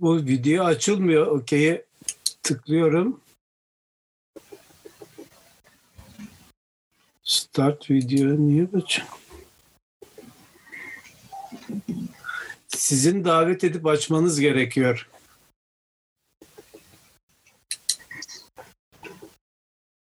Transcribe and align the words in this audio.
bu 0.00 0.16
video 0.16 0.64
açılmıyor. 0.64 1.26
Okey'e 1.26 1.84
tıklıyorum. 2.42 3.20
Start 7.22 7.90
video 7.90 8.36
niye 8.36 8.68
açıyor? 8.74 9.08
Sizin 12.68 13.24
davet 13.24 13.64
edip 13.64 13.86
açmanız 13.86 14.40
gerekiyor. 14.40 15.08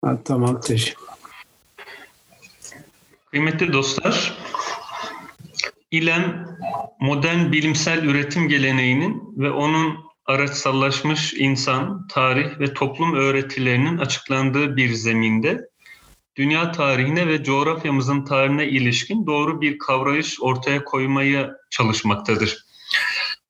Ha, 0.05 0.19
tamam 0.25 0.61
teşekkür. 0.61 1.07
Kıymetli 3.31 3.73
dostlar, 3.73 4.39
İLEM 5.93 6.47
modern 7.01 7.53
bilimsel 7.53 8.05
üretim 8.05 8.49
geleneğinin 8.49 9.23
ve 9.37 9.51
onun 9.51 9.99
araçsallaşmış 10.27 11.35
insan, 11.35 12.07
tarih 12.07 12.61
ve 12.61 12.75
toplum 12.75 13.15
öğretilerinin 13.15 13.99
açıklandığı 13.99 14.77
bir 14.77 14.93
zeminde 14.93 15.61
dünya 16.37 16.73
tarihine 16.73 17.27
ve 17.27 17.45
coğrafyamızın 17.45 18.25
tarihine 18.25 18.69
ilişkin 18.69 19.27
doğru 19.27 19.61
bir 19.61 19.79
kavrayış 19.79 20.41
ortaya 20.41 20.85
koymaya 20.85 21.51
çalışmaktadır. 21.71 22.59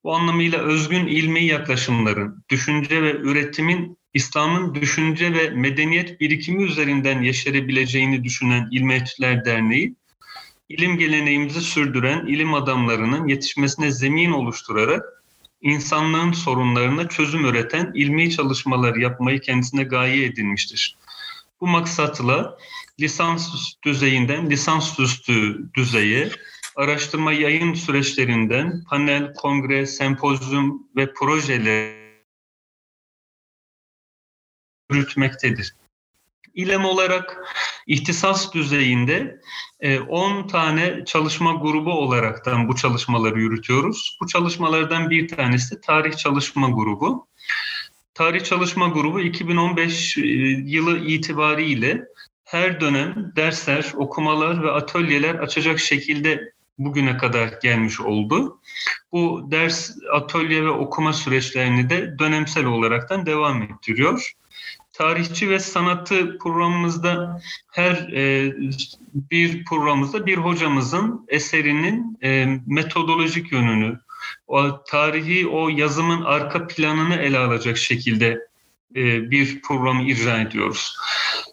Bu 0.03 0.15
anlamıyla 0.15 0.59
özgün 0.59 1.07
ilmi 1.07 1.43
yaklaşımların, 1.43 2.43
düşünce 2.49 3.03
ve 3.03 3.11
üretimin 3.11 3.97
İslam'ın 4.13 4.75
düşünce 4.75 5.33
ve 5.33 5.49
medeniyet 5.49 6.21
birikimi 6.21 6.63
üzerinden 6.63 7.21
yeşerebileceğini 7.21 8.23
düşünen 8.23 8.67
İlmetçiler 8.71 9.45
Derneği, 9.45 9.95
ilim 10.69 10.97
geleneğimizi 10.97 11.61
sürdüren 11.61 12.25
ilim 12.25 12.53
adamlarının 12.53 13.27
yetişmesine 13.27 13.91
zemin 13.91 14.31
oluşturarak 14.31 15.23
insanlığın 15.61 16.31
sorunlarına 16.31 17.09
çözüm 17.09 17.45
üreten 17.45 17.91
ilmi 17.95 18.31
çalışmalar 18.31 18.95
yapmayı 18.95 19.39
kendisine 19.41 19.83
gaye 19.83 20.25
edinmiştir. 20.25 20.97
Bu 21.61 21.67
maksatla 21.67 22.57
lisans 22.99 23.73
düzeyinden 23.83 24.49
lisans 24.49 24.99
üstü 24.99 25.65
düzeye, 25.73 26.29
araştırma 26.75 27.33
yayın 27.33 27.73
süreçlerinden 27.73 28.83
panel, 28.83 29.33
kongre, 29.33 29.85
sempozyum 29.85 30.87
ve 30.95 31.13
projeler 31.13 31.93
yürütmektedir. 34.91 35.75
İlem 36.53 36.85
olarak 36.85 37.37
ihtisas 37.87 38.53
düzeyinde 38.53 39.39
10 40.09 40.43
e, 40.43 40.47
tane 40.47 41.05
çalışma 41.05 41.53
grubu 41.53 41.91
olaraktan 41.91 42.67
bu 42.67 42.75
çalışmaları 42.75 43.39
yürütüyoruz. 43.39 44.17
Bu 44.21 44.27
çalışmalardan 44.27 45.09
bir 45.09 45.27
tanesi 45.27 45.81
tarih 45.81 46.17
çalışma 46.17 46.69
grubu. 46.69 47.27
Tarih 48.13 48.43
çalışma 48.43 48.87
grubu 48.87 49.19
2015 49.19 50.17
e, 50.17 50.21
yılı 50.65 50.97
itibariyle 50.97 52.03
her 52.43 52.81
dönem 52.81 53.31
dersler, 53.35 53.91
okumalar 53.95 54.63
ve 54.63 54.71
atölyeler 54.71 55.35
açacak 55.35 55.79
şekilde 55.79 56.53
bugüne 56.77 57.17
kadar 57.17 57.53
gelmiş 57.63 58.01
oldu. 58.01 58.59
Bu 59.11 59.47
ders, 59.51 59.91
atölye 60.13 60.63
ve 60.63 60.69
okuma 60.69 61.13
süreçlerini 61.13 61.89
de 61.89 62.19
dönemsel 62.19 62.65
olaraktan 62.65 63.25
devam 63.25 63.61
ettiriyor 63.61 64.33
tarihçi 64.93 65.49
ve 65.49 65.59
sanatı 65.59 66.37
programımızda 66.37 67.41
her 67.71 67.91
e, 68.13 68.53
bir 69.31 69.65
programımızda 69.65 70.25
bir 70.25 70.37
hocamızın 70.37 71.25
eserinin 71.27 72.17
e, 72.23 72.59
metodolojik 72.67 73.51
yönünü, 73.51 73.99
o 74.47 74.83
tarihi 74.83 75.47
o 75.47 75.69
yazımın 75.69 76.21
arka 76.21 76.67
planını 76.67 77.15
ele 77.15 77.37
alacak 77.37 77.77
şekilde 77.77 78.39
e, 78.95 79.31
bir 79.31 79.61
programı 79.61 80.03
icra 80.03 80.41
ediyoruz. 80.41 80.97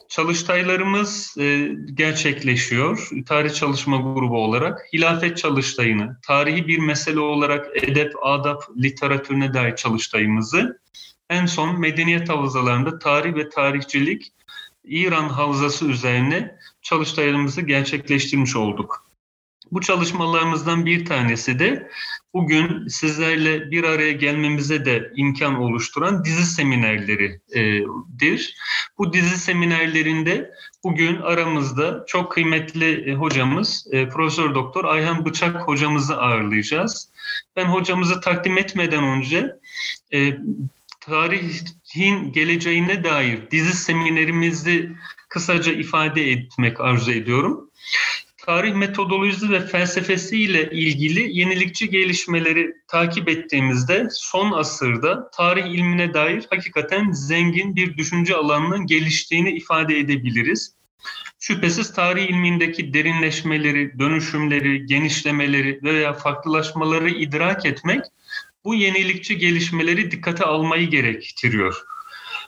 Çalıştaylarımız 0.08 1.36
e, 1.38 1.70
gerçekleşiyor. 1.94 3.08
Tarih 3.26 3.54
çalışma 3.54 3.96
grubu 3.96 4.44
olarak 4.44 4.80
hilafet 4.92 5.36
çalıştayını, 5.36 6.16
tarihi 6.26 6.68
bir 6.68 6.78
mesele 6.78 7.20
olarak 7.20 7.84
edep, 7.84 8.12
adap, 8.22 8.62
literatürüne 8.82 9.54
dair 9.54 9.76
çalıştayımızı 9.76 10.80
en 11.30 11.46
son 11.46 11.80
medeniyet 11.80 12.28
havzalarında 12.28 12.98
tarih 12.98 13.34
ve 13.34 13.48
tarihçilik 13.48 14.32
İran 14.84 15.28
havzası 15.28 15.84
üzerine 15.84 16.56
çalışmalarımızı 16.82 17.60
gerçekleştirmiş 17.60 18.56
olduk. 18.56 19.10
Bu 19.72 19.80
çalışmalarımızdan 19.80 20.86
bir 20.86 21.04
tanesi 21.04 21.58
de 21.58 21.90
bugün 22.34 22.88
sizlerle 22.88 23.70
bir 23.70 23.84
araya 23.84 24.12
gelmemize 24.12 24.84
de 24.84 25.12
imkan 25.16 25.54
oluşturan 25.54 26.24
dizi 26.24 26.46
seminerleridir. 26.46 28.56
Bu 28.98 29.12
dizi 29.12 29.38
seminerlerinde 29.38 30.50
bugün 30.84 31.16
aramızda 31.16 32.04
çok 32.06 32.32
kıymetli 32.32 33.14
hocamız 33.14 33.86
e, 33.92 34.08
Profesör 34.08 34.54
Doktor 34.54 34.84
Ayhan 34.84 35.24
Bıçak 35.24 35.68
hocamızı 35.68 36.16
ağırlayacağız. 36.16 37.08
Ben 37.56 37.64
hocamızı 37.64 38.20
takdim 38.20 38.58
etmeden 38.58 39.04
önce 39.04 39.56
e, 40.12 40.38
tarihin 41.00 42.32
geleceğine 42.32 43.04
dair 43.04 43.50
dizi 43.50 43.76
seminerimizi 43.76 44.90
kısaca 45.28 45.72
ifade 45.72 46.30
etmek 46.30 46.80
arzu 46.80 47.12
ediyorum. 47.12 47.70
Tarih 48.46 48.74
metodolojisi 48.74 49.50
ve 49.50 49.66
felsefesiyle 49.66 50.70
ilgili 50.70 51.38
yenilikçi 51.38 51.90
gelişmeleri 51.90 52.74
takip 52.88 53.28
ettiğimizde 53.28 54.08
son 54.10 54.52
asırda 54.52 55.30
tarih 55.30 55.66
ilmine 55.66 56.14
dair 56.14 56.46
hakikaten 56.50 57.12
zengin 57.12 57.76
bir 57.76 57.96
düşünce 57.96 58.34
alanının 58.34 58.86
geliştiğini 58.86 59.50
ifade 59.50 59.98
edebiliriz. 59.98 60.74
Şüphesiz 61.38 61.92
tarih 61.92 62.28
ilmindeki 62.28 62.94
derinleşmeleri, 62.94 63.98
dönüşümleri, 63.98 64.86
genişlemeleri 64.86 65.80
veya 65.82 66.12
farklılaşmaları 66.12 67.10
idrak 67.10 67.66
etmek 67.66 68.00
bu 68.64 68.74
yenilikçi 68.74 69.38
gelişmeleri 69.38 70.10
dikkate 70.10 70.44
almayı 70.44 70.90
gerektiriyor. 70.90 71.82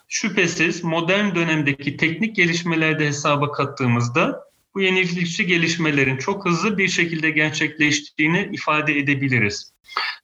Şüphesiz 0.08 0.84
modern 0.84 1.34
dönemdeki 1.34 1.96
teknik 1.96 2.36
gelişmelerde 2.36 3.06
hesaba 3.06 3.52
kattığımızda 3.52 4.44
bu 4.74 4.80
yenilikçi 4.80 5.46
gelişmelerin 5.46 6.16
çok 6.16 6.46
hızlı 6.46 6.78
bir 6.78 6.88
şekilde 6.88 7.30
gerçekleştiğini 7.30 8.48
ifade 8.52 8.98
edebiliriz. 8.98 9.72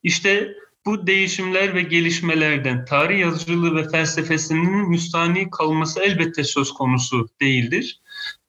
İşte 0.03 0.55
bu 0.87 1.07
değişimler 1.07 1.75
ve 1.75 1.83
gelişmelerden 1.83 2.85
tarih 2.85 3.19
yazıcılığı 3.19 3.77
ve 3.77 3.89
felsefesinin 3.89 4.89
müstani 4.89 5.51
kalması 5.51 6.01
elbette 6.01 6.45
söz 6.45 6.73
konusu 6.73 7.29
değildir. 7.41 8.01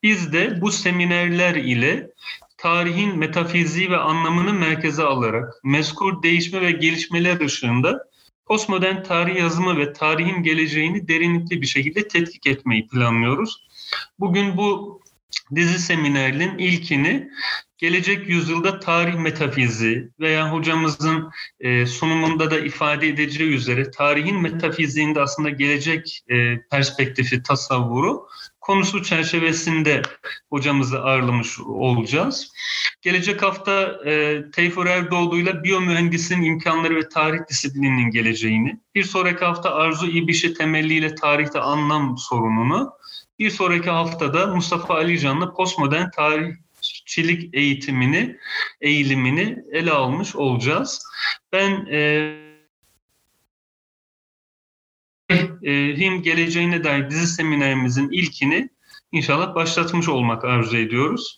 Biz 0.03 0.33
de 0.33 0.61
bu 0.61 0.71
seminerler 0.71 1.55
ile 1.55 2.09
tarihin 2.59 3.17
metafiziği 3.17 3.91
ve 3.91 3.97
anlamını 3.97 4.53
merkeze 4.53 5.03
alarak 5.03 5.53
mezkur 5.63 6.23
değişme 6.23 6.61
ve 6.61 6.71
gelişmeler 6.71 7.39
ışığında 7.39 8.09
postmodern 8.45 9.03
tarih 9.03 9.35
yazımı 9.35 9.77
ve 9.77 9.93
tarihin 9.93 10.43
geleceğini 10.43 11.07
derinlikli 11.07 11.61
bir 11.61 11.67
şekilde 11.67 12.07
tetkik 12.07 12.47
etmeyi 12.47 12.87
planlıyoruz. 12.87 13.67
Bugün 14.19 14.57
bu 14.57 15.01
dizi 15.55 15.79
seminerinin 15.79 16.57
ilkini 16.57 17.29
gelecek 17.77 18.29
yüzyılda 18.29 18.79
tarih 18.79 19.15
metafizi 19.15 20.09
veya 20.19 20.53
hocamızın 20.53 21.31
e, 21.59 21.85
sunumunda 21.85 22.51
da 22.51 22.59
ifade 22.59 23.07
edeceği 23.07 23.49
üzere 23.49 23.91
tarihin 23.91 24.41
metafiziğinde 24.41 25.21
aslında 25.21 25.49
gelecek 25.49 26.23
e, 26.29 26.61
perspektifi, 26.71 27.43
tasavvuru 27.43 28.27
konusu 28.69 29.03
çerçevesinde 29.03 30.01
hocamızı 30.49 30.99
ağırlamış 30.99 31.59
olacağız. 31.59 32.51
Gelecek 33.01 33.43
hafta 33.43 33.99
e, 34.05 34.43
Teyfur 34.51 34.85
Erdoğdu 34.85 35.37
ile 35.37 35.63
biyomühendisin 35.63 36.41
imkanları 36.41 36.95
ve 36.95 37.09
tarih 37.09 37.39
disiplininin 37.49 38.11
geleceğini, 38.11 38.79
bir 38.95 39.03
sonraki 39.03 39.45
hafta 39.45 39.75
Arzu 39.75 40.07
İbişi 40.07 40.53
temelliyle 40.53 41.15
tarihte 41.15 41.59
anlam 41.59 42.17
sorununu, 42.17 42.93
bir 43.39 43.49
sonraki 43.49 43.89
haftada 43.89 44.47
Mustafa 44.47 44.95
Alican'la 44.95 45.53
postmodern 45.53 46.09
tarihçilik 46.09 47.55
eğitimini, 47.55 48.37
eğilimini 48.81 49.57
ele 49.71 49.91
almış 49.91 50.35
olacağız. 50.35 51.03
Ben 51.53 51.87
e, 51.91 52.48
Him 55.97 56.21
geleceğine 56.21 56.83
dair 56.83 57.09
dizi 57.09 57.27
seminerimizin 57.27 58.09
ilkini 58.09 58.69
inşallah 59.11 59.55
başlatmış 59.55 60.09
olmak 60.09 60.45
arzu 60.45 60.77
ediyoruz. 60.77 61.37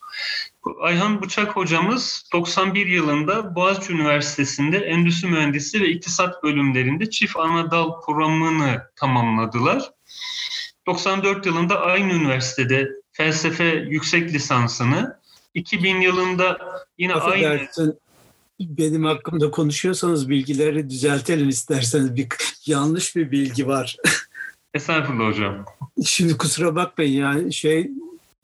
Ayhan 0.82 1.22
Bıçak 1.22 1.56
hocamız 1.56 2.30
91 2.34 2.88
yılında 2.88 3.56
Boğaziçi 3.56 3.94
Üniversitesi'nde 3.94 4.78
Endüstri 4.78 5.28
Mühendisi 5.28 5.82
ve 5.82 5.90
İktisat 5.90 6.44
bölümlerinde 6.44 7.10
çift 7.10 7.38
anadal 7.38 8.02
programını 8.02 8.82
tamamladılar. 8.96 9.92
94 10.86 11.46
yılında 11.46 11.82
aynı 11.82 12.14
üniversitede 12.14 12.90
felsefe 13.12 13.66
yüksek 13.66 14.34
lisansını, 14.34 15.20
2000 15.54 16.02
yılında 16.02 16.58
yine 16.98 17.14
aynı... 17.14 17.70
benim 18.70 19.04
hakkımda 19.04 19.52
konuşuyorsanız 19.52 20.30
bilgileri 20.30 20.90
düzeltelim 20.90 21.50
isterseniz. 21.50 22.16
Bir 22.16 22.28
yanlış 22.66 23.16
bir 23.16 23.32
bilgi 23.32 23.68
var. 23.68 23.98
Estağfurullah 24.74 25.28
hocam. 25.28 25.66
Şimdi 26.06 26.38
kusura 26.38 26.76
bakmayın 26.76 27.22
yani 27.22 27.54
şey 27.54 27.92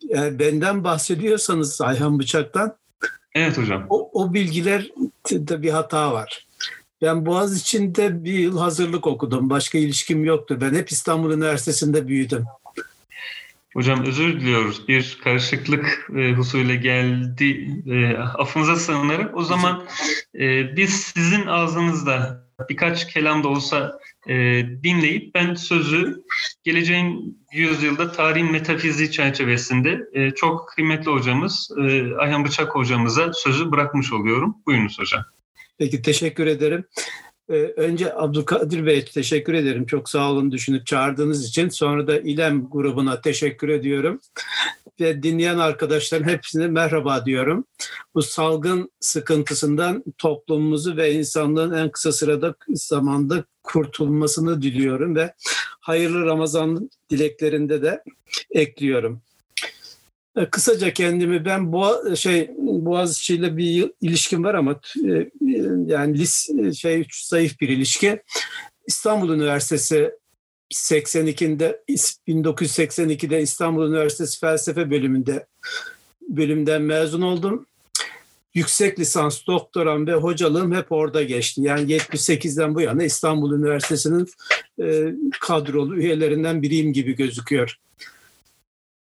yani 0.09 0.39
benden 0.39 0.83
bahsediyorsanız 0.83 1.81
Ayhan 1.81 2.19
Bıçak'tan 2.19 2.75
Evet 3.35 3.57
hocam. 3.57 3.85
o, 3.89 4.09
o 4.13 4.33
bilgiler 4.33 4.91
de 5.31 5.61
bir 5.61 5.69
hata 5.69 6.13
var. 6.13 6.47
Ben 7.01 7.25
Boğaz 7.25 7.57
içinde 7.57 8.23
bir 8.23 8.33
yıl 8.33 8.57
hazırlık 8.57 9.07
okudum. 9.07 9.49
Başka 9.49 9.77
ilişkim 9.77 10.25
yoktu. 10.25 10.57
Ben 10.61 10.73
hep 10.73 10.91
İstanbul 10.91 11.33
Üniversitesi'nde 11.33 12.07
büyüdüm. 12.07 12.45
Hocam 13.77 14.05
özür 14.05 14.39
diliyoruz. 14.39 14.87
Bir 14.87 15.17
karışıklık 15.23 16.09
e, 16.17 16.31
husuyla 16.31 16.75
geldi. 16.75 17.69
E, 17.87 18.17
affınıza 18.17 18.75
sığınırım. 18.75 19.29
O 19.33 19.43
zaman 19.43 19.85
e, 20.35 20.75
biz 20.75 20.89
sizin 20.89 21.45
ağzınızda 21.45 22.47
birkaç 22.69 23.13
kelam 23.13 23.43
da 23.43 23.47
olsa 23.47 23.99
e, 24.27 24.33
dinleyip 24.83 25.35
ben 25.35 25.53
sözü 25.53 26.23
geleceğin 26.63 27.39
yüzyılda 27.53 28.11
tarihin 28.11 28.51
metafiziği 28.51 29.11
çerçevesinde 29.11 29.99
e, 30.13 30.31
çok 30.31 30.67
kıymetli 30.67 31.11
hocamız 31.11 31.69
e, 31.81 32.15
Ayhan 32.15 32.45
Bıçak 32.45 32.75
hocamıza 32.75 33.33
sözü 33.33 33.71
bırakmış 33.71 34.13
oluyorum. 34.13 34.55
Buyurunuz 34.65 34.99
hocam. 34.99 35.23
Peki 35.77 36.01
teşekkür 36.01 36.47
ederim. 36.47 36.85
Ee, 37.49 37.53
önce 37.77 38.13
Abdülkadir 38.13 38.85
Bey 38.85 39.05
teşekkür 39.05 39.53
ederim. 39.53 39.85
Çok 39.85 40.09
sağ 40.09 40.31
olun 40.31 40.51
düşünüp 40.51 40.85
çağırdığınız 40.85 41.47
için. 41.47 41.69
Sonra 41.69 42.07
da 42.07 42.19
İLEM 42.19 42.69
grubuna 42.69 43.21
teşekkür 43.21 43.69
ediyorum. 43.69 44.19
Ve 44.99 45.23
dinleyen 45.23 45.57
arkadaşların 45.57 46.29
hepsine 46.29 46.67
merhaba 46.67 47.25
diyorum. 47.25 47.65
Bu 48.15 48.21
salgın 48.21 48.91
sıkıntısından 48.99 50.03
toplumumuzu 50.17 50.97
ve 50.97 51.11
insanlığın 51.11 51.73
en 51.73 51.91
kısa 51.91 52.11
sırada 52.11 52.55
zamanda 52.69 53.43
kurtulmasını 53.63 54.61
diliyorum 54.61 55.15
ve 55.15 55.33
hayırlı 55.79 56.25
Ramazan 56.25 56.89
dileklerinde 57.09 57.81
de 57.81 58.03
ekliyorum. 58.51 59.21
E, 60.37 60.45
kısaca 60.45 60.93
kendimi 60.93 61.45
ben 61.45 61.71
Boğa, 61.71 62.15
şey 62.15 62.51
Boğaziçi 62.57 63.35
ile 63.35 63.57
bir 63.57 63.91
ilişkim 64.01 64.43
var 64.43 64.53
ama 64.53 64.79
e, 65.05 65.29
yani 65.85 66.17
lis, 66.17 66.49
şey 66.79 67.07
zayıf 67.13 67.59
bir 67.61 67.69
ilişki. 67.69 68.21
İstanbul 68.87 69.29
Üniversitesi 69.29 70.11
82'de 70.73 71.83
1982'de 72.27 73.41
İstanbul 73.41 73.89
Üniversitesi 73.89 74.39
Felsefe 74.39 74.91
bölümünde 74.91 75.45
bölümden 76.29 76.81
mezun 76.81 77.21
oldum. 77.21 77.65
Yüksek 78.53 78.99
lisans, 78.99 79.47
doktoram 79.47 80.07
ve 80.07 80.13
hocalığım 80.13 80.75
hep 80.75 80.91
orada 80.91 81.23
geçti. 81.23 81.61
Yani 81.61 81.91
78'den 81.91 82.75
bu 82.75 82.81
yana 82.81 83.03
İstanbul 83.03 83.53
Üniversitesi'nin 83.53 84.27
e, 84.81 85.13
kadrolu 85.41 85.97
üyelerinden 85.97 86.61
biriyim 86.61 86.93
gibi 86.93 87.15
gözüküyor. 87.15 87.77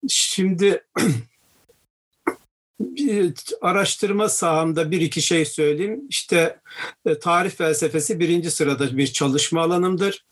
Şimdi 0.08 0.84
bir 2.80 3.34
araştırma 3.60 4.28
sahamda 4.28 4.90
bir 4.90 5.00
iki 5.00 5.22
şey 5.22 5.44
söyleyeyim. 5.44 6.00
İşte 6.08 6.60
e, 7.06 7.18
tarih 7.18 7.50
felsefesi 7.50 8.20
birinci 8.20 8.50
sırada 8.50 8.96
bir 8.96 9.06
çalışma 9.06 9.62
alanımdır. 9.62 10.24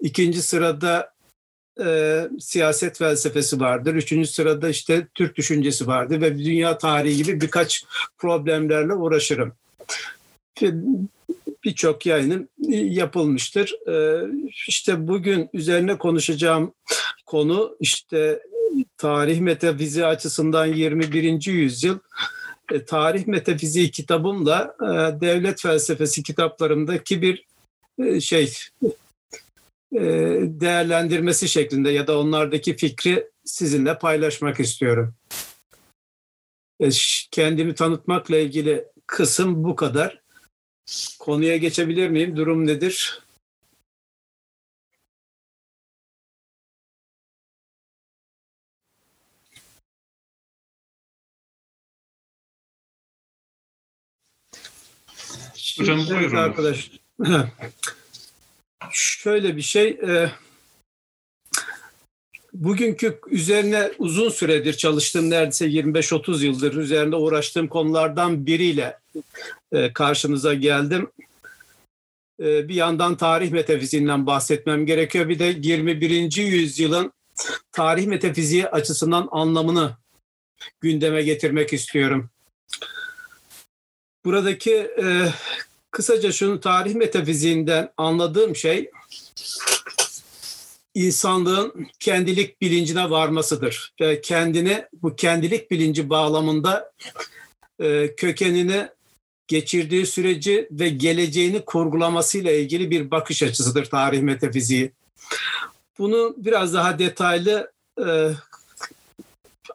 İkinci 0.00 0.42
sırada 0.42 1.14
e, 1.84 2.20
siyaset 2.40 2.98
felsefesi 2.98 3.60
vardır. 3.60 3.94
Üçüncü 3.94 4.28
sırada 4.28 4.68
işte 4.68 5.08
Türk 5.14 5.36
düşüncesi 5.36 5.86
vardır 5.86 6.20
ve 6.20 6.38
dünya 6.38 6.78
tarihi 6.78 7.16
gibi 7.16 7.40
birkaç 7.40 7.84
problemlerle 8.18 8.94
uğraşırım. 8.94 9.52
Birçok 11.64 12.06
yayınım 12.06 12.48
yapılmıştır. 12.68 13.88
E, 13.88 14.26
işte 14.68 15.08
bugün 15.08 15.50
üzerine 15.52 15.98
konuşacağım 15.98 16.74
konu 17.26 17.76
işte 17.80 18.40
tarih 18.98 19.40
metafiziği 19.40 20.06
açısından 20.06 20.66
21. 20.66 21.46
yüzyıl 21.46 21.98
e, 22.72 22.84
tarih 22.84 23.26
metafiziği 23.26 23.90
kitabımla 23.90 24.76
e, 24.82 25.20
devlet 25.20 25.60
felsefesi 25.60 26.22
kitaplarımdaki 26.22 27.22
bir 27.22 27.46
e, 27.98 28.20
şey 28.20 28.52
e, 29.92 30.00
değerlendirmesi 30.42 31.48
şeklinde 31.48 31.90
ya 31.90 32.06
da 32.06 32.18
onlardaki 32.18 32.76
fikri 32.76 33.30
sizinle 33.44 33.98
paylaşmak 33.98 34.60
istiyorum. 34.60 35.14
E, 36.80 36.88
kendimi 37.30 37.74
tanıtmakla 37.74 38.36
ilgili 38.36 38.84
kısım 39.06 39.64
bu 39.64 39.76
kadar. 39.76 40.24
Konuya 41.18 41.56
geçebilir 41.56 42.08
miyim? 42.08 42.36
Durum 42.36 42.66
nedir? 42.66 43.23
Hocam 55.78 56.08
buyurun. 56.08 56.36
Arkadaş, 56.36 56.90
şöyle 58.90 59.56
bir 59.56 59.62
şey, 59.62 59.88
e, 59.88 60.30
bugünkü 62.54 63.18
üzerine 63.30 63.90
uzun 63.98 64.28
süredir 64.28 64.72
çalıştığım 64.72 65.30
neredeyse 65.30 65.66
25-30 65.66 66.44
yıldır 66.44 66.74
üzerinde 66.74 67.16
uğraştığım 67.16 67.68
konulardan 67.68 68.46
biriyle 68.46 68.98
e, 69.72 69.92
karşınıza 69.92 70.54
geldim. 70.54 71.10
E, 72.40 72.68
bir 72.68 72.74
yandan 72.74 73.16
tarih 73.16 73.50
metafiziğinden 73.50 74.26
bahsetmem 74.26 74.86
gerekiyor. 74.86 75.28
Bir 75.28 75.38
de 75.38 75.56
21. 75.62 76.36
yüzyılın 76.36 77.12
tarih 77.72 78.06
metafiziği 78.06 78.68
açısından 78.68 79.28
anlamını 79.30 79.96
gündeme 80.80 81.22
getirmek 81.22 81.72
istiyorum. 81.72 82.30
Buradaki 84.24 84.74
e, 84.74 85.28
kısaca 85.90 86.32
şunu 86.32 86.60
tarih 86.60 86.94
metafiziğinden 86.94 87.92
anladığım 87.96 88.56
şey 88.56 88.90
insanlığın 90.94 91.86
kendilik 92.00 92.60
bilincine 92.60 93.10
varmasıdır. 93.10 93.94
Ve 94.00 94.20
kendini 94.20 94.84
bu 95.02 95.16
kendilik 95.16 95.70
bilinci 95.70 96.10
bağlamında 96.10 96.92
e, 97.80 98.14
kökenini 98.14 98.88
geçirdiği 99.48 100.06
süreci 100.06 100.68
ve 100.70 100.88
geleceğini 100.88 101.64
kurgulamasıyla 101.64 102.52
ilgili 102.52 102.90
bir 102.90 103.10
bakış 103.10 103.42
açısıdır 103.42 103.84
tarih 103.84 104.20
metafiziği. 104.20 104.92
Bunu 105.98 106.34
biraz 106.38 106.74
daha 106.74 106.98
detaylı 106.98 107.72
e, 108.06 108.30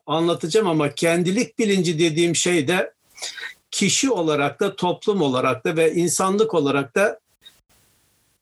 anlatacağım 0.06 0.68
ama 0.68 0.96
kendilik 0.96 1.60
bilinci 1.60 2.00
dediğim 2.00 2.36
şey 2.36 2.68
de 2.68 2.94
kişi 3.79 4.12
olarak 4.12 4.59
da 4.59 4.75
toplum 4.75 5.21
olarak 5.21 5.65
da 5.65 5.77
ve 5.77 5.93
insanlık 5.93 6.53
olarak 6.53 6.95
da 6.95 7.19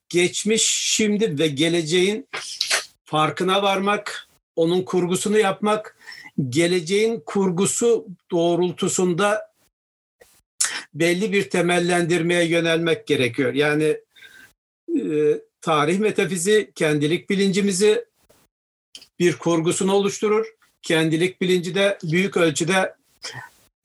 geçmiş, 0.09 0.63
şimdi 0.95 1.39
ve 1.39 1.47
geleceğin 1.47 2.27
farkına 3.05 3.63
varmak, 3.63 4.27
onun 4.55 4.81
kurgusunu 4.81 5.37
yapmak, 5.37 5.97
geleceğin 6.49 7.23
kurgusu 7.25 8.07
doğrultusunda 8.31 9.51
belli 10.93 11.31
bir 11.31 11.49
temellendirmeye 11.49 12.47
yönelmek 12.47 13.07
gerekiyor. 13.07 13.53
Yani 13.53 13.97
e, 14.99 15.05
tarih 15.61 15.99
metafizi 15.99 16.71
kendilik 16.75 17.29
bilincimizi 17.29 18.05
bir 19.19 19.37
kurgusunu 19.37 19.93
oluşturur. 19.93 20.45
Kendilik 20.81 21.41
bilinci 21.41 21.75
de 21.75 21.97
büyük 22.03 22.37
ölçüde 22.37 22.97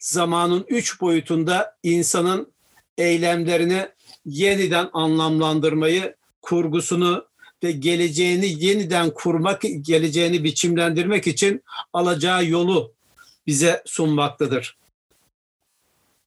zamanın 0.02 0.66
üç 0.68 1.00
boyutunda 1.00 1.76
insanın 1.82 2.52
eylemlerini 2.99 3.88
yeniden 4.26 4.88
anlamlandırmayı, 4.92 6.16
kurgusunu 6.42 7.26
ve 7.64 7.73
geleceğini 7.73 8.64
yeniden 8.64 9.11
kurmak, 9.11 9.62
geleceğini 9.80 10.44
biçimlendirmek 10.44 11.26
için 11.26 11.62
alacağı 11.92 12.47
yolu 12.47 12.92
bize 13.47 13.82
sunmaktadır. 13.87 14.76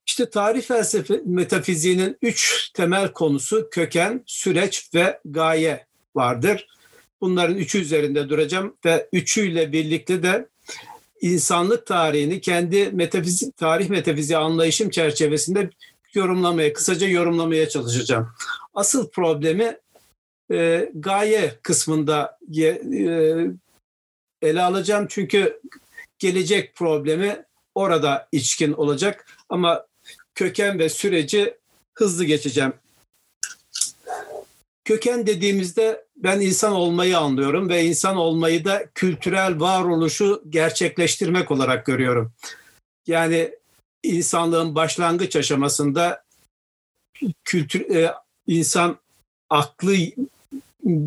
İşte 0.07 0.29
tarih 0.29 0.61
felsefe 0.61 1.21
metafiziğinin 1.25 2.17
üç 2.21 2.69
temel 2.73 3.13
konusu 3.13 3.69
köken, 3.71 4.23
süreç 4.25 4.89
ve 4.93 5.19
gaye 5.25 5.85
vardır. 6.15 6.67
Bunların 7.21 7.57
üçü 7.57 7.79
üzerinde 7.79 8.29
duracağım 8.29 8.77
ve 8.85 9.09
üçüyle 9.13 9.71
birlikte 9.71 10.23
de 10.23 10.47
insanlık 11.33 11.85
tarihini 11.85 12.41
kendi 12.41 12.89
metafizik, 12.91 13.57
tarih 13.57 13.89
metafiziği 13.89 14.37
anlayışım 14.37 14.89
çerçevesinde 14.89 15.69
yorumlamaya, 16.13 16.73
kısaca 16.73 17.07
yorumlamaya 17.07 17.69
çalışacağım. 17.69 18.29
Asıl 18.73 19.09
problemi 19.09 19.77
e, 20.51 20.89
gaye 20.93 21.59
kısmında 21.63 22.39
e, 22.57 22.81
ele 24.41 24.61
alacağım 24.61 25.05
çünkü 25.09 25.61
gelecek 26.19 26.75
problemi 26.75 27.43
orada 27.75 28.27
içkin 28.31 28.73
olacak 28.73 29.27
ama 29.49 29.85
köken 30.35 30.79
ve 30.79 30.89
süreci 30.89 31.57
hızlı 31.93 32.25
geçeceğim. 32.25 32.73
Köken 34.83 35.27
dediğimizde 35.27 36.04
ben 36.17 36.41
insan 36.41 36.73
olmayı 36.73 37.17
anlıyorum 37.17 37.69
ve 37.69 37.83
insan 37.83 38.17
olmayı 38.17 38.65
da 38.65 38.85
kültürel 38.95 39.59
varoluşu 39.59 40.43
gerçekleştirmek 40.49 41.51
olarak 41.51 41.85
görüyorum. 41.85 42.33
Yani 43.07 43.51
insanlığın 44.03 44.75
başlangıç 44.75 45.35
aşamasında 45.35 46.23
kültür 47.43 47.95
e, 47.95 48.13
insan 48.47 48.97
aklı 49.49 49.95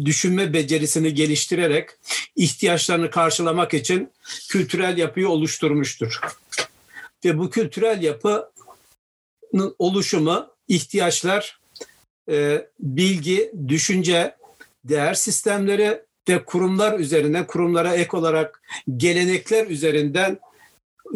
düşünme 0.05 0.53
becerisini 0.53 1.15
geliştirerek 1.15 1.91
ihtiyaçlarını 2.37 3.11
karşılamak 3.11 3.75
için 3.75 4.13
kültürel 4.49 4.99
yapıyı 4.99 5.29
oluşturmuştur. 5.29 6.21
Ve 7.25 7.39
bu 7.39 7.51
kültürel 7.51 8.03
yapının 8.03 9.75
oluşumu 9.79 10.51
ihtiyaçlar, 10.69 11.61
e, 12.31 12.67
bilgi, 12.81 13.53
düşünce, 13.69 14.37
değer 14.85 15.15
sistemleri 15.15 16.03
ve 16.29 16.45
kurumlar 16.45 16.99
üzerine, 16.99 17.47
kurumlara 17.47 17.95
ek 17.95 18.17
olarak 18.17 18.63
gelenekler 18.97 19.67
üzerinden 19.67 20.39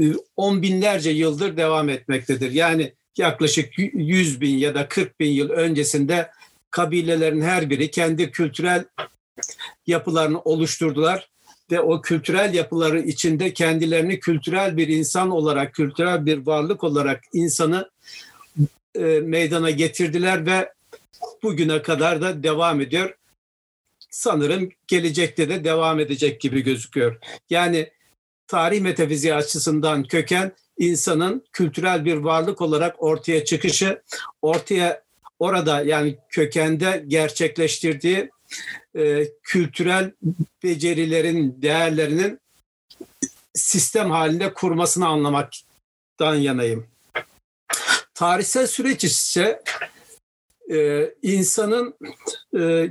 e, 0.01 0.05
on 0.37 0.63
binlerce 0.63 1.11
yıldır 1.11 1.57
devam 1.57 1.89
etmektedir. 1.89 2.51
Yani 2.51 2.93
yaklaşık 3.19 3.79
100 3.79 4.41
bin 4.41 4.57
ya 4.57 4.75
da 4.75 4.89
40 4.89 5.21
bin 5.21 5.31
yıl 5.31 5.51
öncesinde 5.51 6.31
kabilelerin 6.71 7.41
her 7.41 7.71
biri 7.71 7.91
kendi 7.91 8.31
kültürel 8.31 8.85
yapılarını 9.87 10.41
oluşturdular 10.41 11.29
ve 11.71 11.81
o 11.81 12.03
kültürel 12.03 12.55
yapıları 12.55 13.01
içinde 13.01 13.53
kendilerini 13.53 14.21
kültürel 14.21 14.77
bir 14.77 14.89
insan 14.89 15.31
olarak, 15.31 15.75
kültürel 15.75 16.27
bir 16.27 16.47
varlık 16.47 16.85
olarak 16.85 17.21
insanı 17.33 17.91
e, 18.95 19.03
meydana 19.05 19.71
getirdiler 19.71 20.47
ve 20.47 20.73
bugüne 21.43 21.83
kadar 21.83 22.23
da 22.23 22.43
devam 22.43 22.81
ediyor. 22.81 23.15
Sanırım 24.13 24.69
gelecekte 24.87 25.49
de 25.49 25.65
devam 25.65 26.01
edecek 26.01 26.41
gibi 26.41 26.61
gözüküyor. 26.61 27.19
Yani 27.51 27.91
tarih 28.47 28.81
metafiziği 28.81 29.35
açısından 29.35 30.05
köken 30.05 30.53
insanın 30.79 31.45
kültürel 31.53 32.05
bir 32.05 32.17
varlık 32.17 32.61
olarak 32.61 33.03
ortaya 33.03 33.45
çıkışı, 33.45 34.03
ortaya 34.43 35.03
orada 35.39 35.83
yani 35.83 36.19
kökende 36.29 37.05
gerçekleştirdiği 37.09 38.31
e, 38.97 39.29
kültürel 39.43 40.13
becerilerin, 40.63 41.63
değerlerinin 41.63 42.41
sistem 43.55 44.11
halinde 44.11 44.53
kurmasını 44.55 45.07
anlamaktan 45.09 46.35
yanayım. 46.35 46.87
Tarihsel 48.15 48.67
süreç 48.67 49.05
ise 49.05 49.63
e, 50.73 51.11
insanın 51.23 51.95
e, 52.59 52.89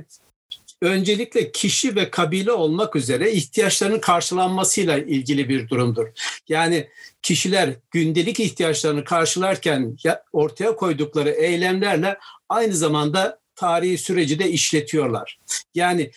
öncelikle 0.82 1.52
kişi 1.52 1.96
ve 1.96 2.10
kabile 2.10 2.52
olmak 2.52 2.96
üzere 2.96 3.32
ihtiyaçlarının 3.32 3.98
karşılanmasıyla 3.98 4.98
ilgili 4.98 5.48
bir 5.48 5.68
durumdur. 5.68 6.06
Yani 6.48 6.88
kişiler 7.22 7.70
gündelik 7.90 8.40
ihtiyaçlarını 8.40 9.04
karşılarken 9.04 9.96
ortaya 10.32 10.76
koydukları 10.76 11.30
eylemlerle 11.30 12.18
aynı 12.48 12.74
zamanda 12.74 13.38
tarihi 13.56 13.98
süreci 13.98 14.38
de 14.38 14.50
işletiyorlar. 14.50 15.38
Yani 15.74 16.10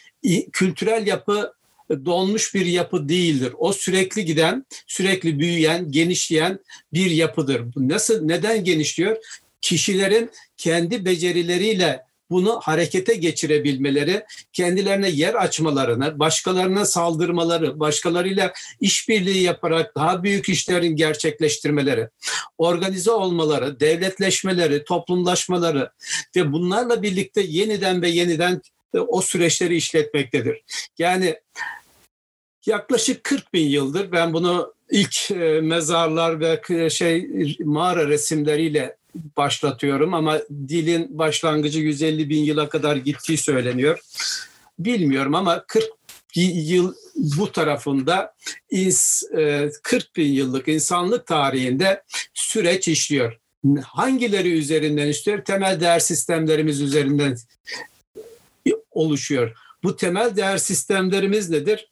kültürel 0.51 1.07
yapı 1.07 1.53
donmuş 2.05 2.55
bir 2.55 2.65
yapı 2.65 3.09
değildir. 3.09 3.53
O 3.57 3.73
sürekli 3.73 4.25
giden, 4.25 4.65
sürekli 4.87 5.39
büyüyen, 5.39 5.91
genişleyen 5.91 6.59
bir 6.93 7.11
yapıdır. 7.11 7.61
Nasıl 7.75 8.25
neden 8.25 8.63
genişliyor? 8.63 9.17
Kişilerin 9.61 10.29
kendi 10.57 11.05
becerileriyle 11.05 12.05
bunu 12.29 12.59
harekete 12.63 13.13
geçirebilmeleri, 13.13 14.25
kendilerine 14.53 15.09
yer 15.09 15.33
açmalarını, 15.33 16.19
başkalarına 16.19 16.85
saldırmaları, 16.85 17.79
başkalarıyla 17.79 18.53
işbirliği 18.81 19.41
yaparak 19.41 19.95
daha 19.95 20.23
büyük 20.23 20.49
işlerin 20.49 20.95
gerçekleştirmeleri, 20.95 22.09
organize 22.57 23.11
olmaları, 23.11 23.79
devletleşmeleri, 23.79 24.83
toplumlaşmaları 24.83 25.91
ve 26.35 26.51
bunlarla 26.51 27.01
birlikte 27.01 27.41
yeniden 27.41 28.01
ve 28.01 28.09
yeniden 28.09 28.61
e, 28.93 28.99
o 28.99 29.21
süreçleri 29.21 29.75
işletmektedir. 29.75 30.63
Yani 30.97 31.39
yaklaşık 32.65 33.23
40 33.23 33.53
bin 33.53 33.67
yıldır 33.67 34.11
ben 34.11 34.33
bunu 34.33 34.73
ilk 34.91 35.31
e, 35.31 35.61
mezarlar 35.61 36.39
ve 36.39 36.89
şey 36.89 37.29
mağara 37.59 38.07
resimleriyle 38.07 38.97
başlatıyorum 39.37 40.13
ama 40.13 40.39
dilin 40.67 41.17
başlangıcı 41.17 41.79
150 41.79 42.29
bin 42.29 42.43
yıla 42.43 42.69
kadar 42.69 42.95
gittiği 42.95 43.37
söyleniyor. 43.37 43.99
Bilmiyorum 44.79 45.35
ama 45.35 45.65
40 45.67 45.83
yıl 46.35 46.93
bu 47.15 47.51
tarafında 47.51 48.35
40 49.83 50.03
e, 50.03 50.15
bin 50.15 50.31
yıllık 50.31 50.67
insanlık 50.67 51.27
tarihinde 51.27 52.03
süreç 52.33 52.87
işliyor. 52.87 53.39
Hangileri 53.83 54.51
üzerinden 54.51 55.07
işliyor? 55.07 55.45
Temel 55.45 55.79
değer 55.79 55.99
sistemlerimiz 55.99 56.81
üzerinden 56.81 57.37
oluşuyor. 58.91 59.51
Bu 59.83 59.95
temel 59.95 60.35
değer 60.35 60.57
sistemlerimiz 60.57 61.49
nedir? 61.49 61.91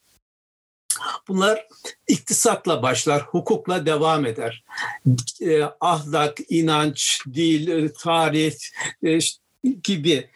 Bunlar 1.28 1.68
iktisatla 2.08 2.82
başlar, 2.82 3.22
hukukla 3.22 3.86
devam 3.86 4.26
eder. 4.26 4.64
Eh, 5.42 5.70
ahlak, 5.80 6.38
inanç, 6.50 7.22
dil, 7.34 7.68
e, 7.68 7.94
tarih 7.94 8.56
e, 9.04 9.20
gibi 9.84 10.30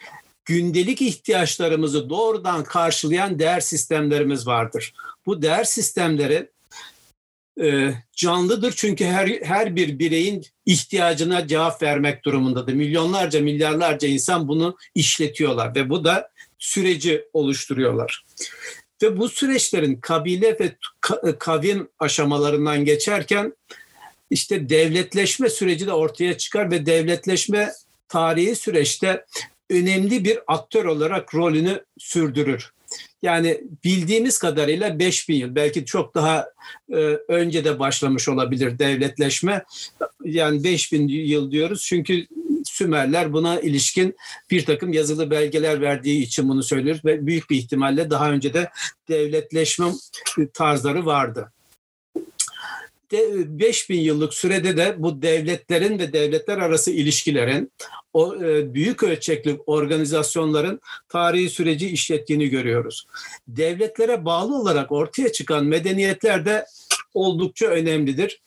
gündelik 0.46 1.02
ihtiyaçlarımızı 1.02 2.10
doğrudan 2.10 2.64
karşılayan 2.64 3.40
değer 3.40 3.60
sistemlerimiz 3.60 4.48
vardır. 4.48 4.94
Bu 5.26 5.42
değer 5.42 5.64
sistemleri 5.64 6.50
e, 7.62 7.94
canlıdır 8.16 8.74
çünkü 8.76 9.06
her 9.06 9.28
her 9.28 9.76
bir 9.76 10.00
bireyin 10.00 10.46
ihtiyacına 10.66 11.48
cevap 11.48 11.82
vermek 11.82 12.26
durumundadır. 12.26 12.74
Milyonlarca, 12.74 13.42
milyarlarca 13.42 14.08
insan 14.08 14.48
bunu 14.48 14.78
işletiyorlar 14.96 15.76
ve 15.76 15.90
bu 15.90 16.04
da 16.04 16.30
süreci 16.60 17.26
oluşturuyorlar. 17.34 18.26
Ve 19.02 19.18
bu 19.18 19.30
süreçlerin 19.30 19.96
kabile 19.96 20.60
ve 20.60 20.76
kavim 21.40 21.88
aşamalarından 22.00 22.86
geçerken 22.86 23.54
işte 24.30 24.70
devletleşme 24.70 25.50
süreci 25.50 25.88
de 25.88 25.94
ortaya 25.94 26.38
çıkar 26.38 26.72
ve 26.72 26.86
devletleşme 26.86 27.72
tarihi 28.10 28.56
süreçte 28.56 29.26
önemli 29.70 30.24
bir 30.24 30.40
aktör 30.48 30.86
olarak 30.86 31.36
rolünü 31.36 31.84
sürdürür. 31.98 32.72
Yani 33.22 33.62
bildiğimiz 33.84 34.38
kadarıyla 34.38 35.00
5000 35.00 35.36
yıl 35.36 35.56
belki 35.56 35.86
çok 35.86 36.16
daha 36.16 36.50
e, 36.90 36.96
önce 37.28 37.66
de 37.66 37.80
başlamış 37.80 38.30
olabilir 38.30 38.80
devletleşme. 38.80 39.64
Yani 40.24 40.64
5000 40.64 41.08
yıl 41.08 41.52
diyoruz 41.52 41.84
çünkü 41.84 42.28
Sümerler 42.78 43.34
buna 43.34 43.60
ilişkin 43.60 44.16
bir 44.52 44.66
takım 44.66 44.94
yazılı 44.94 45.32
belgeler 45.32 45.82
verdiği 45.82 46.22
için 46.24 46.50
bunu 46.50 46.64
söylüyoruz 46.64 47.06
ve 47.06 47.28
büyük 47.28 47.50
bir 47.50 47.58
ihtimalle 47.58 48.10
daha 48.10 48.32
önce 48.32 48.54
de 48.54 48.70
devletleşme 49.10 49.86
tarzları 50.54 51.06
vardı. 51.06 51.52
5000 53.12 54.00
yıllık 54.00 54.34
sürede 54.34 54.78
de 54.78 54.96
bu 54.98 55.22
devletlerin 55.22 56.00
ve 56.00 56.14
devletler 56.14 56.58
arası 56.58 56.92
ilişkilerin 56.92 57.72
o 58.14 58.36
e, 58.36 58.74
büyük 58.74 59.04
ölçekli 59.04 59.60
organizasyonların 59.66 60.82
tarihi 61.10 61.50
süreci 61.50 61.90
işlettiğini 61.90 62.50
görüyoruz. 62.50 63.08
Devletlere 63.48 64.26
bağlı 64.26 64.56
olarak 64.56 64.92
ortaya 64.92 65.32
çıkan 65.32 65.66
medeniyetler 65.66 66.46
de 66.46 66.66
oldukça 67.14 67.66
önemlidir. 67.66 68.42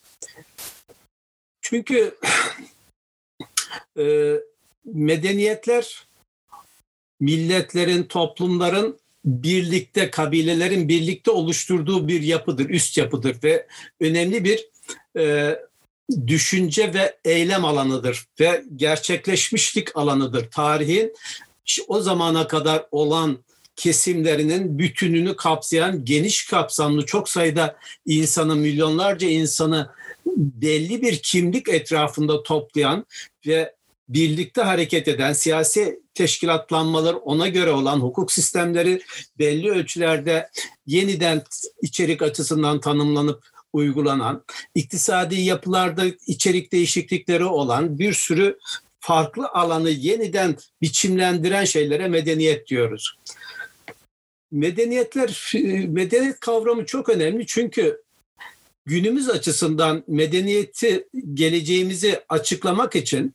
Çünkü 1.61 2.15
e, 3.99 4.35
medeniyetler 4.85 6.07
milletlerin, 7.21 8.03
toplumların 8.03 8.99
birlikte, 9.25 10.11
kabilelerin 10.11 10.89
birlikte 10.89 11.31
oluşturduğu 11.31 12.09
bir 12.09 12.23
yapıdır, 12.23 12.71
üst 12.71 12.99
yapıdır 12.99 13.37
ve 13.45 13.67
önemli 14.01 14.45
bir 14.45 14.69
e, 15.19 15.57
düşünce 16.27 16.95
ve 16.95 17.17
eylem 17.25 17.65
alanıdır 17.65 18.27
ve 18.41 18.65
gerçekleşmişlik 18.77 19.97
alanıdır. 19.97 20.51
Tarihin 20.51 21.15
o 21.89 22.01
zamana 22.01 22.47
kadar 22.47 22.87
olan 22.91 23.39
kesimlerinin 23.77 24.79
bütününü 24.79 25.37
kapsayan 25.37 26.05
geniş 26.05 26.47
kapsamlı 26.47 27.07
çok 27.07 27.29
sayıda 27.29 27.77
insanı, 28.07 28.57
milyonlarca 28.57 29.29
insanı 29.29 29.91
belli 30.37 31.03
bir 31.03 31.17
kimlik 31.17 31.69
etrafında 31.69 32.43
toplayan 32.43 33.07
ve 33.47 33.75
birlikte 34.09 34.63
hareket 34.63 35.09
eden 35.09 35.33
siyasi 35.33 36.01
teşkilatlanmalar 36.15 37.15
ona 37.15 37.49
göre 37.49 37.71
olan 37.71 38.01
hukuk 38.01 38.33
sistemleri 38.33 39.03
belli 39.39 39.71
ölçülerde 39.71 40.51
yeniden 40.87 41.43
içerik 41.83 42.23
açısından 42.23 42.81
tanımlanıp 42.81 43.45
uygulanan, 43.73 44.45
iktisadi 44.75 45.41
yapılarda 45.41 46.05
içerik 46.27 46.73
değişiklikleri 46.73 47.45
olan 47.45 47.99
bir 47.99 48.13
sürü 48.13 48.59
farklı 49.01 49.49
alanı 49.49 49.91
yeniden 49.91 50.57
biçimlendiren 50.83 51.65
şeylere 51.65 52.09
medeniyet 52.09 52.67
diyoruz. 52.67 53.17
Medeniyetler, 54.53 55.53
medeniyet 55.89 56.41
kavramı 56.41 56.87
çok 56.87 57.09
önemli 57.09 57.47
çünkü 57.47 58.03
günümüz 58.87 59.31
açısından 59.31 60.05
medeniyeti, 60.09 61.09
geleceğimizi 61.35 62.21
açıklamak 62.29 62.97
için 62.97 63.35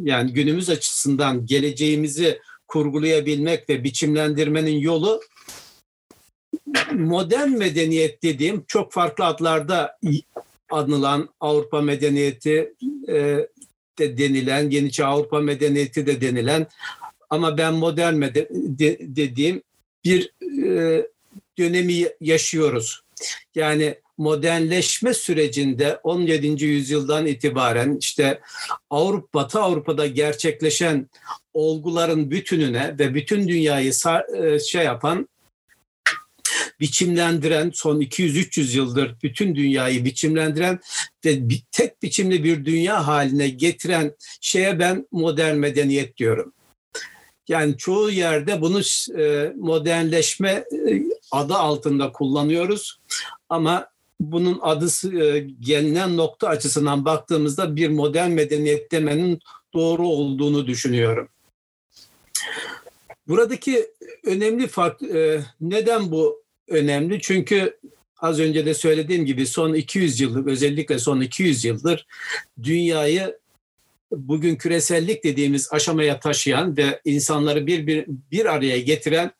yani 0.00 0.32
günümüz 0.32 0.70
açısından 0.70 1.46
geleceğimizi 1.46 2.38
kurgulayabilmek 2.68 3.68
ve 3.68 3.84
biçimlendirmenin 3.84 4.78
yolu 4.78 5.20
modern 6.92 7.50
medeniyet 7.50 8.22
dediğim 8.22 8.64
çok 8.68 8.92
farklı 8.92 9.24
adlarda 9.24 9.98
anılan 10.70 11.28
Avrupa 11.40 11.80
medeniyeti 11.80 12.74
e, 13.08 13.46
de 13.98 14.18
denilen, 14.18 14.70
Yeniçağ 14.70 15.06
Avrupa 15.06 15.40
medeniyeti 15.40 16.06
de 16.06 16.20
denilen 16.20 16.66
ama 17.30 17.58
ben 17.58 17.74
modern 17.74 18.14
meden 18.14 18.46
de, 18.52 18.98
dediğim 19.00 19.62
bir 20.04 20.32
e, 20.64 21.06
dönemi 21.58 22.08
yaşıyoruz. 22.20 23.00
Yani 23.54 23.94
modernleşme 24.18 25.14
sürecinde 25.14 26.00
17. 26.02 26.64
yüzyıldan 26.64 27.26
itibaren 27.26 27.96
işte 28.00 28.40
Avrupa, 28.90 29.28
Batı 29.34 29.60
Avrupa'da 29.60 30.06
gerçekleşen 30.06 31.10
olguların 31.54 32.30
bütününe 32.30 32.96
ve 32.98 33.14
bütün 33.14 33.48
dünyayı 33.48 33.92
e, 34.42 34.58
şey 34.58 34.84
yapan 34.84 35.28
biçimlendiren 36.80 37.70
son 37.74 38.00
200-300 38.00 38.76
yıldır 38.76 39.16
bütün 39.22 39.54
dünyayı 39.54 40.04
biçimlendiren 40.04 40.80
ve 41.24 41.38
tek 41.72 42.02
biçimli 42.02 42.44
bir 42.44 42.64
dünya 42.64 43.06
haline 43.06 43.48
getiren 43.48 44.12
şeye 44.40 44.78
ben 44.78 45.06
modern 45.12 45.56
medeniyet 45.56 46.16
diyorum. 46.16 46.52
Yani 47.48 47.76
çoğu 47.76 48.10
yerde 48.10 48.60
bunu 48.60 48.80
e, 49.20 49.52
modernleşme 49.56 50.50
e, 50.50 51.02
adı 51.30 51.54
altında 51.54 52.12
kullanıyoruz 52.12 53.00
ama 53.48 53.88
bunun 54.20 54.58
adı 54.62 55.18
e, 55.22 55.38
gelinen 55.60 56.16
nokta 56.16 56.48
açısından 56.48 57.04
baktığımızda 57.04 57.76
bir 57.76 57.88
modern 57.88 58.30
medeniyet 58.30 58.92
demenin 58.92 59.38
doğru 59.74 60.08
olduğunu 60.08 60.66
düşünüyorum. 60.66 61.28
Buradaki 63.28 63.86
önemli 64.24 64.66
fark 64.66 65.00
neden 65.60 66.10
bu 66.10 66.42
önemli? 66.68 67.20
Çünkü 67.20 67.78
az 68.18 68.40
önce 68.40 68.66
de 68.66 68.74
söylediğim 68.74 69.26
gibi 69.26 69.46
son 69.46 69.74
200 69.74 70.20
yıldır 70.20 70.46
özellikle 70.46 70.98
son 70.98 71.20
200 71.20 71.64
yıldır 71.64 72.06
dünyayı 72.62 73.38
bugün 74.12 74.56
küresellik 74.56 75.24
dediğimiz 75.24 75.72
aşamaya 75.72 76.20
taşıyan 76.20 76.76
ve 76.76 77.00
insanları 77.04 77.66
bir 77.66 77.86
bir, 77.86 78.04
bir 78.06 78.46
araya 78.46 78.80
getiren 78.80 79.30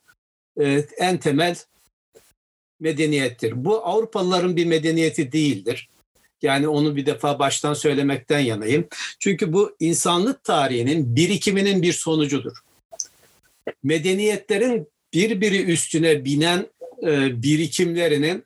e, 0.61 0.85
en 0.97 1.17
temel 1.17 1.55
medeniyettir. 2.79 3.65
Bu 3.65 3.85
Avrupalıların 3.85 4.55
bir 4.55 4.65
medeniyeti 4.65 5.31
değildir. 5.31 5.89
Yani 6.41 6.67
onu 6.67 6.95
bir 6.95 7.05
defa 7.05 7.39
baştan 7.39 7.73
söylemekten 7.73 8.39
yanayım. 8.39 8.87
Çünkü 9.19 9.53
bu 9.53 9.75
insanlık 9.79 10.43
tarihinin 10.43 11.15
birikiminin 11.15 11.81
bir 11.81 11.93
sonucudur. 11.93 12.57
Medeniyetlerin 13.83 14.87
birbiri 15.13 15.63
üstüne 15.63 16.25
binen 16.25 16.67
e, 17.03 17.41
birikimlerinin 17.43 18.45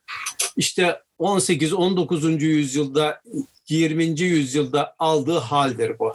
işte 0.58 1.02
18-19. 1.20 2.42
yüzyılda 2.42 3.22
20. 3.72 4.22
yüzyılda 4.22 4.96
aldığı 5.00 5.38
haldir 5.38 6.00
bu. 6.00 6.12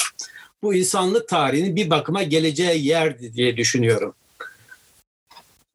Bu 0.62 0.74
insanlık 0.74 1.28
tarihinin 1.28 1.76
bir 1.76 1.90
bakıma 1.90 2.22
geleceği 2.22 2.86
yerdi 2.86 3.34
diye 3.34 3.56
düşünüyorum. 3.56 4.14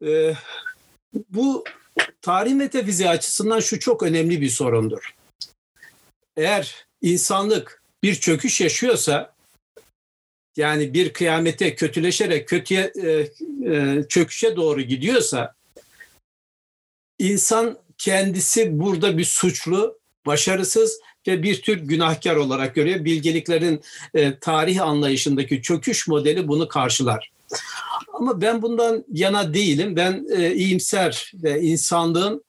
Ee, 0.06 0.34
bu 1.30 1.64
tarih 2.22 2.54
metafiziği 2.54 3.10
açısından 3.10 3.60
şu 3.60 3.80
çok 3.80 4.04
önemli 4.04 4.42
bir 4.42 4.50
sorundur. 4.50 5.16
Eğer 6.38 6.86
insanlık 7.02 7.84
bir 8.04 8.16
çöküş 8.16 8.62
yaşıyorsa 8.62 9.34
yani 10.58 10.94
bir 10.94 11.14
kıyamete 11.14 11.76
kötüleşerek 11.76 12.48
kötüye 12.48 12.94
e, 13.04 13.10
e, 13.72 14.04
çöküşe 14.10 14.56
doğru 14.56 14.82
gidiyorsa 14.82 15.56
insan 17.20 17.78
kendisi 17.98 18.80
burada 18.80 19.18
bir 19.18 19.26
suçlu, 19.26 20.00
başarısız 20.26 21.00
ve 21.28 21.44
bir 21.44 21.62
tür 21.62 21.78
günahkar 21.78 22.36
olarak 22.36 22.76
görüyor. 22.76 23.06
Bilgeliklerin 23.06 23.82
e, 24.14 24.40
tarih 24.40 24.82
anlayışındaki 24.82 25.62
çöküş 25.62 26.08
modeli 26.08 26.48
bunu 26.48 26.68
karşılar. 26.68 27.32
Ama 28.14 28.42
ben 28.42 28.62
bundan 28.62 29.06
yana 29.14 29.54
değilim. 29.54 29.96
Ben 29.96 30.26
e, 30.38 30.54
iyimser 30.54 31.32
ve 31.34 31.62
insanlığın 31.62 32.44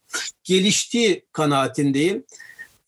geliştiği 0.45 1.25
kanaatindeyim. 1.33 2.25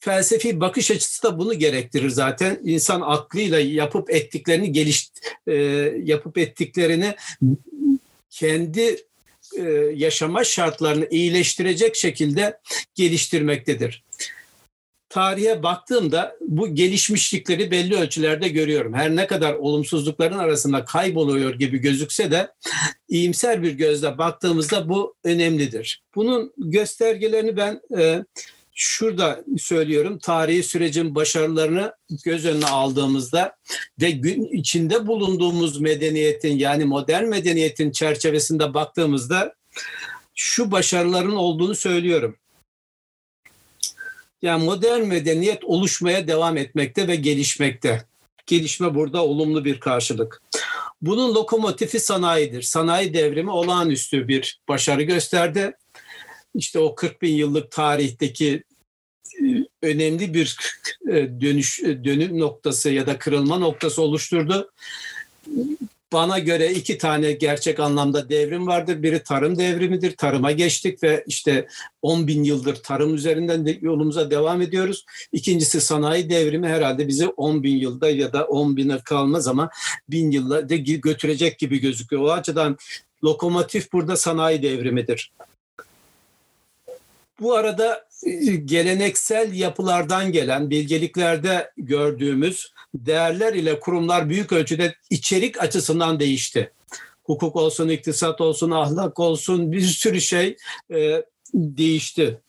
Felsefi 0.00 0.60
bakış 0.60 0.90
açısı 0.90 1.22
da 1.22 1.38
bunu 1.38 1.54
gerektirir 1.54 2.10
zaten. 2.10 2.60
İnsan 2.64 3.00
aklıyla 3.00 3.60
yapıp 3.60 4.10
ettiklerini 4.10 4.72
geliş 4.72 5.10
e, 5.46 5.54
yapıp 6.04 6.38
ettiklerini 6.38 7.14
kendi 8.30 8.96
e, 9.58 9.62
yaşama 9.94 10.44
şartlarını 10.44 11.08
iyileştirecek 11.10 11.96
şekilde 11.96 12.58
geliştirmektedir 12.94 14.04
tarihe 15.14 15.62
baktığımda 15.62 16.36
bu 16.40 16.74
gelişmişlikleri 16.74 17.70
belli 17.70 17.96
ölçülerde 17.96 18.48
görüyorum. 18.48 18.94
Her 18.94 19.16
ne 19.16 19.26
kadar 19.26 19.54
olumsuzlukların 19.54 20.38
arasında 20.38 20.84
kayboluyor 20.84 21.54
gibi 21.54 21.78
gözükse 21.78 22.30
de 22.30 22.52
iyimser 23.08 23.62
bir 23.62 23.72
gözle 23.72 24.18
baktığımızda 24.18 24.88
bu 24.88 25.14
önemlidir. 25.24 26.02
Bunun 26.14 26.52
göstergelerini 26.58 27.56
ben 27.56 27.80
e, 27.98 28.24
şurada 28.74 29.44
söylüyorum. 29.58 30.18
Tarihi 30.18 30.62
sürecin 30.62 31.14
başarılarını 31.14 31.94
göz 32.24 32.46
önüne 32.46 32.66
aldığımızda 32.66 33.56
ve 34.00 34.10
gün 34.10 34.44
içinde 34.44 35.06
bulunduğumuz 35.06 35.80
medeniyetin 35.80 36.58
yani 36.58 36.84
modern 36.84 37.24
medeniyetin 37.24 37.90
çerçevesinde 37.90 38.74
baktığımızda 38.74 39.54
şu 40.34 40.70
başarıların 40.70 41.36
olduğunu 41.36 41.74
söylüyorum. 41.74 42.36
Yani 44.44 44.64
modern 44.64 45.06
medeniyet 45.06 45.64
oluşmaya 45.64 46.28
devam 46.28 46.56
etmekte 46.56 47.08
ve 47.08 47.16
gelişmekte. 47.16 48.04
Gelişme 48.46 48.94
burada 48.94 49.24
olumlu 49.24 49.64
bir 49.64 49.80
karşılık. 49.80 50.42
Bunun 51.02 51.34
lokomotifi 51.34 52.00
sanayidir. 52.00 52.62
Sanayi 52.62 53.14
devrimi 53.14 53.50
olağanüstü 53.50 54.28
bir 54.28 54.60
başarı 54.68 55.02
gösterdi. 55.02 55.72
İşte 56.54 56.78
o 56.78 56.94
40 56.94 57.22
bin 57.22 57.34
yıllık 57.34 57.70
tarihteki 57.70 58.62
e, 59.42 59.46
önemli 59.82 60.34
bir 60.34 60.56
e, 61.08 61.40
dönüş 61.40 61.80
e, 61.80 62.04
dönüm 62.04 62.38
noktası 62.38 62.90
ya 62.90 63.06
da 63.06 63.18
kırılma 63.18 63.58
noktası 63.58 64.02
oluşturdu 64.02 64.70
bana 66.14 66.38
göre 66.38 66.72
iki 66.72 66.98
tane 66.98 67.32
gerçek 67.32 67.80
anlamda 67.80 68.28
devrim 68.28 68.66
vardır. 68.66 69.02
Biri 69.02 69.22
tarım 69.22 69.58
devrimidir. 69.58 70.16
Tarıma 70.16 70.52
geçtik 70.52 71.02
ve 71.02 71.24
işte 71.26 71.66
10 72.02 72.26
bin 72.26 72.44
yıldır 72.44 72.74
tarım 72.74 73.14
üzerinden 73.14 73.66
de 73.66 73.78
yolumuza 73.80 74.30
devam 74.30 74.62
ediyoruz. 74.62 75.04
İkincisi 75.32 75.80
sanayi 75.80 76.30
devrimi 76.30 76.68
herhalde 76.68 77.08
bizi 77.08 77.28
10 77.28 77.62
bin 77.62 77.76
yılda 77.76 78.10
ya 78.10 78.32
da 78.32 78.44
10 78.44 78.76
bine 78.76 78.98
kalmaz 78.98 79.48
ama 79.48 79.70
bin 80.08 80.30
yılda 80.30 80.68
de 80.68 80.76
götürecek 80.76 81.58
gibi 81.58 81.78
gözüküyor. 81.78 82.22
O 82.22 82.30
açıdan 82.32 82.76
lokomotif 83.24 83.92
burada 83.92 84.16
sanayi 84.16 84.62
devrimidir. 84.62 85.32
Bu 87.40 87.54
arada 87.54 88.06
e, 88.26 88.56
geleneksel 88.56 89.52
yapılardan 89.54 90.32
gelen 90.32 90.70
bilgeliklerde 90.70 91.70
gördüğümüz 91.76 92.72
değerler 92.94 93.54
ile 93.54 93.80
kurumlar 93.80 94.28
büyük 94.28 94.52
ölçüde 94.52 94.94
içerik 95.10 95.62
açısından 95.62 96.20
değişti. 96.20 96.72
Hukuk 97.24 97.56
olsun, 97.56 97.88
iktisat 97.88 98.40
olsun, 98.40 98.70
ahlak 98.70 99.20
olsun 99.20 99.72
bir 99.72 99.80
sürü 99.80 100.20
şey 100.20 100.56
e, 100.94 101.24
değişti. 101.54 102.40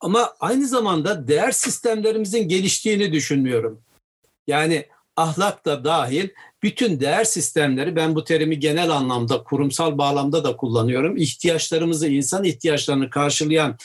Ama 0.00 0.34
aynı 0.40 0.68
zamanda 0.68 1.28
değer 1.28 1.50
sistemlerimizin 1.50 2.48
geliştiğini 2.48 3.12
düşünmüyorum. 3.12 3.80
Yani 4.46 4.86
ahlak 5.16 5.66
da 5.66 5.84
dahil 5.84 6.28
bütün 6.62 7.00
değer 7.00 7.24
sistemleri 7.24 7.96
ben 7.96 8.14
bu 8.14 8.24
terimi 8.24 8.58
genel 8.58 8.90
anlamda 8.90 9.42
kurumsal 9.42 9.98
bağlamda 9.98 10.44
da 10.44 10.56
kullanıyorum. 10.56 11.16
İhtiyaçlarımızı 11.16 12.08
insan 12.08 12.44
ihtiyaçlarını 12.44 13.10
karşılayan 13.10 13.78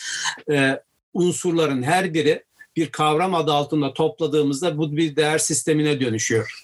e, 0.51 0.81
unsurların 1.13 1.83
her 1.83 2.13
biri 2.13 2.44
bir 2.75 2.89
kavram 2.89 3.35
adı 3.35 3.53
altında 3.53 3.93
topladığımızda 3.93 4.77
bu 4.77 4.97
bir 4.97 5.15
değer 5.15 5.37
sistemine 5.37 5.99
dönüşüyor. 5.99 6.63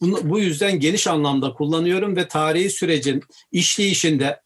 Bunu, 0.00 0.30
bu 0.30 0.40
yüzden 0.40 0.80
geniş 0.80 1.06
anlamda 1.06 1.52
kullanıyorum 1.52 2.16
ve 2.16 2.28
tarihi 2.28 2.70
sürecin 2.70 3.22
işleyişinde 3.52 4.40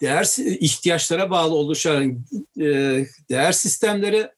değer 0.00 0.26
ihtiyaçlara 0.38 1.30
bağlı 1.30 1.54
oluşan 1.54 2.18
e, 2.60 2.66
değer 3.30 3.52
sistemleri 3.52 4.28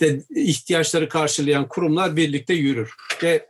de 0.00 0.22
ihtiyaçları 0.36 1.08
karşılayan 1.08 1.68
kurumlar 1.68 2.16
birlikte 2.16 2.54
yürür. 2.54 2.94
Ve 3.22 3.46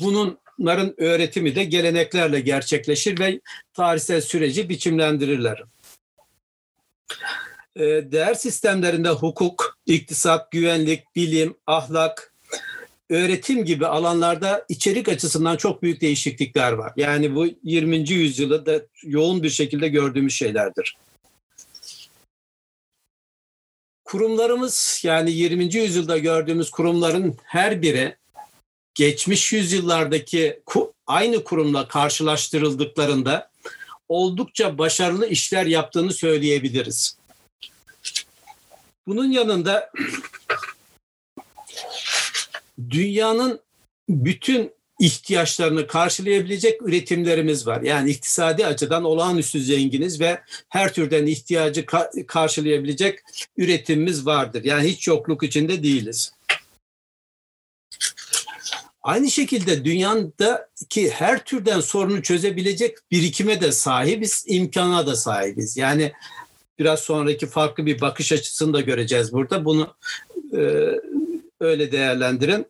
bunların 0.00 1.00
öğretimi 1.00 1.54
de 1.54 1.64
geleneklerle 1.64 2.40
gerçekleşir 2.40 3.18
ve 3.18 3.40
tarihsel 3.74 4.20
süreci 4.20 4.68
biçimlendirirler. 4.68 5.62
Ee, 7.76 7.82
değer 8.12 8.34
sistemlerinde 8.34 9.08
hukuk, 9.08 9.77
iktisat, 9.88 10.50
güvenlik, 10.50 11.16
bilim, 11.16 11.54
ahlak, 11.66 12.34
öğretim 13.10 13.64
gibi 13.64 13.86
alanlarda 13.86 14.64
içerik 14.68 15.08
açısından 15.08 15.56
çok 15.56 15.82
büyük 15.82 16.00
değişiklikler 16.00 16.72
var. 16.72 16.92
Yani 16.96 17.34
bu 17.34 17.46
20. 17.62 18.10
yüzyılda 18.10 18.66
da 18.66 18.82
yoğun 19.02 19.42
bir 19.42 19.50
şekilde 19.50 19.88
gördüğümüz 19.88 20.34
şeylerdir. 20.34 20.96
Kurumlarımız 24.04 25.00
yani 25.04 25.30
20. 25.30 25.74
yüzyılda 25.74 26.18
gördüğümüz 26.18 26.70
kurumların 26.70 27.36
her 27.44 27.82
biri 27.82 28.16
geçmiş 28.94 29.52
yüzyıllardaki 29.52 30.60
aynı 31.06 31.44
kurumla 31.44 31.88
karşılaştırıldıklarında 31.88 33.50
oldukça 34.08 34.78
başarılı 34.78 35.26
işler 35.26 35.66
yaptığını 35.66 36.12
söyleyebiliriz. 36.12 37.17
Bunun 39.08 39.30
yanında 39.30 39.90
dünyanın 42.90 43.60
bütün 44.08 44.72
ihtiyaçlarını 45.00 45.86
karşılayabilecek 45.86 46.82
üretimlerimiz 46.82 47.66
var. 47.66 47.82
Yani 47.82 48.10
iktisadi 48.10 48.66
açıdan 48.66 49.04
olağanüstü 49.04 49.60
zenginiz 49.60 50.20
ve 50.20 50.40
her 50.68 50.94
türden 50.94 51.26
ihtiyacı 51.26 51.86
karşılayabilecek 52.26 53.18
üretimimiz 53.56 54.26
vardır. 54.26 54.64
Yani 54.64 54.88
hiç 54.88 55.06
yokluk 55.06 55.42
içinde 55.42 55.82
değiliz. 55.82 56.32
Aynı 59.02 59.30
şekilde 59.30 59.84
dünyadaki 59.84 61.10
her 61.10 61.44
türden 61.44 61.80
sorunu 61.80 62.22
çözebilecek 62.22 62.98
birikime 63.10 63.60
de 63.60 63.72
sahibiz, 63.72 64.44
imkana 64.46 65.06
da 65.06 65.16
sahibiz. 65.16 65.76
Yani 65.76 66.12
biraz 66.78 67.00
sonraki 67.00 67.46
farklı 67.46 67.86
bir 67.86 68.00
bakış 68.00 68.32
açısını 68.32 68.72
da 68.72 68.80
göreceğiz 68.80 69.32
burada. 69.32 69.64
Bunu 69.64 69.94
e, 70.52 70.60
öyle 71.60 71.92
değerlendirin. 71.92 72.66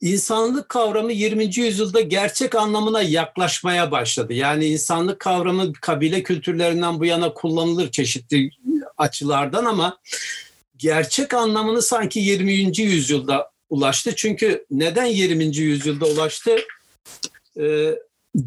İnsanlık 0.00 0.68
kavramı 0.68 1.12
20. 1.12 1.44
yüzyılda 1.56 2.00
gerçek 2.00 2.54
anlamına 2.54 3.02
yaklaşmaya 3.02 3.90
başladı. 3.90 4.32
Yani 4.32 4.66
insanlık 4.66 5.20
kavramı 5.20 5.72
kabile 5.72 6.22
kültürlerinden 6.22 7.00
bu 7.00 7.04
yana 7.04 7.34
kullanılır 7.34 7.90
çeşitli 7.90 8.50
açılardan 8.96 9.64
ama 9.64 9.98
gerçek 10.76 11.34
anlamını 11.34 11.82
sanki 11.82 12.20
20. 12.20 12.52
yüzyılda 12.80 13.50
ulaştı. 13.70 14.16
Çünkü 14.16 14.66
neden 14.70 15.04
20. 15.04 15.44
yüzyılda 15.56 16.06
ulaştı? 16.06 16.56
Ee, 17.60 17.94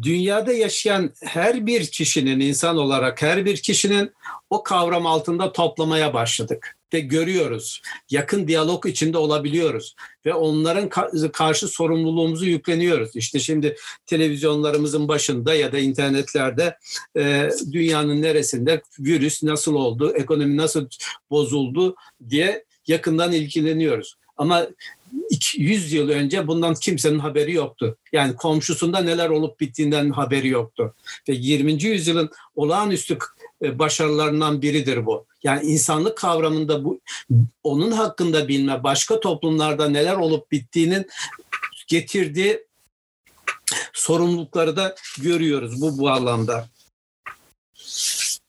dünyada 0.02 0.52
yaşayan 0.52 1.10
her 1.22 1.66
bir 1.66 1.86
kişinin 1.86 2.40
insan 2.40 2.76
olarak 2.76 3.22
her 3.22 3.44
bir 3.44 3.56
kişinin 3.56 4.12
o 4.50 4.62
kavram 4.62 5.06
altında 5.06 5.52
toplamaya 5.52 6.14
başladık 6.14 6.76
ve 6.94 7.00
görüyoruz. 7.00 7.82
Yakın 8.10 8.48
diyalog 8.48 8.86
içinde 8.86 9.18
olabiliyoruz 9.18 9.94
ve 10.26 10.34
onların 10.34 10.88
karşı 11.32 11.68
sorumluluğumuzu 11.68 12.46
yükleniyoruz. 12.46 13.16
İşte 13.16 13.38
şimdi 13.38 13.76
televizyonlarımızın 14.06 15.08
başında 15.08 15.54
ya 15.54 15.72
da 15.72 15.78
internetlerde 15.78 16.78
e, 17.16 17.48
dünyanın 17.72 18.22
neresinde 18.22 18.82
virüs 18.98 19.42
nasıl 19.42 19.74
oldu, 19.74 20.12
ekonomi 20.16 20.56
nasıl 20.56 20.88
bozuldu 21.30 21.96
diye 22.28 22.64
yakından 22.86 23.32
ilgileniyoruz. 23.32 24.14
Ama 24.36 24.66
100 25.56 25.92
yıl 25.92 26.08
önce 26.08 26.46
bundan 26.46 26.74
kimsenin 26.74 27.18
haberi 27.18 27.52
yoktu. 27.52 27.96
Yani 28.12 28.36
komşusunda 28.36 28.98
neler 28.98 29.28
olup 29.28 29.60
bittiğinden 29.60 30.10
haberi 30.10 30.48
yoktu. 30.48 30.94
Ve 31.28 31.32
20. 31.32 31.82
yüzyılın 31.82 32.30
olağanüstü 32.54 33.18
e, 33.62 33.78
başarılarından 33.78 34.62
biridir 34.62 35.06
bu. 35.06 35.26
Yani 35.42 35.66
insanlık 35.66 36.18
kavramında 36.18 36.84
bu 36.84 37.00
onun 37.62 37.90
hakkında 37.90 38.48
bilme, 38.48 38.82
başka 38.82 39.20
toplumlarda 39.20 39.88
neler 39.88 40.16
olup 40.16 40.52
bittiğinin 40.52 41.06
getirdiği 41.86 42.66
sorumlulukları 43.92 44.76
da 44.76 44.94
görüyoruz 45.20 45.80
bu 45.80 45.98
bu 45.98 46.10
anlamda. 46.10 46.68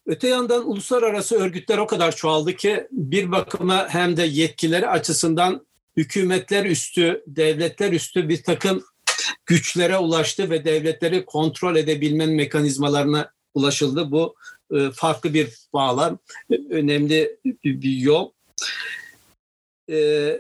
Öte 0.06 0.28
yandan 0.28 0.70
uluslararası 0.70 1.36
örgütler 1.36 1.78
o 1.78 1.88
kadar 1.88 2.16
çoğaldı 2.16 2.56
ki 2.56 2.88
bir 2.92 3.32
bakıma 3.32 3.88
hem 3.90 4.18
de 4.18 4.24
yetkileri 4.24 4.88
açısından 4.88 5.66
hükümetler 5.98 6.66
üstü, 6.66 7.24
devletler 7.28 7.92
üstü 7.92 8.30
bir 8.30 8.44
takım 8.44 8.84
güçlere 9.46 9.98
ulaştı 9.98 10.50
ve 10.50 10.66
devletleri 10.66 11.26
kontrol 11.26 11.76
edebilmen 11.76 12.30
mekanizmalarına 12.30 13.32
ulaşıldı. 13.54 14.12
Bu 14.12 14.36
e, 14.76 14.92
farklı 14.92 15.34
bir 15.34 15.50
bağlam, 15.74 16.20
önemli 16.70 17.38
bir 17.64 17.98
yol. 17.98 18.32
E, 19.92 20.40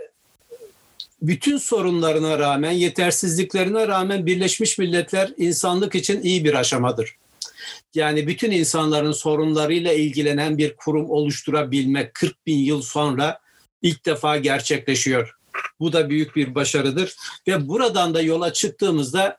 bütün 1.21 1.57
sorunlarına 1.57 2.39
rağmen, 2.39 2.71
yetersizliklerine 2.71 3.87
rağmen 3.87 4.25
Birleşmiş 4.25 4.77
Milletler 4.77 5.33
insanlık 5.37 5.95
için 5.95 6.21
iyi 6.21 6.45
bir 6.45 6.53
aşamadır. 6.53 7.15
Yani 7.93 8.27
bütün 8.27 8.51
insanların 8.51 9.11
sorunlarıyla 9.11 9.93
ilgilenen 9.93 10.57
bir 10.57 10.75
kurum 10.75 11.09
oluşturabilmek 11.09 12.13
40 12.13 12.45
bin 12.45 12.57
yıl 12.57 12.81
sonra 12.81 13.39
ilk 13.81 14.05
defa 14.05 14.37
gerçekleşiyor. 14.37 15.34
Bu 15.79 15.93
da 15.93 16.09
büyük 16.09 16.35
bir 16.35 16.55
başarıdır 16.55 17.15
ve 17.47 17.67
buradan 17.67 18.13
da 18.13 18.21
yola 18.21 18.53
çıktığımızda 18.53 19.37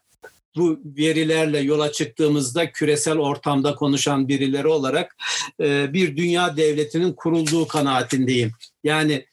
bu 0.57 0.81
verilerle 0.85 1.59
yola 1.59 1.93
çıktığımızda 1.93 2.73
küresel 2.73 3.19
ortamda 3.19 3.75
konuşan 3.75 4.29
birileri 4.29 4.69
olarak 4.69 5.17
e, 5.61 5.93
bir 5.93 6.17
dünya 6.17 6.57
devletinin 6.57 7.13
kurulduğu 7.13 7.69
kanaatindeyim. 7.69 8.53
Yani 8.85 9.27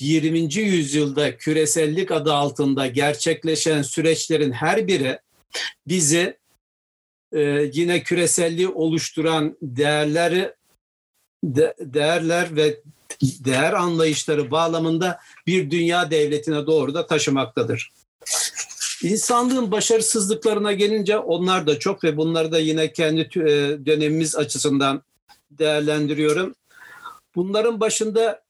20. 0.00 0.54
yüzyılda 0.54 1.36
küresellik 1.36 2.10
adı 2.10 2.32
altında 2.32 2.86
gerçekleşen 2.86 3.82
süreçlerin 3.82 4.52
her 4.52 4.88
biri 4.88 5.18
bizi 5.86 6.38
e, 7.32 7.70
yine 7.72 8.02
küreselliği 8.02 8.68
oluşturan 8.68 9.56
değerleri 9.62 10.54
değerler 11.80 12.56
ve 12.56 12.80
değer 13.22 13.72
anlayışları 13.72 14.50
bağlamında 14.50 15.20
bir 15.46 15.70
dünya 15.70 16.10
devletine 16.10 16.66
doğru 16.66 16.94
da 16.94 17.06
taşımaktadır. 17.06 17.92
İnsanlığın 19.02 19.70
başarısızlıklarına 19.70 20.72
gelince 20.72 21.18
onlar 21.18 21.66
da 21.66 21.78
çok 21.78 22.04
ve 22.04 22.16
bunları 22.16 22.52
da 22.52 22.58
yine 22.58 22.92
kendi 22.92 23.20
e, 23.20 23.44
dönemimiz 23.86 24.36
açısından 24.36 25.02
değerlendiriyorum. 25.50 26.54
Bunların 27.34 27.80
başında 27.80 28.42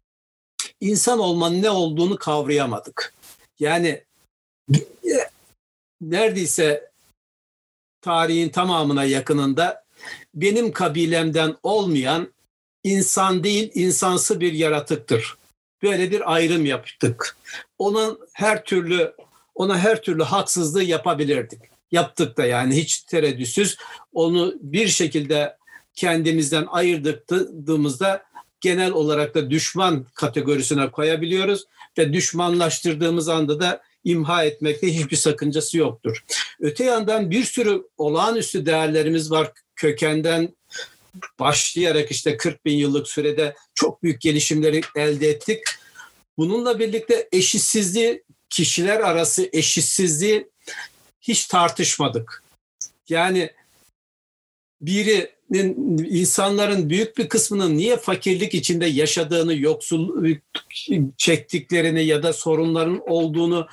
insan 0.80 1.18
olmanın 1.18 1.62
ne 1.62 1.70
olduğunu 1.70 2.16
kavrayamadık. 2.16 3.14
Yani 3.58 4.04
neredeyse 6.00 6.90
tarihin 8.00 8.48
tamamına 8.48 9.04
yakınında 9.04 9.84
benim 10.34 10.72
kabilemden 10.72 11.56
olmayan 11.62 12.33
insan 12.84 13.44
değil 13.44 13.70
insansı 13.74 14.40
bir 14.40 14.52
yaratıktır. 14.52 15.34
Böyle 15.82 16.10
bir 16.10 16.32
ayrım 16.34 16.66
yaptık. 16.66 17.36
Onun 17.78 18.18
her 18.32 18.64
türlü 18.64 19.14
ona 19.54 19.78
her 19.78 20.02
türlü 20.02 20.22
haksızlığı 20.22 20.82
yapabilirdik. 20.82 21.60
Yaptık 21.92 22.36
da 22.36 22.44
yani 22.46 22.76
hiç 22.76 22.98
tereddütsüz 23.00 23.76
onu 24.12 24.54
bir 24.60 24.88
şekilde 24.88 25.56
kendimizden 25.94 26.66
ayırdıktığımızda 26.66 28.22
genel 28.60 28.92
olarak 28.92 29.34
da 29.34 29.50
düşman 29.50 30.06
kategorisine 30.14 30.90
koyabiliyoruz 30.90 31.64
ve 31.98 32.12
düşmanlaştırdığımız 32.12 33.28
anda 33.28 33.60
da 33.60 33.82
imha 34.04 34.44
etmekte 34.44 34.94
hiçbir 34.94 35.16
sakıncası 35.16 35.78
yoktur. 35.78 36.24
Öte 36.60 36.84
yandan 36.84 37.30
bir 37.30 37.44
sürü 37.44 37.82
olağanüstü 37.98 38.66
değerlerimiz 38.66 39.30
var 39.30 39.52
kökenden 39.76 40.48
başlayarak 41.40 42.10
işte 42.10 42.36
40 42.36 42.64
bin 42.64 42.76
yıllık 42.76 43.08
sürede 43.08 43.54
çok 43.74 44.02
büyük 44.02 44.20
gelişimleri 44.20 44.80
elde 44.96 45.28
ettik. 45.28 45.62
Bununla 46.38 46.78
birlikte 46.78 47.28
eşitsizliği, 47.32 48.24
kişiler 48.50 49.00
arası 49.00 49.48
eşitsizliği 49.52 50.48
hiç 51.20 51.46
tartışmadık. 51.46 52.42
Yani 53.08 53.50
birinin 54.86 56.04
insanların 56.10 56.90
büyük 56.90 57.18
bir 57.18 57.28
kısmının 57.28 57.76
niye 57.76 57.96
fakirlik 57.96 58.54
içinde 58.54 58.86
yaşadığını, 58.86 59.54
yoksul 59.54 60.34
çektiklerini 61.16 62.04
ya 62.04 62.22
da 62.22 62.32
sorunların 62.32 63.00
olduğunu 63.06 63.66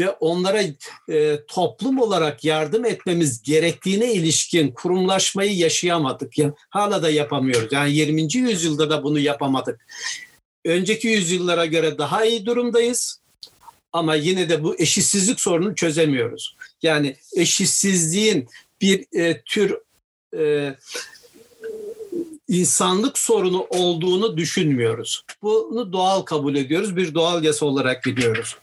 ve 0.00 0.10
onlara 0.10 0.62
e, 1.08 1.38
toplum 1.48 1.98
olarak 1.98 2.44
yardım 2.44 2.84
etmemiz 2.84 3.42
gerektiğine 3.42 4.12
ilişkin 4.12 4.70
kurumlaşmayı 4.70 5.56
yaşayamadık. 5.56 6.38
Yani 6.38 6.52
hala 6.70 7.02
da 7.02 7.10
yapamıyoruz. 7.10 7.72
Yani 7.72 7.92
20. 7.92 8.34
yüzyılda 8.34 8.90
da 8.90 9.02
bunu 9.02 9.18
yapamadık. 9.18 9.86
Önceki 10.64 11.08
yüzyıllara 11.08 11.66
göre 11.66 11.98
daha 11.98 12.24
iyi 12.24 12.46
durumdayız 12.46 13.20
ama 13.92 14.14
yine 14.14 14.48
de 14.48 14.62
bu 14.62 14.76
eşitsizlik 14.78 15.40
sorununu 15.40 15.74
çözemiyoruz. 15.74 16.56
Yani 16.82 17.16
eşitsizliğin 17.36 18.48
bir 18.80 19.20
e, 19.20 19.42
tür 19.42 19.76
e, 20.38 20.74
insanlık 22.48 23.18
sorunu 23.18 23.66
olduğunu 23.70 24.36
düşünmüyoruz. 24.36 25.24
Bunu 25.42 25.92
doğal 25.92 26.22
kabul 26.22 26.54
ediyoruz. 26.54 26.96
Bir 26.96 27.14
doğal 27.14 27.44
yasa 27.44 27.66
olarak 27.66 28.04
biliyoruz. 28.04 28.56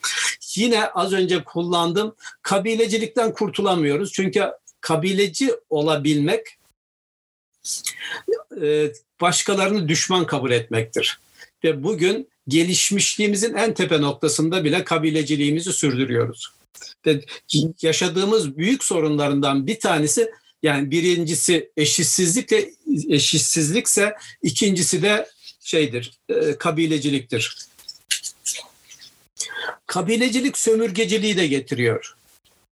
Yine 0.55 0.85
az 0.85 1.13
önce 1.13 1.43
kullandığım 1.43 2.15
kabilecilikten 2.41 3.33
kurtulamıyoruz. 3.33 4.11
Çünkü 4.11 4.45
kabileci 4.81 5.51
olabilmek 5.69 6.47
e, 8.61 8.91
başkalarını 9.21 9.87
düşman 9.87 10.25
kabul 10.25 10.51
etmektir. 10.51 11.19
Ve 11.63 11.83
bugün 11.83 12.29
gelişmişliğimizin 12.47 13.53
en 13.53 13.73
tepe 13.73 14.01
noktasında 14.01 14.63
bile 14.63 14.83
kabileciliğimizi 14.83 15.73
sürdürüyoruz. 15.73 16.53
Ve 17.05 17.21
yaşadığımız 17.81 18.57
büyük 18.57 18.83
sorunlarından 18.83 19.67
bir 19.67 19.79
tanesi 19.79 20.31
yani 20.63 20.91
birincisi 20.91 21.71
eşitsizlikle 21.77 22.71
eşitsizlikse 23.09 24.15
ikincisi 24.41 25.01
de 25.01 25.29
şeydir 25.59 26.19
e, 26.29 26.57
kabileciliktir. 26.57 27.57
Kabilecilik 29.85 30.57
sömürgeciliği 30.57 31.37
de 31.37 31.47
getiriyor. 31.47 32.15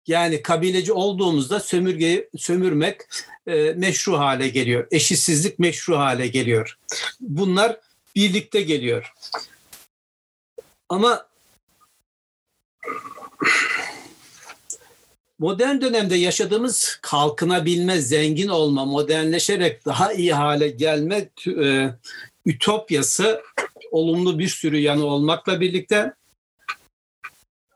Yani 0.08 0.42
kabileci 0.42 0.94
olduğumuzda 0.94 1.60
sömürgeyi 1.60 2.30
sömürmek 2.38 3.02
e, 3.48 3.54
meşru 3.54 4.18
hale 4.18 4.50
geliyor. 4.50 4.88
Eşitsizlik 4.92 5.60
meşru 5.60 5.98
hale 5.98 6.28
geliyor. 6.28 6.78
Bunlar 7.20 7.80
birlikte 8.16 8.62
geliyor. 8.62 9.14
Ama 10.90 11.28
modern 15.40 15.82
dönemde 15.82 16.16
yaşadığımız 16.16 17.00
kalkınabilme, 17.02 18.02
zengin 18.02 18.48
olma, 18.48 18.86
modernleşerek 18.86 19.86
daha 19.86 20.14
iyi 20.14 20.34
hale 20.34 20.70
gelme 20.70 21.30
e, 21.48 21.90
ütopyası 22.46 23.42
olumlu 23.92 24.40
bir 24.40 24.48
sürü 24.48 24.78
yanı 24.78 25.06
olmakla 25.06 25.62
birlikte 25.62 26.14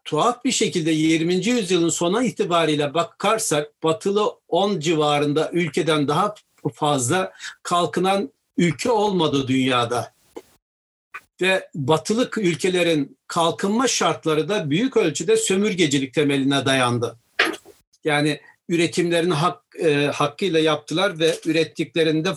tuhaf 0.05 0.45
bir 0.45 0.51
şekilde 0.51 0.91
20. 0.91 1.33
yüzyılın 1.33 1.89
sona 1.89 2.23
itibariyle 2.23 2.93
bakarsak 2.93 3.83
batılı 3.83 4.31
10 4.47 4.79
civarında 4.79 5.49
ülkeden 5.53 6.07
daha 6.07 6.35
fazla 6.73 7.33
kalkınan 7.63 8.29
ülke 8.57 8.91
olmadı 8.91 9.47
dünyada. 9.47 10.13
Ve 11.41 11.69
batılık 11.75 12.37
ülkelerin 12.37 13.17
kalkınma 13.27 13.87
şartları 13.87 14.49
da 14.49 14.69
büyük 14.69 14.97
ölçüde 14.97 15.37
sömürgecilik 15.37 16.13
temeline 16.13 16.65
dayandı. 16.65 17.17
Yani 18.03 18.41
üretimlerini 18.69 19.33
hak, 19.33 19.63
e, 19.79 20.05
hakkıyla 20.05 20.59
yaptılar 20.59 21.19
ve 21.19 21.39
ürettiklerinde 21.45 22.29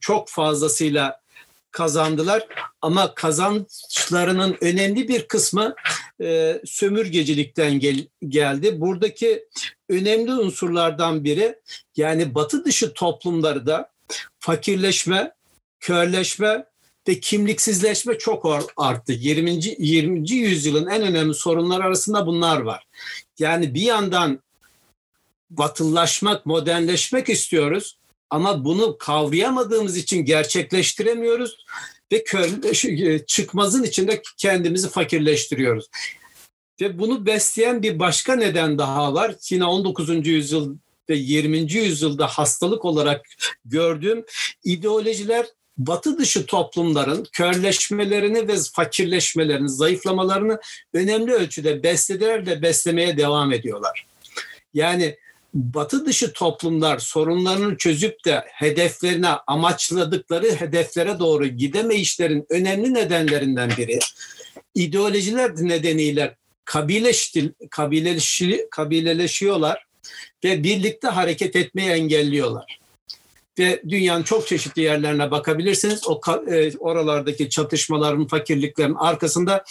çok 0.00 0.28
fazlasıyla 0.28 1.20
kazandılar. 1.70 2.46
Ama 2.82 3.14
kazançlarının 3.14 4.56
önemli 4.60 5.08
bir 5.08 5.28
kısmı 5.28 5.74
e, 6.20 6.60
sömürgecilikten 6.64 7.78
gel, 7.78 8.06
geldi. 8.28 8.80
Buradaki 8.80 9.44
önemli 9.88 10.32
unsurlardan 10.32 11.24
biri 11.24 11.58
yani 11.96 12.34
batı 12.34 12.64
dışı 12.64 12.92
toplumları 12.92 13.66
da 13.66 13.90
fakirleşme, 14.38 15.32
körleşme 15.80 16.64
ve 17.08 17.20
kimliksizleşme 17.20 18.18
çok 18.18 18.46
arttı. 18.76 19.12
20. 19.12 19.50
20. 19.78 20.30
yüzyılın 20.30 20.86
en 20.86 21.02
önemli 21.02 21.34
sorunlar 21.34 21.80
arasında 21.80 22.26
bunlar 22.26 22.60
var. 22.60 22.86
Yani 23.38 23.74
bir 23.74 23.82
yandan 23.82 24.40
batıllaşmak, 25.58 26.46
modernleşmek 26.46 27.28
istiyoruz 27.28 27.98
ama 28.30 28.64
bunu 28.64 28.98
kavrayamadığımız 28.98 29.96
için 29.96 30.24
gerçekleştiremiyoruz 30.24 31.56
ve 32.12 32.24
kör, 32.24 32.48
çıkmazın 33.26 33.82
içinde 33.82 34.22
kendimizi 34.36 34.88
fakirleştiriyoruz. 34.88 35.86
Ve 36.80 36.98
bunu 36.98 37.26
besleyen 37.26 37.82
bir 37.82 37.98
başka 37.98 38.36
neden 38.36 38.78
daha 38.78 39.14
var. 39.14 39.34
Yine 39.50 39.64
19. 39.64 40.26
yüzyıl 40.26 40.76
ve 41.08 41.16
20. 41.16 41.58
yüzyılda 41.58 42.26
hastalık 42.26 42.84
olarak 42.84 43.26
gördüğüm 43.64 44.24
ideolojiler 44.64 45.46
batı 45.78 46.18
dışı 46.18 46.46
toplumların 46.46 47.26
körleşmelerini 47.32 48.48
ve 48.48 48.56
fakirleşmelerini, 48.72 49.68
zayıflamalarını 49.68 50.60
önemli 50.92 51.32
ölçüde 51.32 51.82
beslediler 51.82 52.46
ve 52.46 52.62
beslemeye 52.62 53.16
devam 53.16 53.52
ediyorlar. 53.52 54.06
Yani 54.74 55.16
batı 55.54 56.06
dışı 56.06 56.32
toplumlar 56.32 56.98
sorunlarını 56.98 57.76
çözüp 57.76 58.24
de 58.24 58.44
hedeflerine, 58.46 59.28
amaçladıkları 59.46 60.54
hedeflere 60.54 61.18
doğru 61.18 61.46
gidemeyişlerin 61.46 62.46
önemli 62.50 62.94
nedenlerinden 62.94 63.70
biri 63.78 63.98
ideolojiler 64.74 65.50
nedeniyle 65.56 66.36
kabileşti, 66.64 67.52
kabileleşi, 67.70 68.68
kabileleşiyorlar 68.70 69.86
ve 70.44 70.62
birlikte 70.62 71.08
hareket 71.08 71.56
etmeyi 71.56 71.90
engelliyorlar. 71.90 72.78
Ve 73.58 73.82
dünyanın 73.88 74.22
çok 74.22 74.46
çeşitli 74.48 74.82
yerlerine 74.82 75.30
bakabilirsiniz. 75.30 76.08
O 76.08 76.20
e, 76.50 76.76
oralardaki 76.78 77.50
çatışmaların, 77.50 78.26
fakirliklerin 78.26 78.94
arkasında 78.94 79.64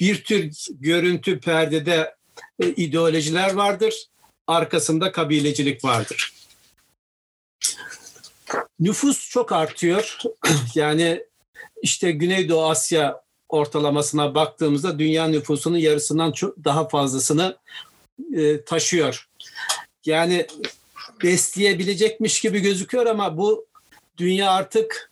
bir 0.00 0.24
tür 0.24 0.50
görüntü 0.70 1.40
perdede 1.40 2.14
e, 2.62 2.68
ideolojiler 2.68 3.52
vardır 3.52 3.94
arkasında 4.46 5.12
kabilecilik 5.12 5.84
vardır. 5.84 6.32
Nüfus 8.80 9.30
çok 9.30 9.52
artıyor. 9.52 10.18
yani 10.74 11.24
işte 11.82 12.12
Güneydoğu 12.12 12.64
Asya 12.64 13.22
ortalamasına 13.48 14.34
baktığımızda 14.34 14.98
dünya 14.98 15.28
nüfusunun 15.28 15.78
yarısından 15.78 16.32
çok 16.32 16.64
daha 16.64 16.88
fazlasını 16.88 17.56
e, 18.36 18.64
taşıyor. 18.64 19.28
Yani 20.06 20.46
besleyebilecekmiş 21.22 22.40
gibi 22.40 22.60
gözüküyor 22.60 23.06
ama 23.06 23.36
bu 23.36 23.66
dünya 24.16 24.50
artık 24.50 25.10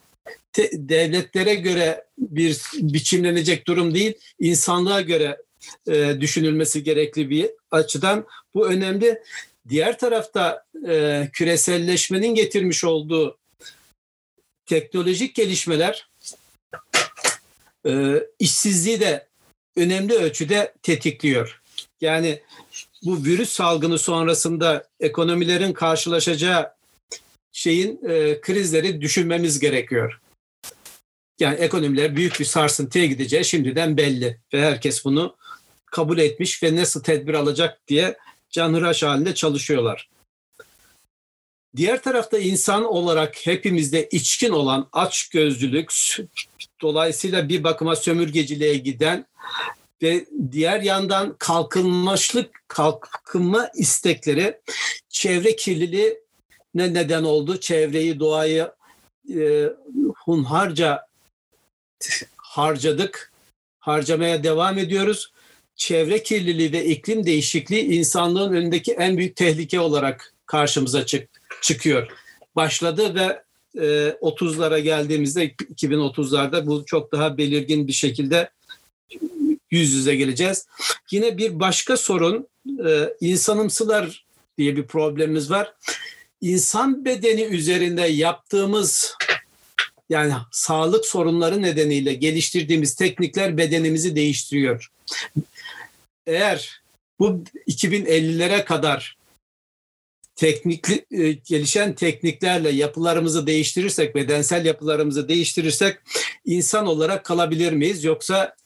te, 0.52 0.70
devletlere 0.72 1.54
göre 1.54 2.04
bir 2.18 2.60
biçimlenecek 2.74 3.66
durum 3.66 3.94
değil, 3.94 4.14
insanlığa 4.38 5.00
göre 5.00 5.36
e, 5.88 6.20
düşünülmesi 6.20 6.82
gerekli 6.82 7.30
bir 7.30 7.50
açıdan 7.70 8.26
bu 8.54 8.68
önemli. 8.68 9.22
Diğer 9.68 9.98
tarafta 9.98 10.64
e, 10.88 11.28
küreselleşmenin 11.32 12.34
getirmiş 12.34 12.84
olduğu 12.84 13.38
teknolojik 14.66 15.34
gelişmeler 15.34 16.08
e, 17.86 18.22
işsizliği 18.38 19.00
de 19.00 19.26
önemli 19.76 20.14
ölçüde 20.14 20.74
tetikliyor. 20.82 21.60
Yani 22.00 22.42
bu 23.02 23.24
virüs 23.24 23.50
salgını 23.50 23.98
sonrasında 23.98 24.88
ekonomilerin 25.00 25.72
karşılaşacağı 25.72 26.72
şeyin 27.52 28.00
e, 28.08 28.40
krizleri 28.40 29.00
düşünmemiz 29.00 29.58
gerekiyor. 29.58 30.20
Yani 31.40 31.54
ekonomiler 31.54 32.16
büyük 32.16 32.40
bir 32.40 32.44
sarsıntıya 32.44 33.06
gideceği 33.06 33.44
şimdiden 33.44 33.96
belli 33.96 34.40
ve 34.54 34.62
herkes 34.62 35.04
bunu 35.04 35.36
kabul 35.90 36.18
etmiş 36.18 36.62
ve 36.62 36.76
nasıl 36.76 37.02
tedbir 37.02 37.34
alacak 37.34 37.88
diye 37.88 38.16
canhıraş 38.50 39.02
halinde 39.02 39.34
çalışıyorlar. 39.34 40.08
Diğer 41.76 42.02
tarafta 42.02 42.38
insan 42.38 42.84
olarak 42.84 43.46
hepimizde 43.46 44.08
içkin 44.08 44.50
olan 44.50 44.88
açgözlülük, 44.92 45.92
dolayısıyla 46.82 47.48
bir 47.48 47.64
bakıma 47.64 47.96
sömürgeciliğe 47.96 48.74
giden 48.76 49.26
ve 50.02 50.26
diğer 50.52 50.80
yandan 50.80 51.36
kalkınmışlık, 51.38 52.64
kalkınma 52.68 53.70
istekleri 53.74 54.60
çevre 55.08 55.56
kirliliği 55.56 56.18
ne 56.74 56.94
neden 56.94 57.24
oldu? 57.24 57.60
Çevreyi, 57.60 58.20
doğayı 58.20 58.72
e, 59.34 59.68
hunharca 60.24 61.06
harcadık, 62.36 63.32
harcamaya 63.78 64.44
devam 64.44 64.78
ediyoruz 64.78 65.32
çevre 65.80 66.22
kirliliği 66.22 66.72
ve 66.72 66.84
iklim 66.84 67.26
değişikliği 67.26 67.82
insanlığın 67.82 68.52
önündeki 68.52 68.92
en 68.92 69.16
büyük 69.16 69.36
tehlike 69.36 69.80
olarak 69.80 70.34
karşımıza 70.46 71.06
çık 71.06 71.28
çıkıyor. 71.60 72.08
Başladı 72.56 73.14
ve 73.14 73.42
e, 73.74 74.08
30'lara 74.10 74.78
geldiğimizde 74.78 75.48
2030'larda 75.48 76.66
bu 76.66 76.84
çok 76.86 77.12
daha 77.12 77.38
belirgin 77.38 77.88
bir 77.88 77.92
şekilde 77.92 78.50
yüz 79.70 79.92
yüze 79.92 80.16
geleceğiz. 80.16 80.66
Yine 81.10 81.38
bir 81.38 81.60
başka 81.60 81.96
sorun 81.96 82.48
e, 82.86 83.14
insanımsılar 83.20 84.24
diye 84.58 84.76
bir 84.76 84.86
problemimiz 84.86 85.50
var. 85.50 85.72
İnsan 86.40 87.04
bedeni 87.04 87.42
üzerinde 87.42 88.02
yaptığımız 88.02 89.14
yani 90.08 90.32
sağlık 90.52 91.06
sorunları 91.06 91.62
nedeniyle 91.62 92.14
geliştirdiğimiz 92.14 92.94
teknikler 92.94 93.56
bedenimizi 93.56 94.16
değiştiriyor 94.16 94.90
eğer 96.26 96.82
bu 97.18 97.44
2050'lere 97.68 98.64
kadar 98.64 99.16
teknikli 100.34 101.06
e, 101.10 101.32
gelişen 101.32 101.94
tekniklerle 101.94 102.70
yapılarımızı 102.70 103.46
değiştirirsek, 103.46 104.14
bedensel 104.14 104.66
yapılarımızı 104.66 105.28
değiştirirsek 105.28 105.98
insan 106.44 106.86
olarak 106.86 107.24
kalabilir 107.24 107.72
miyiz? 107.72 108.04
Yoksa 108.04 108.56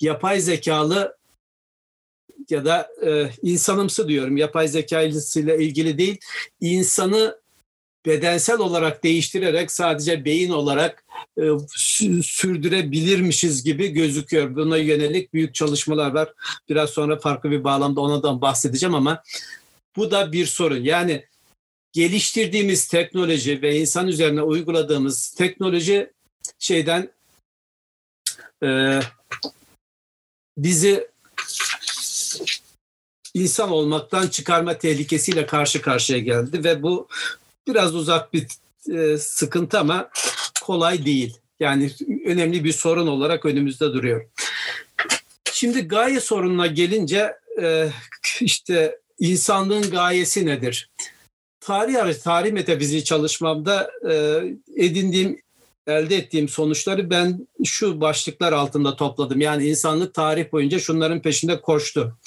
yapay 0.00 0.40
zekalı 0.40 1.18
ya 2.50 2.64
da 2.64 2.88
e, 3.06 3.30
insanımsı 3.42 4.08
diyorum 4.08 4.36
yapay 4.36 4.68
zeka 4.68 5.02
ile 5.02 5.58
ilgili 5.58 5.98
değil 5.98 6.18
insanı 6.60 7.40
bedensel 8.08 8.58
olarak 8.58 9.04
değiştirerek 9.04 9.70
sadece 9.70 10.24
beyin 10.24 10.50
olarak 10.50 11.04
e, 11.38 11.42
sürdürebilirmişiz 12.22 13.64
gibi 13.64 13.88
gözüküyor. 13.88 14.56
Buna 14.56 14.76
yönelik 14.76 15.34
büyük 15.34 15.54
çalışmalar 15.54 16.14
var. 16.14 16.32
Biraz 16.68 16.90
sonra 16.90 17.18
farklı 17.18 17.50
bir 17.50 17.64
bağlamda 17.64 18.00
ondan 18.00 18.40
bahsedeceğim 18.40 18.94
ama 18.94 19.22
bu 19.96 20.10
da 20.10 20.32
bir 20.32 20.46
sorun. 20.46 20.82
Yani 20.82 21.24
geliştirdiğimiz 21.92 22.88
teknoloji 22.88 23.62
ve 23.62 23.76
insan 23.76 24.08
üzerine 24.08 24.42
uyguladığımız 24.42 25.30
teknoloji 25.30 26.12
şeyden 26.58 27.12
e, 28.64 29.00
bizi 30.58 31.08
insan 33.34 33.70
olmaktan 33.70 34.28
çıkarma 34.28 34.78
tehlikesiyle 34.78 35.46
karşı 35.46 35.82
karşıya 35.82 36.18
geldi 36.18 36.64
ve 36.64 36.82
bu 36.82 37.08
biraz 37.68 37.94
uzak 37.94 38.32
bir 38.32 38.46
e, 38.92 39.18
sıkıntı 39.18 39.78
ama 39.78 40.10
kolay 40.62 41.04
değil. 41.04 41.38
Yani 41.60 41.90
önemli 42.26 42.64
bir 42.64 42.72
sorun 42.72 43.06
olarak 43.06 43.44
önümüzde 43.44 43.84
duruyor. 43.84 44.28
Şimdi 45.52 45.80
gaye 45.80 46.20
sorununa 46.20 46.66
gelince 46.66 47.32
e, 47.62 47.88
işte 48.40 48.98
insanlığın 49.18 49.90
gayesi 49.90 50.46
nedir? 50.46 50.90
Tarih 51.60 52.22
tarih 52.22 52.52
metafiziği 52.52 53.04
çalışmamda 53.04 53.90
e, 54.10 54.42
edindiğim 54.76 55.40
elde 55.86 56.16
ettiğim 56.16 56.48
sonuçları 56.48 57.10
ben 57.10 57.46
şu 57.64 58.00
başlıklar 58.00 58.52
altında 58.52 58.96
topladım. 58.96 59.40
Yani 59.40 59.68
insanlık 59.68 60.14
tarih 60.14 60.52
boyunca 60.52 60.78
şunların 60.78 61.22
peşinde 61.22 61.60
koştu 61.60 62.18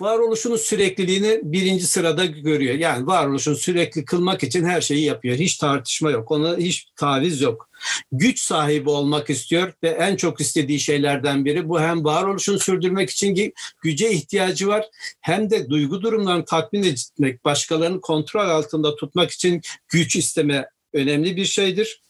varoluşunun 0.00 0.56
sürekliliğini 0.56 1.40
birinci 1.42 1.86
sırada 1.86 2.24
görüyor. 2.24 2.74
Yani 2.74 3.06
varoluşunu 3.06 3.56
sürekli 3.56 4.04
kılmak 4.04 4.42
için 4.42 4.64
her 4.64 4.80
şeyi 4.80 5.04
yapıyor. 5.04 5.36
Hiç 5.36 5.56
tartışma 5.56 6.10
yok. 6.10 6.30
Ona 6.30 6.56
hiç 6.56 6.88
taviz 6.96 7.40
yok. 7.40 7.68
Güç 8.12 8.40
sahibi 8.40 8.90
olmak 8.90 9.30
istiyor 9.30 9.72
ve 9.82 9.88
en 9.88 10.16
çok 10.16 10.40
istediği 10.40 10.80
şeylerden 10.80 11.44
biri 11.44 11.68
bu 11.68 11.80
hem 11.80 12.04
varoluşunu 12.04 12.58
sürdürmek 12.58 13.10
için 13.10 13.52
güce 13.82 14.10
ihtiyacı 14.10 14.68
var 14.68 14.86
hem 15.20 15.50
de 15.50 15.70
duygu 15.70 16.02
durumlarını 16.02 16.44
tatmin 16.44 16.82
etmek, 16.82 17.44
başkalarını 17.44 18.00
kontrol 18.00 18.48
altında 18.48 18.96
tutmak 18.96 19.30
için 19.30 19.60
güç 19.88 20.16
isteme 20.16 20.68
önemli 20.92 21.36
bir 21.36 21.44
şeydir, 21.44 22.02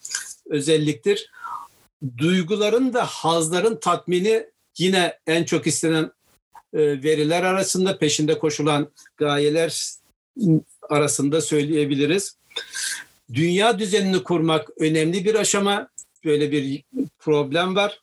özelliktir. 0.51 1.31
Duyguların 2.19 2.95
da 2.95 3.07
hazların 3.07 3.81
tatmini 3.81 4.47
yine 4.79 5.19
en 5.27 5.45
çok 5.45 5.67
istenen 5.67 6.11
veriler 6.75 7.43
arasında 7.43 7.99
peşinde 7.99 8.39
koşulan 8.39 8.89
gayeler 9.17 9.95
arasında 10.83 11.41
söyleyebiliriz. 11.41 12.37
Dünya 13.35 13.79
düzenini 13.79 14.23
kurmak 14.23 14.71
önemli 14.79 15.25
bir 15.25 15.35
aşama. 15.35 15.89
Böyle 16.25 16.53
bir 16.53 16.83
problem 17.19 17.77
var. 17.77 18.01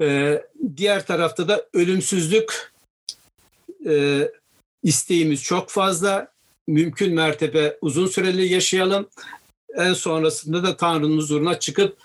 E, 0.00 0.40
diğer 0.76 1.06
tarafta 1.06 1.48
da 1.48 1.66
ölümsüzlük 1.72 2.72
e, 3.86 4.22
isteğimiz 4.82 5.42
çok 5.42 5.70
fazla. 5.70 6.32
Mümkün 6.66 7.14
mertebe 7.14 7.78
uzun 7.80 8.06
süreli 8.06 8.52
yaşayalım. 8.52 9.08
En 9.74 9.92
sonrasında 9.92 10.62
da 10.62 10.76
Tanrı'nın 10.76 11.16
huzuruna 11.16 11.58
çıkıp 11.58 11.98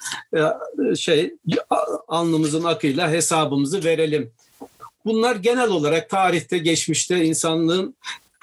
şey 0.97 1.33
alnımızın 2.07 2.63
akıyla 2.63 3.11
hesabımızı 3.11 3.83
verelim 3.83 4.31
Bunlar 5.05 5.35
genel 5.35 5.69
olarak 5.69 6.09
tarihte, 6.09 6.57
geçmişte 6.57 7.25
insanlığın 7.25 7.95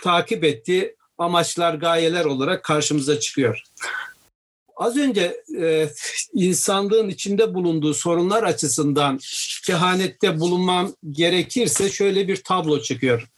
takip 0.02 0.44
ettiği 0.44 0.96
amaçlar, 1.18 1.74
gayeler 1.74 2.24
olarak 2.24 2.64
karşımıza 2.64 3.20
çıkıyor. 3.20 3.62
Az 4.76 4.96
önce 4.96 5.42
e, 5.60 5.88
insanlığın 6.34 7.08
içinde 7.08 7.54
bulunduğu 7.54 7.94
sorunlar 7.94 8.42
açısından 8.42 9.20
kehanette 9.64 10.40
bulunmam 10.40 10.92
gerekirse 11.10 11.90
şöyle 11.90 12.28
bir 12.28 12.36
tablo 12.36 12.80
çıkıyor. 12.80 13.28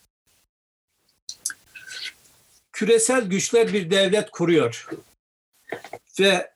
Küresel 2.73 3.25
güçler 3.25 3.73
bir 3.73 3.91
devlet 3.91 4.31
kuruyor. 4.31 4.89
Ve 6.21 6.51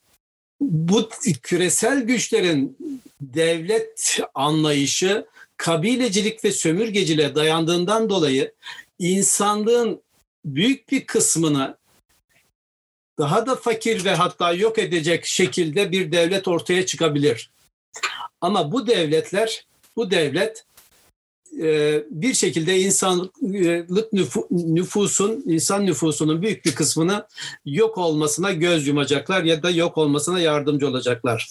bu 0.61 1.09
küresel 1.43 2.03
güçlerin 2.03 2.77
devlet 3.21 4.21
anlayışı 4.35 5.27
kabilecilik 5.59 6.45
ve 6.45 6.53
sömürgeciliğe 6.53 7.35
dayandığından 7.35 8.11
dolayı 8.11 8.53
insanlığın 8.99 10.03
büyük 10.45 10.93
bir 10.93 11.07
kısmını 11.07 11.77
daha 13.19 13.47
da 13.47 13.57
fakir 13.57 14.05
ve 14.05 14.15
hatta 14.15 14.53
yok 14.53 14.79
edecek 14.79 15.27
şekilde 15.27 15.93
bir 15.93 16.13
devlet 16.13 16.49
ortaya 16.49 16.87
çıkabilir. 16.87 17.51
Ama 18.41 18.73
bu 18.73 18.87
devletler, 18.87 19.67
bu 19.97 20.11
devlet 20.11 20.65
e, 21.63 22.03
bir 22.11 22.35
şekilde 22.35 22.79
insanlık 22.79 23.43
nüfusun, 24.51 25.43
insan 25.47 25.87
nüfusunun 25.87 26.43
büyük 26.43 26.65
bir 26.65 26.75
kısmını 26.75 27.27
yok 27.65 27.99
olmasına 27.99 28.53
göz 28.53 28.87
yumacaklar 28.87 29.43
ya 29.43 29.63
da 29.63 29.71
yok 29.71 29.99
olmasına 29.99 30.41
yardımcı 30.41 30.89
olacaklar. 30.89 31.49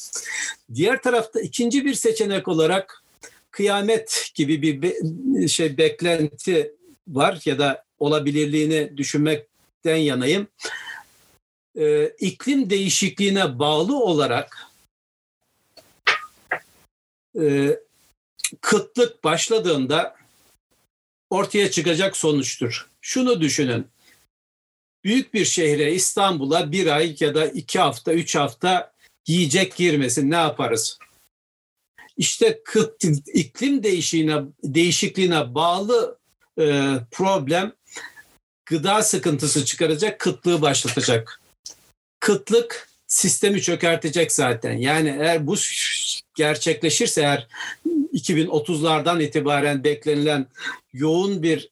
Diğer 0.74 1.02
tarafta 1.02 1.41
ikinci 1.41 1.86
bir 1.86 1.93
seçenek 1.93 2.48
olarak 2.48 3.04
kıyamet 3.58 4.32
gibi 4.36 4.62
bir 4.62 5.48
şey 5.48 5.78
beklenti 5.78 6.76
var 7.08 7.41
ya 7.46 7.60
da 7.60 7.86
olabilirliğini 8.00 8.98
düşünmekten 8.98 9.96
yanayım. 9.96 10.48
Ee, 11.78 12.08
iklim 12.20 12.70
değişikliğine 12.70 13.60
bağlı 13.60 14.00
olarak 14.00 14.67
e, 17.41 17.78
kıtlık 18.62 19.24
başladığında 19.24 20.15
ortaya 21.30 21.72
çıkacak 21.72 22.17
sonuçtur. 22.17 22.89
Şunu 23.02 23.41
düşünün. 23.41 23.88
Büyük 25.04 25.34
bir 25.34 25.46
şehre 25.46 25.93
İstanbul'a 25.93 26.72
bir 26.72 26.88
ay 26.88 27.15
ya 27.20 27.36
da 27.36 27.46
iki 27.48 27.80
hafta, 27.80 28.13
üç 28.13 28.36
hafta 28.36 28.93
yiyecek 29.28 29.76
girmesin 29.76 30.32
ne 30.32 30.36
yaparız? 30.36 31.00
İşte 32.18 32.62
iklim 33.34 33.84
değişikliğine, 33.84 34.42
değişikliğine 34.64 35.56
bağlı 35.56 36.18
e, 36.60 36.94
problem 37.12 37.74
gıda 38.66 39.02
sıkıntısı 39.02 39.66
çıkaracak, 39.66 40.20
kıtlığı 40.20 40.62
başlatacak. 40.62 41.42
Kıtlık 42.20 42.90
sistemi 43.08 43.62
çökertecek 43.62 44.32
zaten. 44.32 44.74
Yani 44.74 45.18
eğer 45.20 45.48
bu 45.48 45.56
gerçekleşirse 46.36 47.22
eğer 47.22 47.48
2030'lardan 48.14 49.24
itibaren 49.24 49.84
beklenilen 49.84 50.48
yoğun 50.94 51.44
bir 51.44 51.70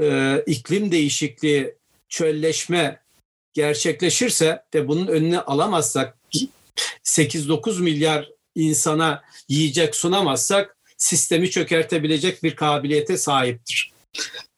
e, 0.00 0.36
iklim 0.46 0.92
değişikliği, 0.92 1.74
çölleşme 2.08 3.00
gerçekleşirse 3.52 4.62
ve 4.74 4.88
bunun 4.88 5.06
önüne 5.06 5.40
alamazsak 5.40 6.18
8-9 7.04 7.82
milyar 7.82 8.35
insana 8.56 9.22
yiyecek 9.48 9.94
sunamazsak 9.94 10.76
sistemi 10.96 11.50
çökertebilecek 11.50 12.42
bir 12.42 12.56
kabiliyete 12.56 13.16
sahiptir. 13.16 13.92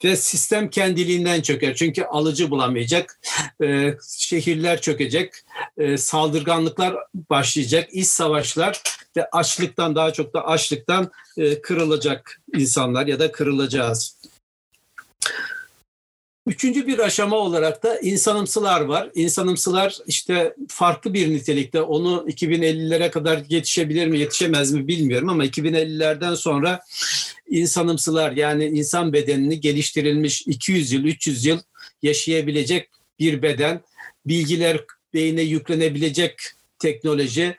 Ve 0.05 0.17
sistem 0.17 0.71
kendiliğinden 0.71 1.41
çöker. 1.41 1.75
Çünkü 1.75 2.03
alıcı 2.03 2.51
bulamayacak, 2.51 3.21
e, 3.63 3.95
şehirler 4.19 4.81
çökecek, 4.81 5.35
e, 5.79 5.97
saldırganlıklar 5.97 6.97
başlayacak, 7.31 7.89
iç 7.93 8.07
savaşlar 8.07 8.83
ve 9.17 9.31
açlıktan 9.33 9.95
daha 9.95 10.13
çok 10.13 10.35
da 10.35 10.47
açlıktan 10.47 11.11
e, 11.37 11.61
kırılacak 11.63 12.41
insanlar 12.55 13.07
ya 13.07 13.19
da 13.19 13.33
kırılacağız. 13.33 14.19
Üçüncü 16.49 16.87
bir 16.87 16.99
aşama 16.99 17.37
olarak 17.37 17.83
da 17.83 17.99
insanımsılar 17.99 18.81
var. 18.81 19.11
İnsanımsılar 19.15 19.99
işte 20.07 20.55
farklı 20.69 21.15
bir 21.15 21.31
nitelikte. 21.31 21.81
Onu 21.81 22.25
2050'lere 22.29 23.11
kadar 23.11 23.43
yetişebilir 23.49 24.07
mi, 24.07 24.19
yetişemez 24.19 24.73
mi 24.73 24.89
bilmiyorum 24.89 25.29
ama 25.29 25.45
2050'lerden 25.45 26.35
sonra 26.35 26.81
insanımsılar 27.49 28.33
yani 28.33 28.65
insan 28.65 29.13
bedenini 29.13 29.61
geliştirilmiş 29.61 30.43
200 30.47 30.93
yıl, 30.93 31.05
300 31.05 31.45
yıl 31.45 31.59
yaşayabilecek 32.03 32.89
bir 33.19 33.43
beden, 33.43 33.81
bilgiler 34.27 34.81
beyne 35.15 35.43
yüklenebilecek 35.43 36.35
teknoloji, 36.79 37.57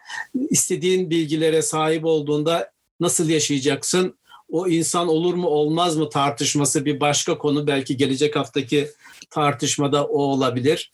istediğin 0.50 1.10
bilgilere 1.10 1.62
sahip 1.62 2.06
olduğunda 2.06 2.72
nasıl 3.00 3.30
yaşayacaksın? 3.30 4.19
O 4.52 4.68
insan 4.68 5.08
olur 5.08 5.34
mu 5.34 5.48
olmaz 5.48 5.98
mı 5.98 6.10
tartışması 6.10 6.86
bir 6.86 7.00
başka 7.00 7.38
konu. 7.38 7.68
Belki 7.68 7.98
gelecek 7.98 8.36
haftaki 8.36 8.90
tartışmada 9.30 10.06
o 10.06 10.22
olabilir. 10.22 10.92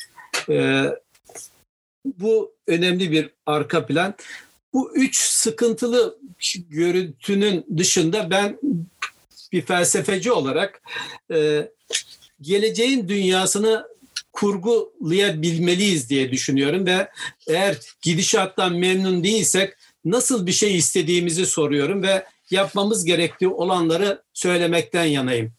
Ee, 0.50 0.86
bu 2.06 2.52
önemli 2.68 3.12
bir 3.12 3.30
arka 3.46 3.86
plan. 3.86 4.16
Bu 4.74 4.96
üç 4.96 5.18
sıkıntılı 5.18 6.18
görüntünün 6.70 7.66
dışında 7.78 8.30
ben 8.30 8.60
bir 9.52 9.62
felsefeci 9.62 10.32
olarak 10.32 10.82
e, 11.34 11.70
geleceğin 12.42 13.08
dünyasını 13.08 13.88
kurgulayabilmeliyiz 14.34 16.10
diye 16.10 16.32
düşünüyorum 16.32 16.86
ve 16.86 17.10
eğer 17.48 17.78
gidişattan 18.02 18.76
memnun 18.76 19.24
değilsek 19.24 19.74
nasıl 20.06 20.46
bir 20.46 20.52
şey 20.52 20.76
istediğimizi 20.76 21.46
soruyorum 21.46 22.04
ve 22.04 22.26
yapmamız 22.52 23.06
gerektiği 23.06 23.48
olanları 23.48 24.22
söylemekten 24.34 25.06
yanayım. 25.06 25.54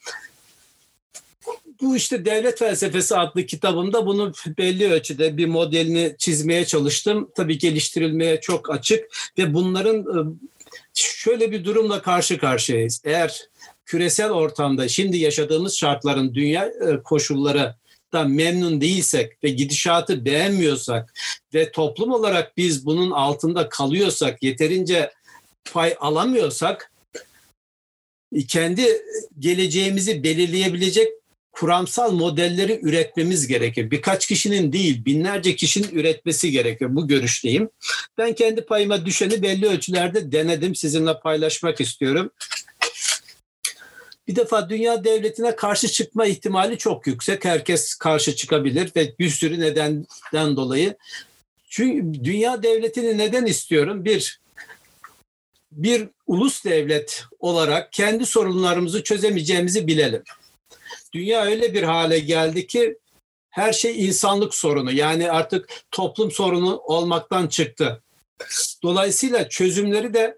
Bu 1.80 1.96
işte 1.96 2.24
Devlet 2.24 2.58
Felsefesi 2.58 3.16
adlı 3.16 3.46
kitabımda 3.46 4.06
bunu 4.06 4.32
belli 4.58 4.92
ölçüde 4.92 5.36
bir 5.36 5.46
modelini 5.46 6.14
çizmeye 6.18 6.64
çalıştım. 6.64 7.30
Tabii 7.34 7.58
geliştirilmeye 7.58 8.40
çok 8.40 8.70
açık 8.70 9.04
ve 9.38 9.54
bunların 9.54 9.98
e, 9.98 10.18
şöyle 10.94 11.52
bir 11.52 11.64
durumla 11.64 12.02
karşı 12.02 12.38
karşıyayız. 12.38 13.02
Eğer 13.04 13.48
küresel 13.84 14.30
ortamda 14.30 14.88
şimdi 14.88 15.16
yaşadığımız 15.16 15.76
şartların 15.76 16.34
dünya 16.34 16.64
e, 16.66 17.02
koşulları 17.04 17.74
da 18.12 18.24
memnun 18.24 18.80
değilsek 18.80 19.44
ve 19.44 19.48
gidişatı 19.48 20.24
beğenmiyorsak 20.24 21.14
ve 21.54 21.72
toplum 21.72 22.12
olarak 22.12 22.56
biz 22.56 22.86
bunun 22.86 23.10
altında 23.10 23.68
kalıyorsak, 23.68 24.42
yeterince 24.42 25.10
pay 25.72 25.96
alamıyorsak 26.00 26.92
kendi 28.48 29.02
geleceğimizi 29.38 30.22
belirleyebilecek 30.22 31.08
kuramsal 31.52 32.12
modelleri 32.12 32.80
üretmemiz 32.82 33.46
gerekir. 33.46 33.90
Birkaç 33.90 34.26
kişinin 34.26 34.72
değil, 34.72 35.04
binlerce 35.04 35.56
kişinin 35.56 35.88
üretmesi 35.88 36.50
gerekir. 36.50 36.96
Bu 36.96 37.08
görüşteyim. 37.08 37.70
Ben 38.18 38.32
kendi 38.32 38.64
payıma 38.64 39.06
düşeni 39.06 39.42
belli 39.42 39.66
ölçülerde 39.66 40.32
denedim. 40.32 40.74
Sizinle 40.74 41.20
paylaşmak 41.20 41.80
istiyorum. 41.80 42.30
Bir 44.28 44.36
defa 44.36 44.70
dünya 44.70 45.04
devletine 45.04 45.56
karşı 45.56 45.88
çıkma 45.88 46.26
ihtimali 46.26 46.78
çok 46.78 47.06
yüksek. 47.06 47.44
Herkes 47.44 47.94
karşı 47.94 48.36
çıkabilir 48.36 48.90
ve 48.96 49.14
bir 49.18 49.30
sürü 49.30 49.60
nedenden 49.60 50.56
dolayı. 50.56 50.96
Çünkü 51.68 52.24
dünya 52.24 52.62
devletini 52.62 53.18
neden 53.18 53.46
istiyorum? 53.46 54.04
Bir, 54.04 54.40
bir 55.72 56.08
ulus 56.26 56.64
devlet 56.64 57.24
olarak 57.38 57.92
kendi 57.92 58.26
sorunlarımızı 58.26 59.02
çözemeyeceğimizi 59.02 59.86
bilelim. 59.86 60.22
Dünya 61.14 61.44
öyle 61.44 61.74
bir 61.74 61.82
hale 61.82 62.18
geldi 62.18 62.66
ki 62.66 62.98
her 63.50 63.72
şey 63.72 64.06
insanlık 64.06 64.54
sorunu. 64.54 64.92
Yani 64.92 65.30
artık 65.30 65.68
toplum 65.90 66.30
sorunu 66.30 66.76
olmaktan 66.78 67.46
çıktı. 67.46 68.02
Dolayısıyla 68.82 69.48
çözümleri 69.48 70.14
de 70.14 70.36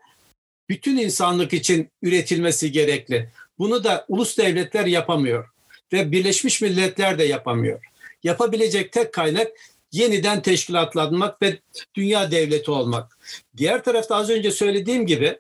bütün 0.69 0.97
insanlık 0.97 1.53
için 1.53 1.91
üretilmesi 2.03 2.73
gerekli. 2.73 3.31
Bunu 3.59 3.85
da 3.85 4.05
ulus 4.09 4.39
devletler 4.39 4.87
yapamıyor 4.87 5.49
ve 5.93 6.13
Birleşmiş 6.13 6.61
Milletler 6.61 7.19
de 7.19 7.25
yapamıyor. 7.25 7.85
Yapabilecek 8.23 8.93
tek 8.93 9.15
kaynak 9.15 9.49
yeniden 9.93 10.43
teşkilatlanmak 10.43 11.43
ve 11.43 11.59
dünya 11.95 12.31
devleti 12.31 12.71
olmak. 12.71 13.19
Diğer 13.57 13.85
tarafta 13.85 14.17
az 14.17 14.31
önce 14.31 14.51
söylediğim 14.51 15.07
gibi 15.07 15.39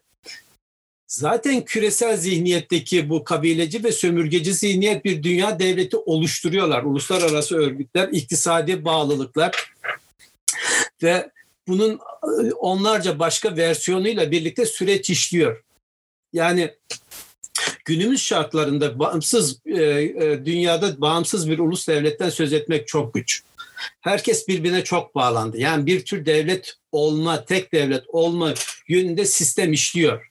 zaten 1.06 1.64
küresel 1.64 2.16
zihniyetteki 2.16 3.08
bu 3.08 3.24
kabileci 3.24 3.84
ve 3.84 3.92
sömürgeci 3.92 4.54
zihniyet 4.54 5.04
bir 5.04 5.22
dünya 5.22 5.58
devleti 5.58 5.96
oluşturuyorlar. 5.96 6.82
Uluslararası 6.82 7.56
örgütler, 7.56 8.08
iktisadi 8.08 8.84
bağlılıklar 8.84 9.74
ve 11.02 11.30
bunun 11.68 12.00
onlarca 12.58 13.18
başka 13.18 13.56
versiyonuyla 13.56 14.30
birlikte 14.30 14.66
süreç 14.66 15.10
işliyor. 15.10 15.64
Yani 16.32 16.74
günümüz 17.84 18.22
şartlarında 18.22 18.98
bağımsız 18.98 19.60
e, 19.66 19.82
e, 19.82 20.46
dünyada 20.46 21.00
bağımsız 21.00 21.50
bir 21.50 21.58
ulus 21.58 21.88
devletten 21.88 22.30
söz 22.30 22.52
etmek 22.52 22.88
çok 22.88 23.14
güç. 23.14 23.42
Herkes 24.00 24.48
birbirine 24.48 24.84
çok 24.84 25.14
bağlandı. 25.14 25.58
Yani 25.58 25.86
bir 25.86 26.04
tür 26.04 26.26
devlet 26.26 26.74
olma, 26.92 27.44
tek 27.44 27.72
devlet 27.72 28.04
olma 28.08 28.54
yönünde 28.88 29.24
sistem 29.24 29.72
işliyor. 29.72 30.30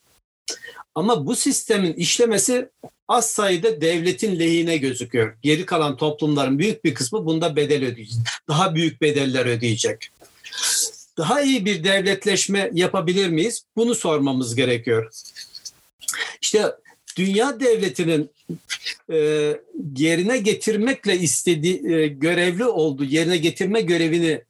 Ama 0.95 1.27
bu 1.27 1.35
sistemin 1.35 1.93
işlemesi 1.93 2.69
az 3.07 3.29
sayıda 3.29 3.81
devletin 3.81 4.39
lehine 4.39 4.77
gözüküyor. 4.77 5.37
Geri 5.41 5.65
kalan 5.65 5.97
toplumların 5.97 6.59
büyük 6.59 6.83
bir 6.83 6.93
kısmı 6.93 7.25
bunda 7.25 7.55
bedel 7.55 7.85
ödeyecek. 7.85 8.17
Daha 8.47 8.75
büyük 8.75 9.01
bedeller 9.01 9.45
ödeyecek. 9.45 10.09
Daha 11.17 11.41
iyi 11.41 11.65
bir 11.65 11.83
devletleşme 11.83 12.69
yapabilir 12.73 13.29
miyiz? 13.29 13.63
Bunu 13.75 13.95
sormamız 13.95 14.55
gerekiyor. 14.55 15.11
İşte 16.41 16.71
dünya 17.17 17.59
devletinin 17.59 18.29
e, 19.09 19.17
yerine 19.97 20.37
getirmekle 20.37 21.17
istediği 21.17 21.93
e, 21.93 22.07
görevli 22.07 22.65
olduğu 22.65 23.03
yerine 23.03 23.37
getirme 23.37 23.81
görevini 23.81 24.41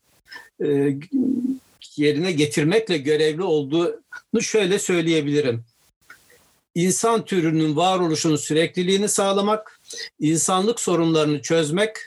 e, 0.63 0.97
yerine 1.95 2.31
getirmekle 2.31 2.97
görevli 2.97 3.43
olduğunu 3.43 4.41
şöyle 4.41 4.79
söyleyebilirim. 4.79 5.63
İnsan 6.75 7.25
türünün 7.25 7.75
varoluşunun 7.75 8.35
sürekliliğini 8.35 9.09
sağlamak, 9.09 9.79
insanlık 10.19 10.79
sorunlarını 10.79 11.41
çözmek, 11.41 11.97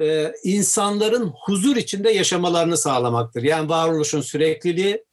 e, 0.00 0.32
insanların 0.44 1.32
huzur 1.40 1.76
içinde 1.76 2.10
yaşamalarını 2.10 2.76
sağlamaktır. 2.76 3.42
Yani 3.42 3.68
varoluşun 3.68 4.20
sürekliliği, 4.20 5.04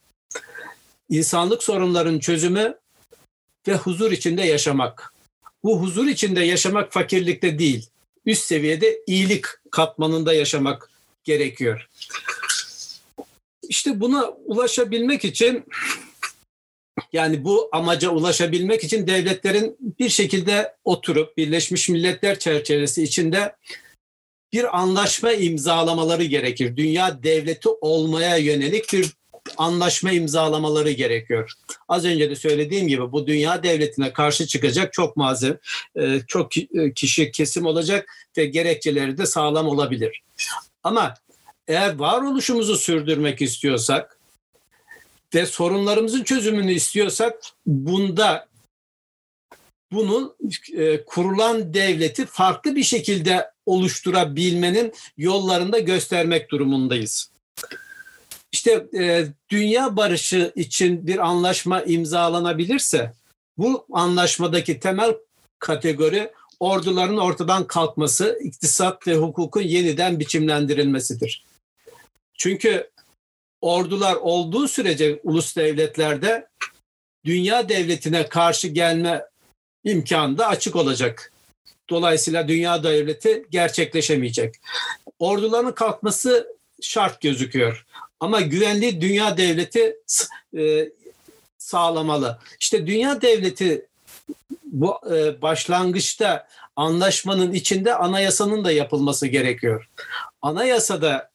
insanlık 1.09 1.63
sorunlarının 1.63 2.19
çözümü 2.19 2.83
ve 3.68 3.76
huzur 3.76 4.11
içinde 4.11 4.43
yaşamak. 4.43 5.14
Bu 5.64 5.82
huzur 5.82 6.07
içinde 6.07 6.43
yaşamak 6.43 6.93
fakirlikte 6.93 7.59
değil, 7.59 7.89
üst 8.26 8.43
seviyede 8.43 8.99
iyilik 9.07 9.45
katmanında 9.72 10.34
yaşamak 10.34 10.89
gerekiyor. 11.24 11.89
İşte 13.70 13.99
buna 13.99 14.30
ulaşabilmek 14.30 15.26
için 15.26 15.66
yani 17.14 17.43
bu 17.43 17.70
amaca 17.72 18.09
ulaşabilmek 18.09 18.84
için 18.84 19.07
devletlerin 19.07 19.78
bir 19.99 20.09
şekilde 20.09 20.76
oturup 20.84 21.38
Birleşmiş 21.38 21.89
Milletler 21.89 22.39
çerçevesi 22.39 23.03
içinde 23.03 23.55
bir 24.53 24.78
anlaşma 24.78 25.32
imzalamaları 25.32 26.24
gerekir. 26.24 26.78
Dünya 26.78 27.24
devleti 27.24 27.70
olmaya 27.70 28.38
yönelik 28.38 28.93
bir 28.93 29.14
anlaşma 29.58 30.12
imzalamaları 30.12 30.91
gerekiyor. 30.91 31.51
Az 31.88 32.06
önce 32.06 32.30
de 32.30 32.36
söylediğim 32.36 32.88
gibi 32.88 33.12
bu 33.12 33.28
dünya 33.28 33.64
devletine 33.64 34.14
karşı 34.14 34.47
çıkacak 34.47 34.93
çok 34.93 35.18
malzeme, 35.18 35.58
çok 36.28 36.58
e, 36.58 36.93
kişi 36.95 37.32
kesim 37.32 37.66
olacak 37.66 38.10
ve 38.38 38.45
gerekçeleri 38.45 39.18
de 39.18 39.26
sağlam 39.26 39.68
olabilir. 39.68 40.22
Ama 40.84 41.14
eğer 41.68 41.95
varoluşumuzu 41.95 42.78
sürdürmek 42.78 43.41
istiyorsak 43.41 44.20
ve 45.36 45.45
sorunlarımızın 45.45 46.24
çözümünü 46.24 46.74
istiyorsak 46.74 47.39
bunda 47.66 48.47
bunun 49.91 50.36
e, 50.78 51.06
kurulan 51.06 51.74
devleti 51.74 52.26
farklı 52.26 52.76
bir 52.76 52.84
şekilde 52.84 53.51
oluşturabilmenin 53.66 54.93
yollarında 55.18 55.80
göstermek 55.80 56.51
durumundayız. 56.51 57.30
İşte 58.66 58.88
e, 58.99 59.28
dünya 59.49 59.95
barışı 59.95 60.51
için 60.55 61.07
bir 61.07 61.18
anlaşma 61.18 61.82
imzalanabilirse 61.82 63.14
bu 63.57 63.86
anlaşmadaki 63.91 64.80
temel 64.80 65.16
kategori 65.59 66.32
orduların 66.59 67.18
ortadan 67.18 67.68
kalkması, 67.68 68.39
iktisat 68.43 69.07
ve 69.07 69.16
hukukun 69.16 69.61
yeniden 69.61 70.20
biçimlendirilmesidir. 70.20 71.45
Çünkü 72.34 72.89
ordular 73.61 74.16
olduğu 74.16 74.68
sürece 74.68 75.20
ulus 75.24 75.55
devletlerde 75.55 76.47
dünya 77.26 77.70
devletine 77.70 78.30
karşı 78.30 78.68
gelme 78.68 79.26
imkanı 79.84 80.38
da 80.38 80.47
açık 80.47 80.76
olacak. 80.76 81.32
Dolayısıyla 81.89 82.47
dünya 82.47 82.84
devleti 82.84 83.45
gerçekleşemeyecek. 83.49 84.55
Orduların 85.20 85.76
kalkması 85.76 86.47
şart 86.82 87.22
gözüküyor. 87.22 87.86
Ama 88.24 88.41
güvenli 88.41 89.01
dünya 89.01 89.38
devleti 89.38 89.97
e, 90.57 90.89
sağlamalı. 91.57 92.39
İşte 92.59 92.88
dünya 92.88 93.21
devleti 93.21 93.86
bu 94.65 94.99
e, 95.11 95.41
başlangıçta 95.41 96.47
anlaşmanın 96.76 97.53
içinde 97.53 97.95
anayasanın 97.95 98.65
da 98.65 98.71
yapılması 98.71 99.28
gerekiyor. 99.28 99.89
Anayasada 100.41 101.30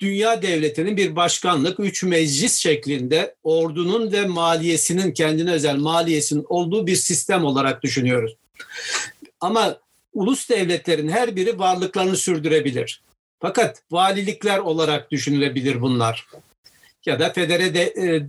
dünya 0.00 0.42
devletinin 0.42 0.96
bir 0.96 1.16
başkanlık, 1.16 1.80
üç 1.80 2.02
meclis 2.02 2.56
şeklinde 2.56 3.34
ordunun 3.42 4.12
ve 4.12 4.26
maliyesinin 4.26 5.12
kendine 5.12 5.52
özel 5.52 5.76
maliyesinin 5.76 6.46
olduğu 6.48 6.86
bir 6.86 6.96
sistem 6.96 7.44
olarak 7.44 7.82
düşünüyoruz. 7.82 8.36
Ama 9.40 9.78
ulus 10.14 10.48
devletlerin 10.48 11.08
her 11.08 11.36
biri 11.36 11.58
varlıklarını 11.58 12.16
sürdürebilir. 12.16 13.02
Fakat 13.40 13.82
valilikler 13.90 14.58
olarak 14.58 15.10
düşünülebilir 15.10 15.80
bunlar. 15.80 16.26
Ya 17.06 17.20
da 17.20 17.32
federe 17.32 17.74
de, 17.74 17.82
e, 17.82 18.26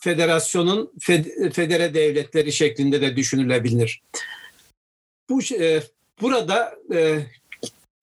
federasyonun 0.00 0.92
fed, 1.00 1.52
federe 1.52 1.94
devletleri 1.94 2.52
şeklinde 2.52 3.00
de 3.00 3.16
düşünülebilir. 3.16 4.02
Bu 5.28 5.40
e, 5.42 5.82
burada 6.20 6.74
e, 6.94 7.26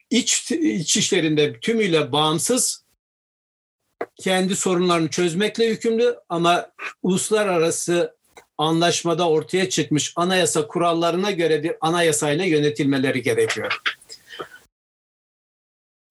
iç 0.09 0.51
iç 0.51 0.97
işlerinde 0.97 1.59
tümüyle 1.59 2.11
bağımsız 2.11 2.83
kendi 4.15 4.55
sorunlarını 4.55 5.09
çözmekle 5.09 5.65
yükümlü 5.65 6.15
ama 6.29 6.71
uluslararası 7.03 8.17
anlaşmada 8.57 9.29
ortaya 9.29 9.69
çıkmış 9.69 10.13
anayasa 10.15 10.67
kurallarına 10.67 11.31
göre 11.31 11.63
bir 11.63 11.71
anayasayla 11.81 12.45
yönetilmeleri 12.45 13.21
gerekiyor. 13.21 13.81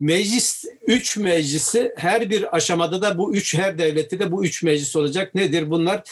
Meclis, 0.00 0.64
üç 0.86 1.16
meclisi 1.16 1.92
her 1.96 2.30
bir 2.30 2.56
aşamada 2.56 3.02
da 3.02 3.18
bu 3.18 3.34
üç, 3.34 3.54
her 3.54 3.78
devlette 3.78 4.18
de 4.18 4.32
bu 4.32 4.44
üç 4.44 4.62
meclis 4.62 4.96
olacak. 4.96 5.34
Nedir 5.34 5.70
bunlar? 5.70 6.02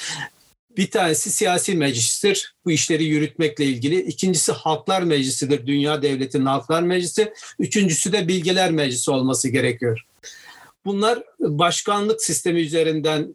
Bir 0.76 0.91
tanesi 0.91 1.30
siyasi 1.30 1.74
meclistir. 1.74 2.55
Bu 2.64 2.70
işleri 2.70 3.05
yürütmekle 3.05 3.64
ilgili. 3.64 4.03
İkincisi 4.03 4.53
Halklar 4.53 5.03
Meclisi'dir. 5.03 5.66
Dünya 5.66 6.03
Devleti'nin 6.03 6.47
Halklar 6.47 6.82
Meclisi. 6.82 7.32
Üçüncüsü 7.59 8.12
de 8.12 8.28
Bilgeler 8.28 8.70
Meclisi 8.70 9.11
olması 9.11 9.49
gerekiyor. 9.49 10.07
Bunlar 10.85 11.22
başkanlık 11.41 12.22
sistemi 12.22 12.61
üzerinden 12.61 13.35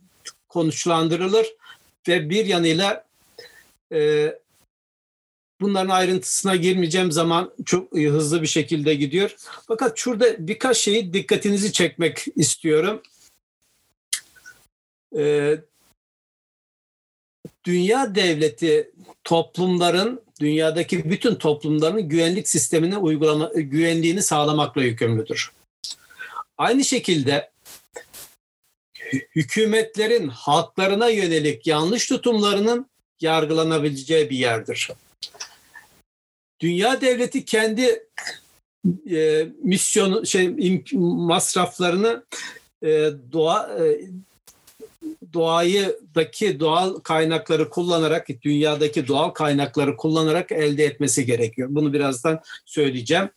konuşlandırılır 0.49 1.47
ve 2.07 2.29
bir 2.29 2.45
yanıyla 2.45 3.05
e, 3.93 4.33
bunların 5.61 5.89
ayrıntısına 5.89 6.55
girmeyeceğim 6.55 7.11
zaman 7.11 7.53
çok 7.65 7.95
hızlı 7.95 8.41
bir 8.41 8.47
şekilde 8.47 8.95
gidiyor. 8.95 9.35
Fakat 9.67 9.97
şurada 9.97 10.47
birkaç 10.47 10.77
şeyi 10.77 11.13
dikkatinizi 11.13 11.71
çekmek 11.71 12.25
istiyorum. 12.35 13.01
E, 15.17 15.55
dünya 17.65 18.15
devleti 18.15 18.91
toplumların 19.23 20.21
dünyadaki 20.39 21.09
bütün 21.09 21.35
toplumların 21.35 22.09
güvenlik 22.09 22.47
sistemini 22.47 22.97
uygulama 22.97 23.51
güvenliğini 23.55 24.23
sağlamakla 24.23 24.83
yükümlüdür. 24.83 25.51
Aynı 26.57 26.83
şekilde 26.83 27.51
hükümetlerin 29.35 30.27
halklarına 30.27 31.09
yönelik 31.09 31.67
yanlış 31.67 32.07
tutumlarının 32.07 32.89
yargılanabileceği 33.21 34.29
bir 34.29 34.37
yerdir. 34.37 34.89
Dünya 36.59 37.01
devleti 37.01 37.45
kendi 37.45 38.07
e, 39.11 39.47
misyonu 39.63 40.25
şey 40.25 40.55
masraflarını 40.93 42.23
e, 42.83 43.09
doğa 43.31 43.79
e, 43.83 44.01
doğayıdaki 45.33 46.59
doğal 46.59 46.93
kaynakları 46.99 47.69
kullanarak 47.69 48.27
dünyadaki 48.41 49.07
doğal 49.07 49.29
kaynakları 49.29 49.97
kullanarak 49.97 50.51
elde 50.51 50.85
etmesi 50.85 51.25
gerekiyor. 51.25 51.69
Bunu 51.71 51.93
birazdan 51.93 52.39
söyleyeceğim 52.65 53.29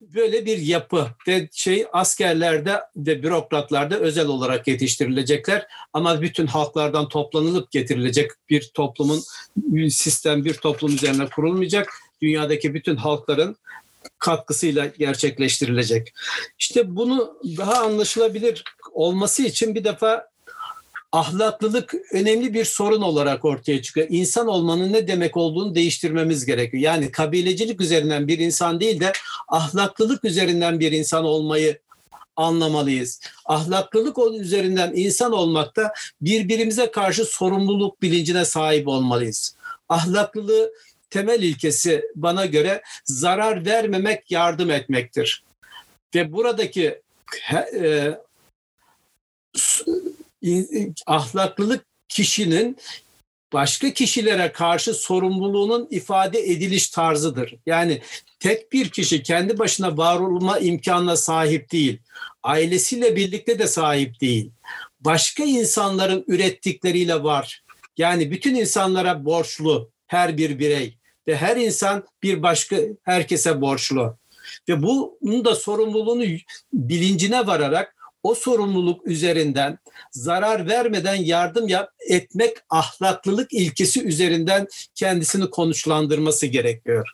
böyle 0.00 0.46
bir 0.46 0.58
yapı 0.58 1.08
ve 1.28 1.48
şey 1.52 1.86
askerlerde 1.92 2.80
ve 2.96 3.22
bürokratlarda 3.22 3.98
özel 3.98 4.26
olarak 4.26 4.68
yetiştirilecekler 4.68 5.66
ama 5.92 6.22
bütün 6.22 6.46
halklardan 6.46 7.08
toplanılıp 7.08 7.70
getirilecek 7.70 8.30
bir 8.50 8.70
toplumun 8.74 9.22
bir 9.56 9.90
sistem 9.90 10.44
bir 10.44 10.54
toplum 10.54 10.94
üzerine 10.94 11.26
kurulmayacak. 11.26 11.92
Dünyadaki 12.22 12.74
bütün 12.74 12.96
halkların 12.96 13.56
katkısıyla 14.18 14.86
gerçekleştirilecek. 14.86 16.14
İşte 16.58 16.96
bunu 16.96 17.38
daha 17.44 17.74
anlaşılabilir 17.74 18.64
olması 18.92 19.42
için 19.42 19.74
bir 19.74 19.84
defa 19.84 20.30
ahlaklılık 21.12 21.94
önemli 22.12 22.54
bir 22.54 22.64
sorun 22.64 23.02
olarak 23.02 23.44
ortaya 23.44 23.82
çıkıyor. 23.82 24.06
İnsan 24.10 24.46
olmanın 24.46 24.92
ne 24.92 25.08
demek 25.08 25.36
olduğunu 25.36 25.74
değiştirmemiz 25.74 26.46
gerekiyor. 26.46 26.82
Yani 26.82 27.10
kabilecilik 27.10 27.80
üzerinden 27.80 28.28
bir 28.28 28.38
insan 28.38 28.80
değil 28.80 29.00
de 29.00 29.12
ahlaklılık 29.48 30.24
üzerinden 30.24 30.80
bir 30.80 30.92
insan 30.92 31.24
olmayı 31.24 31.78
anlamalıyız. 32.36 33.20
Ahlaklılık 33.44 34.16
üzerinden 34.40 34.92
insan 34.94 35.32
olmakta 35.32 35.92
birbirimize 36.20 36.90
karşı 36.90 37.24
sorumluluk 37.24 38.02
bilincine 38.02 38.44
sahip 38.44 38.88
olmalıyız. 38.88 39.56
Ahlaklılığı 39.88 40.72
temel 41.10 41.42
ilkesi 41.42 42.04
bana 42.14 42.46
göre 42.46 42.82
zarar 43.04 43.66
vermemek, 43.66 44.30
yardım 44.30 44.70
etmektir. 44.70 45.44
Ve 46.14 46.32
buradaki 46.32 47.00
e, 47.74 48.18
ahlaklılık 51.06 51.84
kişinin 52.08 52.76
başka 53.52 53.92
kişilere 53.92 54.52
karşı 54.52 54.94
sorumluluğunun 54.94 55.88
ifade 55.90 56.40
ediliş 56.40 56.88
tarzıdır. 56.88 57.54
Yani 57.66 58.02
tek 58.40 58.72
bir 58.72 58.88
kişi 58.88 59.22
kendi 59.22 59.58
başına 59.58 59.96
var 59.96 60.20
olma 60.20 60.58
imkanına 60.58 61.16
sahip 61.16 61.72
değil. 61.72 61.98
Ailesiyle 62.42 63.16
birlikte 63.16 63.58
de 63.58 63.66
sahip 63.66 64.20
değil. 64.20 64.50
Başka 65.00 65.44
insanların 65.44 66.24
ürettikleriyle 66.28 67.22
var. 67.22 67.62
Yani 67.96 68.30
bütün 68.30 68.54
insanlara 68.54 69.24
borçlu 69.24 69.90
her 70.06 70.36
bir 70.36 70.58
birey 70.58 70.99
ve 71.30 71.36
her 71.36 71.56
insan 71.56 72.04
bir 72.22 72.42
başka 72.42 72.76
herkese 73.02 73.60
borçlu. 73.60 74.16
Ve 74.68 74.82
bunun 74.82 75.44
da 75.44 75.54
sorumluluğunu 75.54 76.24
bilincine 76.72 77.46
vararak 77.46 77.94
o 78.22 78.34
sorumluluk 78.34 79.06
üzerinden 79.06 79.78
zarar 80.10 80.68
vermeden 80.68 81.14
yardım 81.14 81.68
yap, 81.68 81.90
etmek 82.08 82.56
ahlaklılık 82.70 83.52
ilkesi 83.52 84.02
üzerinden 84.02 84.66
kendisini 84.94 85.50
konuşlandırması 85.50 86.46
gerekiyor. 86.46 87.10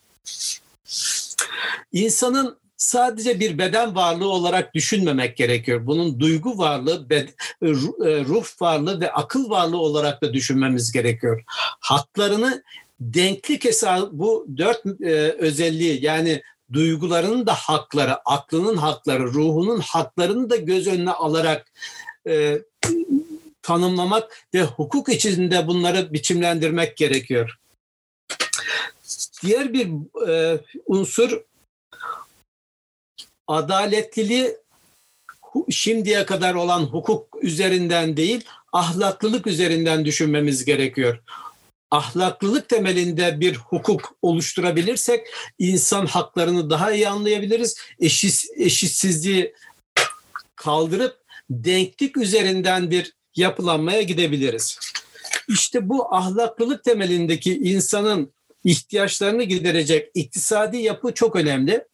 İnsanın 1.92 2.58
sadece 2.76 3.40
bir 3.40 3.58
beden 3.58 3.94
varlığı 3.94 4.28
olarak 4.28 4.74
düşünmemek 4.74 5.36
gerekiyor. 5.36 5.86
Bunun 5.86 6.20
duygu 6.20 6.58
varlığı, 6.58 7.06
e, 7.10 7.24
ruh 8.24 8.46
varlığı 8.60 9.00
ve 9.00 9.12
akıl 9.12 9.50
varlığı 9.50 9.78
olarak 9.78 10.22
da 10.22 10.32
düşünmemiz 10.32 10.92
gerekiyor. 10.92 11.42
Haklarını 11.80 12.62
denklik 13.00 13.64
hesabı 13.64 14.10
bu 14.12 14.46
dört 14.56 14.86
e, 15.00 15.12
özelliği 15.38 16.04
yani 16.04 16.42
duygularının 16.72 17.46
da 17.46 17.54
hakları, 17.54 18.16
aklının 18.24 18.76
hakları, 18.76 19.24
ruhunun 19.24 19.80
haklarını 19.80 20.50
da 20.50 20.56
göz 20.56 20.86
önüne 20.86 21.10
alarak 21.10 21.72
e, 22.28 22.58
tanımlamak 23.62 24.46
ve 24.54 24.62
hukuk 24.62 25.08
içinde 25.08 25.66
bunları 25.66 26.12
biçimlendirmek 26.12 26.96
gerekiyor. 26.96 27.58
Diğer 29.42 29.72
bir 29.72 29.88
e, 30.28 30.60
unsur 30.86 31.40
adaletliliği 33.46 34.56
şimdiye 35.70 36.26
kadar 36.26 36.54
olan 36.54 36.80
hukuk 36.80 37.36
üzerinden 37.42 38.16
değil, 38.16 38.44
ahlaklılık 38.72 39.46
üzerinden 39.46 40.04
düşünmemiz 40.04 40.64
gerekiyor 40.64 41.22
ahlaklılık 41.96 42.68
temelinde 42.68 43.40
bir 43.40 43.54
hukuk 43.56 44.14
oluşturabilirsek 44.22 45.26
insan 45.58 46.06
haklarını 46.06 46.70
daha 46.70 46.92
iyi 46.92 47.08
anlayabiliriz. 47.08 47.76
Eşit, 48.00 48.44
eşitsizliği 48.56 49.54
kaldırıp 50.56 51.16
denklik 51.50 52.16
üzerinden 52.16 52.90
bir 52.90 53.12
yapılanmaya 53.36 54.02
gidebiliriz. 54.02 54.78
İşte 55.48 55.88
bu 55.88 56.14
ahlaklılık 56.14 56.84
temelindeki 56.84 57.58
insanın 57.58 58.32
ihtiyaçlarını 58.64 59.42
giderecek 59.42 60.10
iktisadi 60.14 60.76
yapı 60.76 61.14
çok 61.14 61.36
önemli. 61.36 61.84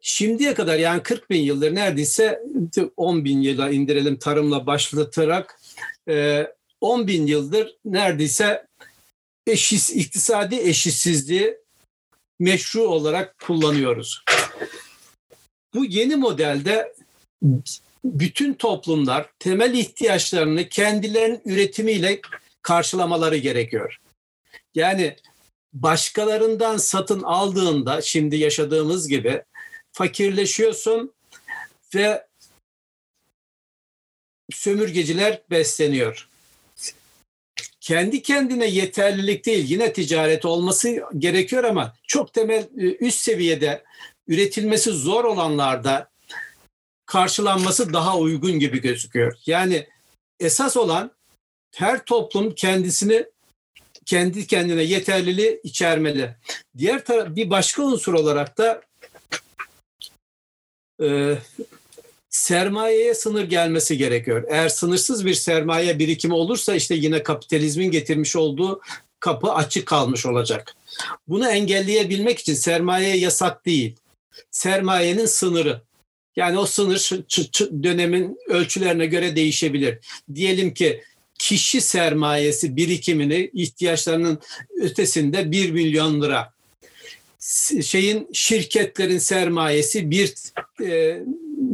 Şimdiye 0.00 0.54
kadar 0.54 0.78
yani 0.78 1.02
40 1.02 1.30
bin 1.30 1.42
yıldır 1.42 1.74
neredeyse 1.74 2.42
10 2.96 3.24
bin 3.24 3.40
yıla 3.40 3.70
indirelim 3.70 4.18
tarımla 4.18 4.66
başlatarak 4.66 5.60
10 6.84 7.06
bin 7.08 7.26
yıldır 7.26 7.76
neredeyse 7.84 8.66
eşit, 9.46 9.90
iktisadi 9.90 10.56
eşitsizliği 10.56 11.58
meşru 12.38 12.82
olarak 12.82 13.38
kullanıyoruz. 13.38 14.24
Bu 15.74 15.84
yeni 15.84 16.16
modelde 16.16 16.94
bütün 18.04 18.54
toplumlar 18.54 19.30
temel 19.38 19.74
ihtiyaçlarını 19.74 20.68
kendilerinin 20.68 21.42
üretimiyle 21.44 22.20
karşılamaları 22.62 23.36
gerekiyor. 23.36 24.00
Yani 24.74 25.16
başkalarından 25.72 26.76
satın 26.76 27.22
aldığında 27.22 28.02
şimdi 28.02 28.36
yaşadığımız 28.36 29.08
gibi 29.08 29.42
fakirleşiyorsun 29.92 31.14
ve 31.94 32.26
sömürgeciler 34.50 35.42
besleniyor. 35.50 36.28
Kendi 37.84 38.22
kendine 38.22 38.66
yeterlilik 38.66 39.46
değil, 39.46 39.70
yine 39.70 39.92
ticaret 39.92 40.44
olması 40.44 41.02
gerekiyor 41.18 41.64
ama 41.64 41.94
çok 42.06 42.32
temel 42.32 42.62
e, 42.78 42.96
üst 42.96 43.18
seviyede 43.18 43.84
üretilmesi 44.28 44.90
zor 44.90 45.24
olanlarda 45.24 46.10
karşılanması 47.06 47.92
daha 47.92 48.18
uygun 48.18 48.58
gibi 48.58 48.80
gözüküyor. 48.80 49.38
Yani 49.46 49.86
esas 50.40 50.76
olan 50.76 51.10
her 51.74 52.04
toplum 52.04 52.54
kendisini 52.54 53.26
kendi 54.06 54.46
kendine 54.46 54.82
yeterliliği 54.82 55.60
içermeli. 55.62 56.36
Diğer 56.78 57.04
taraf 57.04 57.36
bir 57.36 57.50
başka 57.50 57.82
unsur 57.82 58.14
olarak 58.14 58.58
da 58.58 58.82
e, 61.02 61.38
sermayeye 62.34 63.14
sınır 63.14 63.44
gelmesi 63.44 63.98
gerekiyor. 63.98 64.44
Eğer 64.48 64.68
sınırsız 64.68 65.26
bir 65.26 65.34
sermaye 65.34 65.98
birikimi 65.98 66.34
olursa 66.34 66.74
işte 66.74 66.94
yine 66.94 67.22
kapitalizmin 67.22 67.90
getirmiş 67.90 68.36
olduğu 68.36 68.80
kapı 69.20 69.52
açık 69.52 69.86
kalmış 69.86 70.26
olacak. 70.26 70.76
Bunu 71.28 71.48
engelleyebilmek 71.48 72.38
için 72.38 72.54
sermaye 72.54 73.16
yasak 73.16 73.66
değil. 73.66 73.96
Sermayenin 74.50 75.26
sınırı. 75.26 75.82
Yani 76.36 76.58
o 76.58 76.66
sınır 76.66 77.10
dönemin 77.82 78.38
ölçülerine 78.48 79.06
göre 79.06 79.36
değişebilir. 79.36 79.98
Diyelim 80.34 80.74
ki 80.74 81.02
kişi 81.38 81.80
sermayesi 81.80 82.76
birikimini 82.76 83.50
ihtiyaçlarının 83.52 84.38
ötesinde 84.80 85.50
1 85.50 85.70
milyon 85.70 86.22
lira. 86.22 86.52
Şeyin 87.82 88.28
şirketlerin 88.32 89.18
sermayesi 89.18 90.10
1 90.10 90.34
e, 90.82 91.20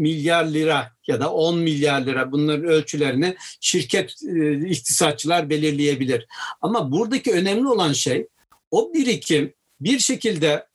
milyar 0.01 0.45
lira 0.45 0.93
ya 1.07 1.21
da 1.21 1.33
10 1.33 1.59
milyar 1.59 2.01
lira 2.01 2.33
bunların 2.33 2.65
ölçülerini 2.65 3.37
şirket 3.61 4.15
e, 4.23 4.53
iktisatçılar 4.69 5.51
belirleyebilir. 5.51 6.27
Ama 6.61 6.93
buradaki 6.93 7.33
önemli 7.33 7.69
olan 7.69 7.93
şey 7.93 8.27
o 8.71 8.95
birikim 8.95 9.55
bir 9.81 9.99
şekilde 9.99 10.67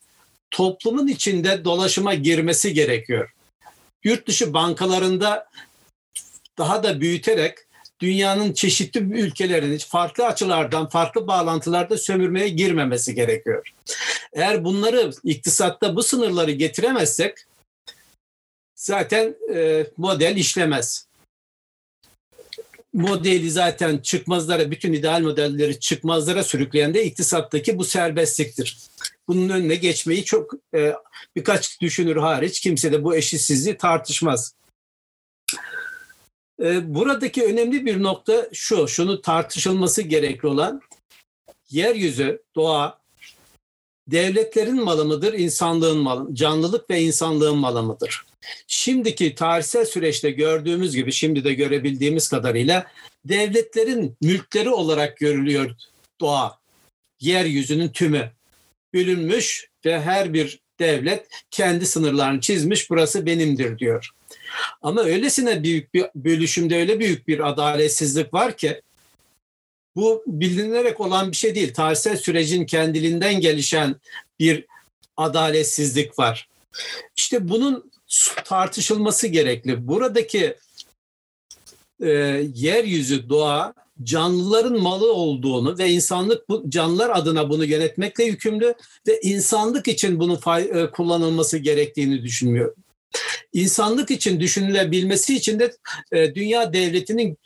toplumun 0.52 1.08
içinde 1.08 1.66
dolaşıma 1.66 2.14
girmesi 2.14 2.74
gerekiyor. 2.74 3.32
Yurt 4.04 4.28
dışı 4.28 4.54
bankalarında 4.54 5.48
daha 6.58 6.84
da 6.84 7.02
büyüterek 7.02 7.58
dünyanın 8.00 8.54
çeşitli 8.54 9.00
ülkelerini 9.00 9.78
farklı 9.78 10.26
açılardan, 10.26 10.90
farklı 10.90 11.28
bağlantılarda 11.28 11.98
sömürmeye 11.98 12.50
girmemesi 12.50 13.16
gerekiyor. 13.16 13.74
Eğer 14.34 14.64
bunları 14.64 15.12
iktisatta 15.24 15.96
bu 15.96 16.04
sınırları 16.04 16.52
getiremezsek 16.52 17.38
zaten 18.86 19.36
e, 19.54 19.88
model 19.98 20.36
işlemez. 20.36 21.08
Modeli 22.94 23.52
zaten 23.52 23.98
çıkmazlara, 23.98 24.72
bütün 24.72 24.94
ideal 24.94 25.22
modelleri 25.22 25.80
çıkmazlara 25.80 26.44
sürükleyen 26.44 26.94
de 26.94 27.06
iktisattaki 27.06 27.78
bu 27.78 27.84
serbestliktir. 27.84 28.78
Bunun 29.28 29.50
önüne 29.50 29.76
geçmeyi 29.76 30.24
çok 30.24 30.52
e, 30.76 30.94
birkaç 31.36 31.82
düşünür 31.82 32.16
hariç 32.16 32.60
kimse 32.60 32.92
de 32.92 33.04
bu 33.04 33.16
eşitsizliği 33.16 33.78
tartışmaz. 33.78 34.56
E, 36.64 36.96
buradaki 36.96 37.44
önemli 37.44 37.86
bir 37.86 38.04
nokta 38.04 38.50
şu, 38.54 38.88
şunu 38.88 39.22
tartışılması 39.22 40.02
gerekli 40.02 40.48
olan 40.48 40.82
yeryüzü, 41.70 42.44
doğa, 42.56 43.00
devletlerin 44.08 44.84
malı 44.84 45.06
mıdır, 45.06 45.34
insanlığın 45.34 45.98
malı, 45.98 46.36
canlılık 46.36 46.90
ve 46.90 47.02
insanlığın 47.02 47.58
malı 47.58 47.84
mıdır? 47.84 48.26
Şimdiki 48.68 49.36
tarihsel 49.36 49.86
süreçte 49.86 50.32
gördüğümüz 50.32 50.96
gibi, 50.96 51.12
şimdi 51.12 51.44
de 51.44 51.54
görebildiğimiz 51.54 52.28
kadarıyla 52.28 52.88
devletlerin 53.26 54.16
mülkleri 54.22 54.70
olarak 54.70 55.18
görülüyor 55.18 55.72
doğa, 56.22 56.60
yeryüzünün 57.20 57.90
tümü. 57.90 58.32
Bölünmüş 58.94 59.70
ve 59.86 60.02
her 60.02 60.34
bir 60.34 60.60
devlet 60.80 61.28
kendi 61.52 61.86
sınırlarını 61.86 62.42
çizmiş, 62.42 62.90
burası 62.90 63.26
benimdir 63.26 63.80
diyor. 63.80 64.10
Ama 64.82 65.02
öylesine 65.04 65.64
büyük 65.64 65.94
bir 65.94 66.06
bölüşümde 66.16 66.76
öyle 66.78 67.00
büyük 67.00 67.28
bir 67.28 67.50
adaletsizlik 67.50 68.34
var 68.34 68.58
ki 68.58 68.82
bu 69.96 70.24
bilinerek 70.28 71.02
olan 71.02 71.32
bir 71.32 71.38
şey 71.38 71.56
değil. 71.56 71.74
Tarihsel 71.74 72.18
sürecin 72.18 72.66
kendiliğinden 72.66 73.40
gelişen 73.40 73.96
bir 74.40 74.66
adaletsizlik 75.18 76.20
var. 76.20 76.50
İşte 77.16 77.50
bunun 77.50 77.92
tartışılması 78.46 79.28
gerekli. 79.28 79.88
Buradaki 79.88 80.56
e, 82.02 82.10
yeryüzü, 82.54 83.30
doğa 83.30 83.74
canlıların 84.04 84.82
malı 84.82 85.14
olduğunu 85.14 85.78
ve 85.78 85.92
insanlık 85.92 86.50
bu 86.50 86.70
canlılar 86.70 87.10
adına 87.10 87.50
bunu 87.50 87.66
yönetmekle 87.66 88.24
yükümlü 88.24 88.76
ve 89.08 89.20
insanlık 89.22 89.88
için 89.88 90.20
bunun 90.20 90.36
fay, 90.36 90.64
e, 90.64 90.92
kullanılması 90.92 91.58
gerektiğini 91.58 92.24
düşünmüyor. 92.24 92.76
İnsanlık 93.54 94.12
için 94.12 94.40
düşünülebilmesi 94.40 95.36
için 95.36 95.60
de 95.60 95.76
e, 96.12 96.36
dünya 96.36 96.74
devletinin 96.74 97.38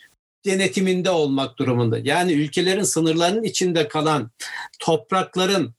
denetiminde 0.45 1.09
olmak 1.09 1.57
durumunda. 1.57 1.99
Yani 2.03 2.31
ülkelerin 2.31 2.83
sınırlarının 2.83 3.43
içinde 3.43 3.87
kalan 3.87 4.31
toprakların 4.79 5.73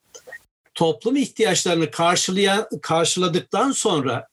toplum 0.74 1.16
ihtiyaçlarını 1.16 1.90
karşılayan 1.90 2.68
karşıladıktan 2.82 3.72
sonra 3.72 4.29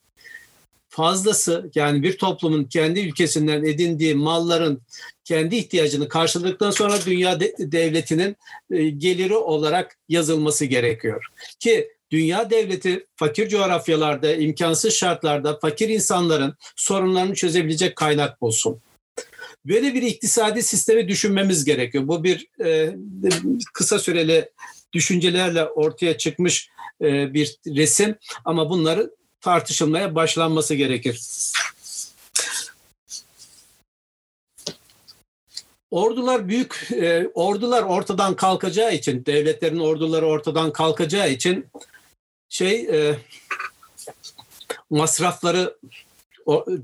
fazlası 0.98 1.70
yani 1.74 2.02
bir 2.02 2.18
toplumun 2.18 2.64
kendi 2.64 3.00
ülkesinden 3.00 3.64
edindiği 3.64 4.14
malların 4.14 4.82
kendi 5.24 5.56
ihtiyacını 5.56 6.08
karşıladıktan 6.08 6.70
sonra 6.70 6.94
dünya 7.06 7.40
de, 7.40 7.54
devletinin 7.58 8.36
e, 8.70 8.88
geliri 8.88 9.36
olarak 9.36 9.98
yazılması 10.08 10.64
gerekiyor. 10.64 11.26
Ki 11.60 11.88
dünya 12.10 12.50
devleti 12.50 13.06
fakir 13.16 13.48
coğrafyalarda, 13.48 14.34
imkansız 14.34 14.94
şartlarda 14.94 15.58
fakir 15.58 15.88
insanların 15.88 16.54
sorunlarını 16.76 17.34
çözebilecek 17.34 17.96
kaynak 17.96 18.40
bulsun. 18.40 18.80
Böyle 19.64 19.94
bir 19.94 20.02
iktisadi 20.02 20.62
sistemi 20.62 21.08
düşünmemiz 21.08 21.64
gerekiyor. 21.64 22.08
Bu 22.08 22.24
bir 22.24 22.46
e, 22.64 22.94
kısa 23.74 23.98
süreli 23.98 24.48
düşüncelerle 24.92 25.64
ortaya 25.64 26.18
çıkmış 26.18 26.70
e, 27.02 27.34
bir 27.34 27.56
resim 27.66 28.16
ama 28.44 28.70
bunları 28.70 29.17
tartışılmaya 29.40 30.14
başlanması 30.14 30.74
gerekir. 30.74 31.20
Ordular 35.90 36.48
büyük, 36.48 36.88
e, 36.92 37.28
ordular 37.34 37.82
ortadan 37.82 38.36
kalkacağı 38.36 38.94
için, 38.94 39.26
devletlerin 39.26 39.78
orduları 39.78 40.26
ortadan 40.26 40.72
kalkacağı 40.72 41.30
için 41.30 41.66
şey 42.48 42.80
e, 42.80 43.18
masrafları 44.90 45.78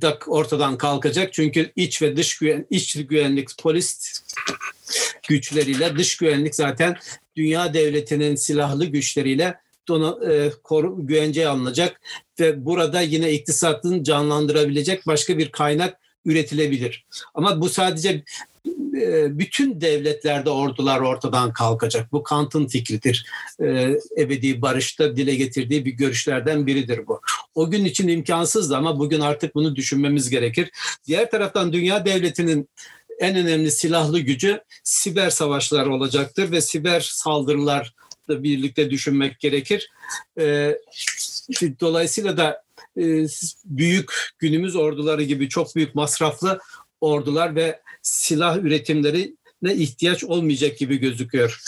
da 0.02 0.18
ortadan 0.26 0.78
kalkacak. 0.78 1.32
Çünkü 1.32 1.72
iç 1.76 2.02
ve 2.02 2.16
dış 2.16 2.38
güven, 2.38 2.66
iç 2.70 3.06
güvenlik 3.08 3.58
polis 3.58 4.22
güçleriyle 5.28 5.96
dış 5.96 6.16
güvenlik 6.16 6.54
zaten 6.54 6.96
dünya 7.36 7.74
devletinin 7.74 8.34
silahlı 8.34 8.84
güçleriyle 8.84 9.63
dona, 9.88 10.32
e, 10.32 10.52
koru, 10.62 11.06
güvenceye 11.06 11.48
alınacak 11.48 12.00
ve 12.40 12.64
burada 12.64 13.00
yine 13.00 13.32
iktisatını 13.32 14.04
canlandırabilecek 14.04 15.06
başka 15.06 15.38
bir 15.38 15.52
kaynak 15.52 16.00
üretilebilir. 16.24 17.04
Ama 17.34 17.60
bu 17.60 17.68
sadece 17.68 18.24
e, 19.00 19.38
bütün 19.38 19.80
devletlerde 19.80 20.50
ordular 20.50 21.00
ortadan 21.00 21.52
kalkacak. 21.52 22.12
Bu 22.12 22.22
Kant'ın 22.22 22.66
fikridir. 22.66 23.26
E, 23.60 23.98
ebedi 24.18 24.62
barışta 24.62 25.16
dile 25.16 25.34
getirdiği 25.34 25.84
bir 25.84 25.92
görüşlerden 25.92 26.66
biridir 26.66 27.06
bu. 27.06 27.20
O 27.54 27.70
gün 27.70 27.84
için 27.84 28.08
imkansızdı 28.08 28.76
ama 28.76 28.98
bugün 28.98 29.20
artık 29.20 29.54
bunu 29.54 29.76
düşünmemiz 29.76 30.30
gerekir. 30.30 30.70
Diğer 31.06 31.30
taraftan 31.30 31.72
dünya 31.72 32.06
devletinin 32.06 32.68
en 33.18 33.36
önemli 33.36 33.70
silahlı 33.70 34.20
gücü 34.20 34.60
siber 34.84 35.30
savaşlar 35.30 35.86
olacaktır 35.86 36.50
ve 36.50 36.60
siber 36.60 37.00
saldırılar 37.00 37.94
birlikte 38.28 38.90
düşünmek 38.90 39.40
gerekir. 39.40 39.90
E, 40.40 40.78
dolayısıyla 41.80 42.36
da 42.36 42.64
büyük 43.64 44.12
günümüz 44.38 44.76
orduları 44.76 45.22
gibi 45.22 45.48
çok 45.48 45.76
büyük 45.76 45.94
masraflı 45.94 46.60
ordular 47.00 47.56
ve 47.56 47.80
silah 48.02 48.58
üretimlerine 48.58 49.74
ihtiyaç 49.74 50.24
olmayacak 50.24 50.78
gibi 50.78 50.96
gözüküyor. 50.96 51.60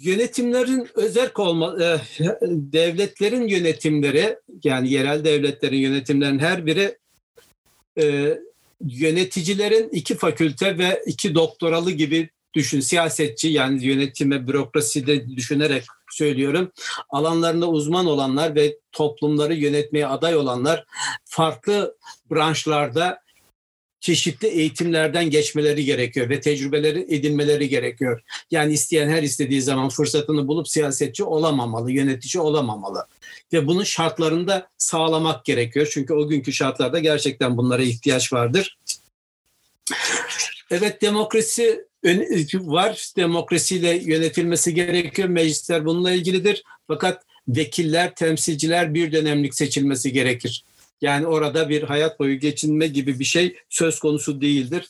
Yönetimlerin 0.00 0.88
özel 0.94 1.30
olma, 1.34 1.76
e, 1.84 2.00
devletlerin 2.50 3.46
yönetimleri 3.48 4.38
yani 4.64 4.90
yerel 4.90 5.24
devletlerin 5.24 5.76
yönetimlerin 5.76 6.38
her 6.38 6.66
biri 6.66 6.98
e, 7.98 8.38
yöneticilerin 8.80 9.88
iki 9.88 10.14
fakülte 10.16 10.78
ve 10.78 11.02
iki 11.06 11.34
doktoralı 11.34 11.90
gibi 11.90 12.30
düşün 12.54 12.80
siyasetçi 12.80 13.48
yani 13.48 13.84
yönetime 13.84 14.46
bürokraside 14.46 15.28
düşünerek 15.28 15.84
söylüyorum. 16.10 16.72
Alanlarında 17.10 17.68
uzman 17.68 18.06
olanlar 18.06 18.54
ve 18.54 18.78
toplumları 18.92 19.54
yönetmeye 19.54 20.06
aday 20.06 20.36
olanlar 20.36 20.84
farklı 21.24 21.96
branşlarda 22.30 23.24
çeşitli 24.04 24.48
eğitimlerden 24.48 25.30
geçmeleri 25.30 25.84
gerekiyor 25.84 26.28
ve 26.28 26.40
tecrübeleri 26.40 27.14
edinmeleri 27.14 27.68
gerekiyor. 27.68 28.22
Yani 28.50 28.72
isteyen 28.72 29.08
her 29.08 29.22
istediği 29.22 29.62
zaman 29.62 29.88
fırsatını 29.88 30.48
bulup 30.48 30.68
siyasetçi 30.68 31.24
olamamalı, 31.24 31.92
yönetici 31.92 32.42
olamamalı. 32.42 33.06
Ve 33.52 33.66
bunun 33.66 33.84
şartlarını 33.84 34.48
da 34.48 34.68
sağlamak 34.78 35.44
gerekiyor. 35.44 35.88
Çünkü 35.92 36.14
o 36.14 36.28
günkü 36.28 36.52
şartlarda 36.52 36.98
gerçekten 36.98 37.56
bunlara 37.56 37.82
ihtiyaç 37.82 38.32
vardır. 38.32 38.78
Evet 40.70 41.02
demokrasi 41.02 41.84
var. 42.54 43.12
Demokrasiyle 43.16 43.96
yönetilmesi 43.96 44.74
gerekiyor. 44.74 45.28
Meclisler 45.28 45.84
bununla 45.84 46.10
ilgilidir. 46.10 46.64
Fakat 46.86 47.22
vekiller, 47.48 48.14
temsilciler 48.14 48.94
bir 48.94 49.12
dönemlik 49.12 49.54
seçilmesi 49.54 50.12
gerekir. 50.12 50.64
Yani 51.00 51.26
orada 51.26 51.68
bir 51.68 51.82
hayat 51.82 52.18
boyu 52.18 52.38
geçinme 52.38 52.86
gibi 52.86 53.18
bir 53.18 53.24
şey 53.24 53.56
söz 53.68 53.98
konusu 53.98 54.40
değildir. 54.40 54.88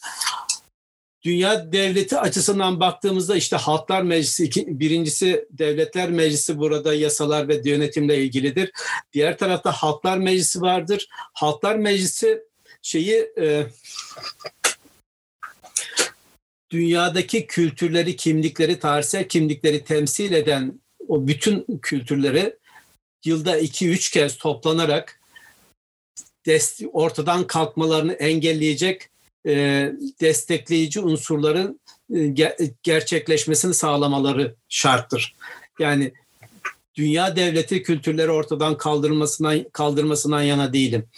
Dünya 1.25 1.73
devleti 1.73 2.19
açısından 2.19 2.81
baktığımızda 2.81 3.37
işte 3.37 3.57
Halklar 3.57 4.03
Meclisi 4.03 4.51
birincisi 4.67 5.49
Devletler 5.51 6.11
Meclisi 6.11 6.59
burada 6.59 6.95
yasalar 6.95 7.49
ve 7.49 7.61
yönetimle 7.65 8.23
ilgilidir. 8.23 8.71
Diğer 9.13 9.39
tarafta 9.39 9.73
Halklar 9.73 10.19
Meclisi 10.19 10.61
vardır. 10.61 11.09
Halklar 11.11 11.77
Meclisi 11.77 12.43
şeyi 12.83 13.33
e, 13.39 13.67
dünyadaki 16.75 17.47
kültürleri, 17.47 18.17
kimlikleri, 18.17 18.79
tarihsel 18.79 19.29
kimlikleri 19.29 19.85
temsil 19.85 20.33
eden 20.33 20.81
o 21.09 21.27
bütün 21.27 21.67
kültürleri 21.83 22.57
yılda 23.25 23.59
iki 23.59 23.89
üç 23.89 24.11
kez 24.11 24.37
toplanarak 24.39 25.21
ortadan 26.93 27.47
kalkmalarını 27.47 28.13
engelleyecek 28.13 29.09
e, 29.47 29.53
destekleyici 30.21 31.01
unsurların 31.01 31.81
e, 32.11 32.15
ger- 32.15 32.73
gerçekleşmesini 32.83 33.75
sağlamaları 33.75 34.55
şarttır. 34.69 35.35
Yani 35.79 36.13
dünya 36.95 37.37
devleti 37.37 37.83
kültürleri 37.83 38.31
ortadan 38.31 38.77
kaldırmasından 38.77 39.65
kaldırmasından 39.73 40.43
yana 40.43 40.73
değilim. 40.73 41.09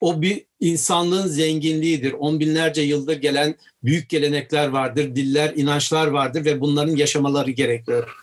O 0.00 0.22
bir 0.22 0.47
insanlığın 0.60 1.26
zenginliğidir. 1.26 2.12
On 2.12 2.40
binlerce 2.40 2.82
yıldır 2.82 3.16
gelen 3.16 3.54
büyük 3.84 4.08
gelenekler 4.08 4.68
vardır, 4.68 5.16
diller, 5.16 5.52
inançlar 5.56 6.06
vardır 6.06 6.44
ve 6.44 6.60
bunların 6.60 6.96
yaşamaları 6.96 7.50
gerekiyor. 7.50 8.16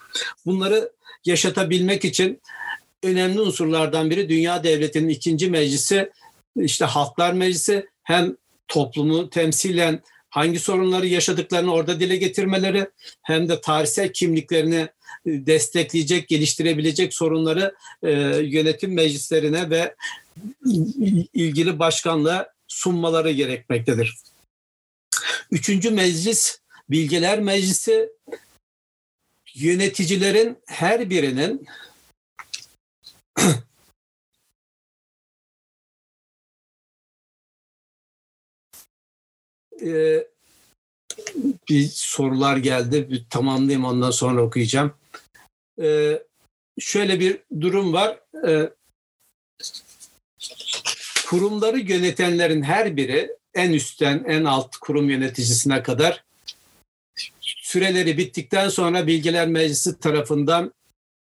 Bunları 0.46 0.92
yaşatabilmek 1.24 2.04
için 2.04 2.40
önemli 3.02 3.40
unsurlardan 3.40 4.10
biri 4.10 4.28
Dünya 4.28 4.64
Devleti'nin 4.64 5.08
ikinci 5.08 5.50
meclisi 5.50 6.10
işte 6.56 6.84
Halklar 6.84 7.32
Meclisi 7.32 7.86
hem 8.02 8.36
toplumu 8.68 9.30
temsilen 9.30 10.02
hangi 10.30 10.58
sorunları 10.58 11.06
yaşadıklarını 11.06 11.72
orada 11.72 12.00
dile 12.00 12.16
getirmeleri 12.16 12.86
hem 13.22 13.48
de 13.48 13.60
tarihsel 13.60 14.12
kimliklerini 14.12 14.88
e, 15.26 15.46
destekleyecek, 15.46 16.28
geliştirebilecek 16.28 17.14
sorunları 17.14 17.74
e, 18.02 18.10
yönetim 18.42 18.94
meclislerine 18.94 19.70
ve 19.70 19.94
ilgili 21.34 21.78
başkanlığa 21.78 22.48
sunmaları 22.68 23.30
gerekmektedir. 23.30 24.18
Üçüncü 25.50 25.90
meclis, 25.90 26.60
Bilgeler 26.90 27.40
Meclisi 27.40 28.10
yöneticilerin 29.54 30.58
her 30.66 31.10
birinin 31.10 31.66
e, 39.82 40.26
bir 41.68 41.88
sorular 41.88 42.56
geldi. 42.56 43.10
Bir 43.10 43.26
tamamlayayım 43.30 43.84
ondan 43.84 44.10
sonra 44.10 44.42
okuyacağım. 44.42 44.94
E, 45.80 46.22
şöyle 46.78 47.20
bir 47.20 47.42
durum 47.60 47.92
var. 47.92 48.20
E, 48.46 48.70
kurumları 51.26 51.78
yönetenlerin 51.78 52.62
her 52.62 52.96
biri 52.96 53.30
en 53.54 53.72
üstten 53.72 54.24
en 54.28 54.44
alt 54.44 54.76
kurum 54.76 55.10
yöneticisine 55.10 55.82
kadar 55.82 56.24
süreleri 57.40 58.18
bittikten 58.18 58.68
sonra 58.68 59.06
Bilgiler 59.06 59.48
Meclisi 59.48 60.00
tarafından 60.00 60.72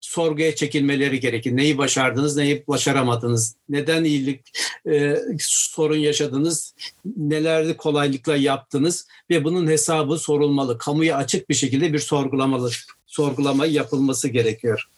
sorguya 0.02 0.56
çekilmeleri 0.56 1.20
gerekir. 1.20 1.56
Neyi 1.56 1.78
başardınız, 1.78 2.38
neyi 2.38 2.64
başaramadınız, 2.68 3.56
neden 3.70 4.04
iyilik 4.04 4.42
e, 4.90 5.18
sorun 5.40 5.98
yaşadınız, 5.98 6.76
nelerde 7.18 7.78
kolaylıkla 7.78 8.36
yaptınız 8.36 9.08
ve 9.30 9.44
bunun 9.44 9.68
hesabı 9.68 10.18
sorulmalı. 10.18 10.78
Kamuya 10.78 11.18
açık 11.18 11.50
bir 11.50 11.56
şekilde 11.56 11.94
bir 11.94 12.00
sorgulamalı, 12.00 12.72
sorgulama 13.06 13.66
yapılması 13.66 14.28
gerekiyor. 14.28 14.90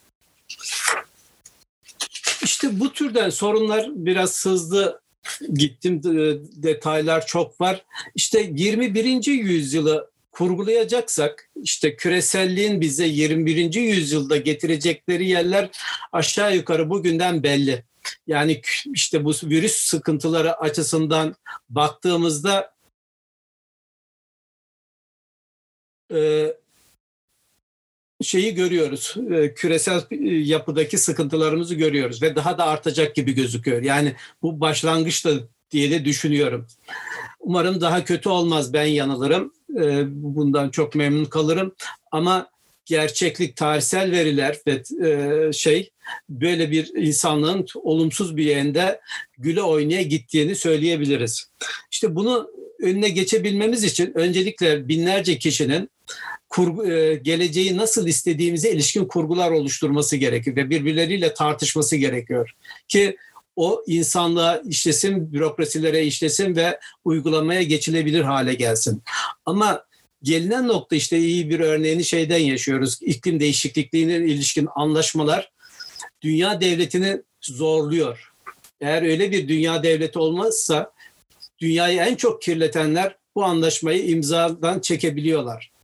İşte 2.68 2.80
bu 2.80 2.92
türden 2.92 3.30
sorunlar 3.30 3.90
biraz 3.94 4.46
hızlı 4.46 5.00
gittim. 5.54 6.02
Detaylar 6.56 7.26
çok 7.26 7.60
var. 7.60 7.84
İşte 8.14 8.50
21. 8.54 9.26
yüzyılı 9.26 10.10
kurgulayacaksak 10.32 11.50
işte 11.62 11.96
küreselliğin 11.96 12.80
bize 12.80 13.06
21. 13.06 13.74
yüzyılda 13.74 14.36
getirecekleri 14.36 15.28
yerler 15.28 15.70
aşağı 16.12 16.56
yukarı 16.56 16.90
bugünden 16.90 17.42
belli. 17.42 17.84
Yani 18.26 18.62
işte 18.94 19.24
bu 19.24 19.32
virüs 19.42 19.74
sıkıntıları 19.74 20.56
açısından 20.56 21.34
baktığımızda 21.68 22.74
e, 26.12 26.46
şeyi 28.22 28.54
görüyoruz. 28.54 29.14
E, 29.30 29.54
küresel 29.54 30.02
yapıdaki 30.46 30.98
sıkıntılarımızı 30.98 31.74
görüyoruz 31.74 32.22
ve 32.22 32.36
daha 32.36 32.58
da 32.58 32.66
artacak 32.66 33.14
gibi 33.14 33.32
gözüküyor. 33.32 33.82
Yani 33.82 34.12
bu 34.42 34.60
başlangıçta 34.60 35.30
diye 35.70 35.90
de 35.90 36.04
düşünüyorum. 36.04 36.66
Umarım 37.40 37.80
daha 37.80 38.04
kötü 38.04 38.28
olmaz 38.28 38.72
ben 38.72 38.84
yanılırım. 38.84 39.52
E, 39.80 40.04
bundan 40.08 40.70
çok 40.70 40.94
memnun 40.94 41.24
kalırım. 41.24 41.74
Ama 42.10 42.50
gerçeklik, 42.84 43.56
tarihsel 43.56 44.12
veriler 44.12 44.58
ve 44.66 44.82
e, 45.08 45.52
şey 45.52 45.90
böyle 46.28 46.70
bir 46.70 46.94
insanlığın 46.94 47.66
olumsuz 47.74 48.36
bir 48.36 48.44
yerinde 48.44 49.00
güle 49.38 49.62
oynaya 49.62 50.02
gittiğini 50.02 50.54
söyleyebiliriz. 50.54 51.50
İşte 51.90 52.14
bunu 52.14 52.50
önüne 52.80 53.08
geçebilmemiz 53.08 53.84
için 53.84 54.12
öncelikle 54.14 54.88
binlerce 54.88 55.38
kişinin 55.38 55.90
kurgu, 56.48 56.86
e, 56.86 57.14
geleceği 57.14 57.76
nasıl 57.76 58.06
istediğimize 58.06 58.70
ilişkin 58.70 59.04
kurgular 59.04 59.50
oluşturması 59.50 60.16
gerekiyor 60.16 60.56
ve 60.56 60.70
birbirleriyle 60.70 61.34
tartışması 61.34 61.96
gerekiyor 61.96 62.54
ki 62.88 63.16
o 63.56 63.84
insanlığa 63.86 64.56
işlesin, 64.58 65.32
bürokrasilere 65.32 66.04
işlesin 66.04 66.56
ve 66.56 66.80
uygulamaya 67.04 67.62
geçilebilir 67.62 68.20
hale 68.20 68.54
gelsin. 68.54 69.02
Ama 69.46 69.84
gelinen 70.22 70.68
nokta 70.68 70.96
işte 70.96 71.18
iyi 71.18 71.50
bir 71.50 71.60
örneğini 71.60 72.04
şeyden 72.04 72.38
yaşıyoruz. 72.38 72.98
İklim 73.00 73.40
değişikliğine 73.40 74.16
ilişkin 74.16 74.68
anlaşmalar 74.74 75.52
dünya 76.22 76.60
devletini 76.60 77.22
zorluyor. 77.40 78.32
Eğer 78.80 79.02
öyle 79.02 79.30
bir 79.30 79.48
dünya 79.48 79.82
devleti 79.82 80.18
olmazsa 80.18 80.92
dünyayı 81.58 82.00
en 82.00 82.14
çok 82.14 82.42
kirletenler 82.42 83.16
bu 83.34 83.44
anlaşmayı 83.44 84.06
imzadan 84.06 84.80
çekebiliyorlar. 84.80 85.77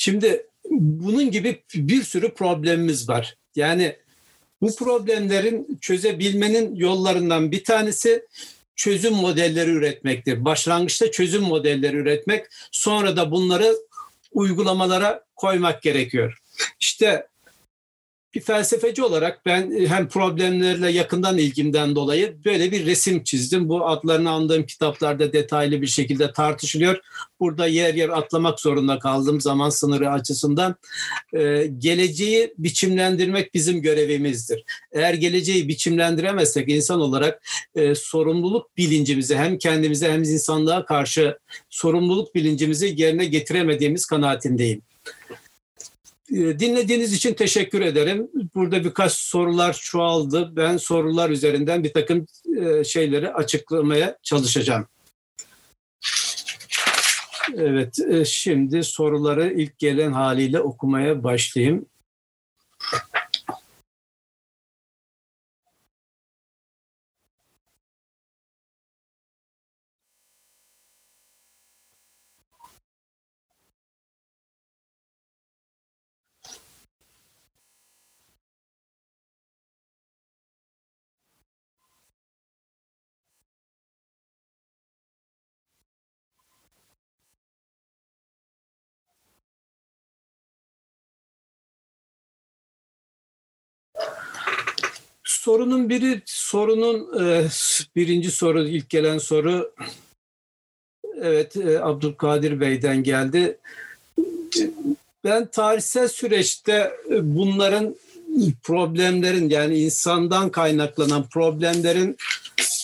Şimdi 0.00 0.46
bunun 0.70 1.30
gibi 1.30 1.62
bir 1.74 2.02
sürü 2.02 2.34
problemimiz 2.34 3.08
var. 3.08 3.36
Yani 3.56 3.96
bu 4.62 4.76
problemlerin 4.76 5.78
çözebilmenin 5.80 6.74
yollarından 6.74 7.52
bir 7.52 7.64
tanesi 7.64 8.26
çözüm 8.76 9.14
modelleri 9.14 9.70
üretmektir. 9.70 10.44
Başlangıçta 10.44 11.10
çözüm 11.10 11.42
modelleri 11.42 11.96
üretmek, 11.96 12.46
sonra 12.72 13.16
da 13.16 13.30
bunları 13.30 13.76
uygulamalara 14.32 15.24
koymak 15.36 15.82
gerekiyor. 15.82 16.38
İşte 16.80 17.26
bir 18.34 18.40
felsefeci 18.40 19.02
olarak 19.02 19.46
ben 19.46 19.70
e, 19.70 19.86
hem 19.86 20.08
problemlerle 20.08 20.90
yakından 20.90 21.38
ilgimden 21.38 21.94
dolayı 21.94 22.36
böyle 22.44 22.72
bir 22.72 22.86
resim 22.86 23.24
çizdim. 23.24 23.68
Bu 23.68 23.86
adlarını 23.86 24.30
andığım 24.30 24.66
kitaplarda 24.66 25.32
detaylı 25.32 25.82
bir 25.82 25.86
şekilde 25.86 26.32
tartışılıyor. 26.32 27.00
Burada 27.40 27.66
yer 27.66 27.94
yer 27.94 28.08
atlamak 28.08 28.60
zorunda 28.60 28.98
kaldım 28.98 29.40
zaman 29.40 29.70
sınırı 29.70 30.10
açısından. 30.10 30.74
Ee, 31.34 31.70
geleceği 31.78 32.54
biçimlendirmek 32.58 33.54
bizim 33.54 33.82
görevimizdir. 33.82 34.64
Eğer 34.92 35.14
geleceği 35.14 35.68
biçimlendiremezsek 35.68 36.68
insan 36.68 37.00
olarak 37.00 37.42
e, 37.74 37.94
sorumluluk 37.94 38.76
bilincimizi 38.76 39.36
hem 39.36 39.58
kendimize 39.58 40.12
hem 40.12 40.22
insanlığa 40.22 40.84
karşı 40.84 41.38
sorumluluk 41.70 42.34
bilincimizi 42.34 42.94
yerine 42.96 43.24
getiremediğimiz 43.24 44.06
kanaatindeyim. 44.06 44.82
Ee, 46.32 46.58
dinlediğiniz 46.58 47.12
için 47.12 47.34
teşekkür 47.34 47.80
ederim. 47.80 48.28
Burada 48.54 48.84
birkaç 48.84 49.12
sorular 49.12 49.72
çoğaldı. 49.72 50.56
Ben 50.56 50.76
sorular 50.76 51.30
üzerinden 51.30 51.84
bir 51.84 51.92
takım 51.92 52.26
e, 52.60 52.84
şeyleri 52.84 53.32
açıklamaya 53.32 54.18
çalışacağım. 54.22 54.86
Evet, 57.56 57.98
e, 57.98 58.24
şimdi 58.24 58.84
soruları 58.84 59.52
ilk 59.52 59.78
gelen 59.78 60.12
haliyle 60.12 60.60
okumaya 60.60 61.24
başlayayım. 61.24 61.86
Sorunun 95.50 95.88
biri 95.88 96.22
sorunun 96.26 97.20
e, 97.20 97.46
birinci 97.96 98.30
soru 98.30 98.68
ilk 98.68 98.90
gelen 98.90 99.18
soru 99.18 99.72
evet 101.20 101.56
e, 101.56 101.80
Abdülkadir 101.80 102.60
Bey'den 102.60 103.02
geldi. 103.02 103.58
Ben 105.24 105.46
tarihsel 105.46 106.08
süreçte 106.08 106.92
e, 107.10 107.36
bunların 107.36 107.96
problemlerin 108.62 109.50
yani 109.50 109.78
insandan 109.78 110.50
kaynaklanan 110.50 111.28
problemlerin 111.28 112.16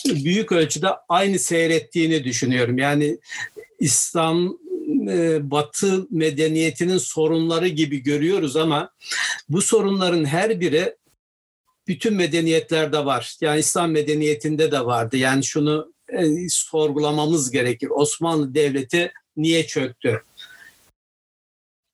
büyük 0.05 0.51
ölçüde 0.51 0.87
aynı 1.09 1.39
seyrettiğini 1.39 2.23
düşünüyorum. 2.23 2.77
Yani 2.77 3.17
İslam 3.79 4.57
e, 5.09 5.51
Batı 5.51 6.07
medeniyetinin 6.11 6.97
sorunları 6.97 7.67
gibi 7.67 8.03
görüyoruz 8.03 8.55
ama 8.55 8.89
bu 9.49 9.61
sorunların 9.61 10.25
her 10.25 10.59
biri 10.59 10.95
bütün 11.87 12.13
medeniyetlerde 12.13 13.05
var. 13.05 13.35
Yani 13.41 13.59
İslam 13.59 13.91
medeniyetinde 13.91 14.71
de 14.71 14.85
vardı. 14.85 15.17
Yani 15.17 15.43
şunu 15.43 15.93
e, 16.09 16.49
sorgulamamız 16.49 17.51
gerekir. 17.51 17.89
Osmanlı 17.89 18.53
Devleti 18.53 19.11
niye 19.37 19.67
çöktü? 19.67 20.23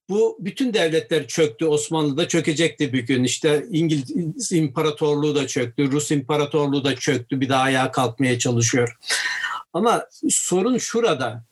Bu 0.09 0.37
bütün 0.39 0.73
devletler 0.73 1.27
çöktü. 1.27 1.65
Osmanlı 1.65 2.17
da 2.17 2.27
çökecekti 2.27 2.93
bir 2.93 2.99
gün. 2.99 3.23
İşte 3.23 3.65
İngiliz 3.71 4.51
İmparatorluğu 4.51 5.35
da 5.35 5.47
çöktü. 5.47 5.91
Rus 5.91 6.11
İmparatorluğu 6.11 6.83
da 6.83 6.95
çöktü. 6.95 7.41
Bir 7.41 7.49
daha 7.49 7.61
ayağa 7.61 7.91
kalkmaya 7.91 8.39
çalışıyor. 8.39 8.97
Ama 9.73 10.07
sorun 10.29 10.77
şurada. 10.77 11.43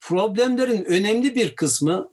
Problemlerin 0.00 0.84
önemli 0.84 1.34
bir 1.34 1.54
kısmı 1.54 2.10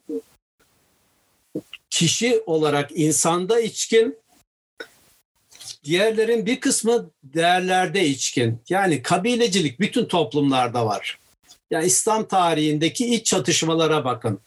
kişi 1.90 2.44
olarak 2.46 2.92
insanda 2.94 3.60
içkin 3.60 4.18
Diğerlerin 5.88 6.46
bir 6.46 6.60
kısmı 6.60 7.12
değerlerde 7.24 8.06
içkin. 8.06 8.62
Yani 8.70 9.02
kabilecilik 9.02 9.80
bütün 9.80 10.06
toplumlarda 10.06 10.86
var. 10.86 11.20
Yani 11.72 11.86
İslam 11.86 12.28
tarihindeki 12.28 13.16
iç 13.16 13.26
çatışmalara 13.26 14.06
bakın. 14.06 14.40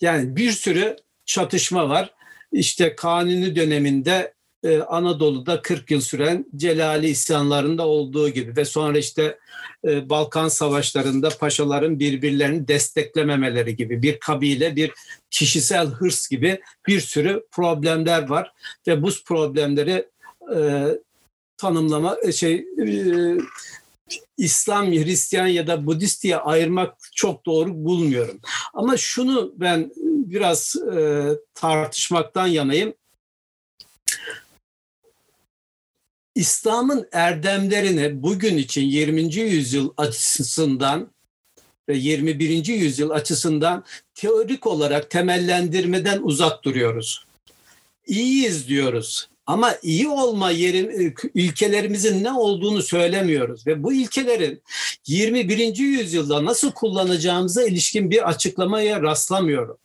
Yani 0.00 0.36
bir 0.36 0.52
sürü 0.52 0.96
çatışma 1.26 1.88
var. 1.88 2.14
İşte 2.52 2.96
Kanuni 2.96 3.56
döneminde 3.56 4.33
e, 4.64 4.78
Anadolu'da 4.78 5.62
40 5.62 5.90
yıl 5.90 6.00
süren 6.00 6.46
Celali 6.56 7.08
isyanlarında 7.08 7.86
olduğu 7.86 8.28
gibi 8.28 8.56
ve 8.56 8.64
sonra 8.64 8.98
işte 8.98 9.38
e, 9.84 10.10
Balkan 10.10 10.48
savaşlarında 10.48 11.28
paşaların 11.28 11.98
birbirlerini 11.98 12.68
desteklememeleri 12.68 13.76
gibi 13.76 14.02
bir 14.02 14.18
kabile, 14.18 14.76
bir 14.76 14.92
kişisel 15.30 15.86
hırs 15.86 16.28
gibi 16.28 16.60
bir 16.86 17.00
sürü 17.00 17.46
problemler 17.50 18.28
var 18.28 18.52
ve 18.86 19.02
bu 19.02 19.10
problemleri 19.24 20.08
e, 20.56 20.86
tanımlama 21.56 22.16
şey 22.32 22.66
İslam, 24.36 24.86
Hristiyan 24.86 25.46
ya 25.46 25.66
da 25.66 25.86
Budist 25.86 26.22
diye 26.22 26.36
ayırmak 26.36 26.94
çok 27.14 27.46
doğru 27.46 27.74
bulmuyorum. 27.74 28.40
Ama 28.74 28.96
şunu 28.96 29.52
ben 29.56 29.92
biraz 30.26 30.76
tartışmaktan 31.54 32.46
yanayım. 32.46 32.94
İslam'ın 36.34 37.08
erdemlerini 37.12 38.22
bugün 38.22 38.56
için 38.58 38.82
20. 38.82 39.34
yüzyıl 39.34 39.92
açısından 39.96 41.10
ve 41.88 41.96
21. 41.96 42.66
yüzyıl 42.66 43.10
açısından 43.10 43.84
teorik 44.14 44.66
olarak 44.66 45.10
temellendirmeden 45.10 46.20
uzak 46.22 46.64
duruyoruz. 46.64 47.24
İyiyiz 48.06 48.68
diyoruz. 48.68 49.28
Ama 49.46 49.74
iyi 49.82 50.08
olma 50.08 50.50
yerin, 50.50 51.14
ilkelerimizin 51.34 52.24
ne 52.24 52.32
olduğunu 52.32 52.82
söylemiyoruz 52.82 53.66
ve 53.66 53.82
bu 53.82 53.92
ilkelerin 53.92 54.62
21. 55.06 55.76
yüzyılda 55.76 56.44
nasıl 56.44 56.72
kullanacağımıza 56.72 57.64
ilişkin 57.64 58.10
bir 58.10 58.28
açıklamaya 58.28 59.02
rastlamıyorum. 59.02 59.78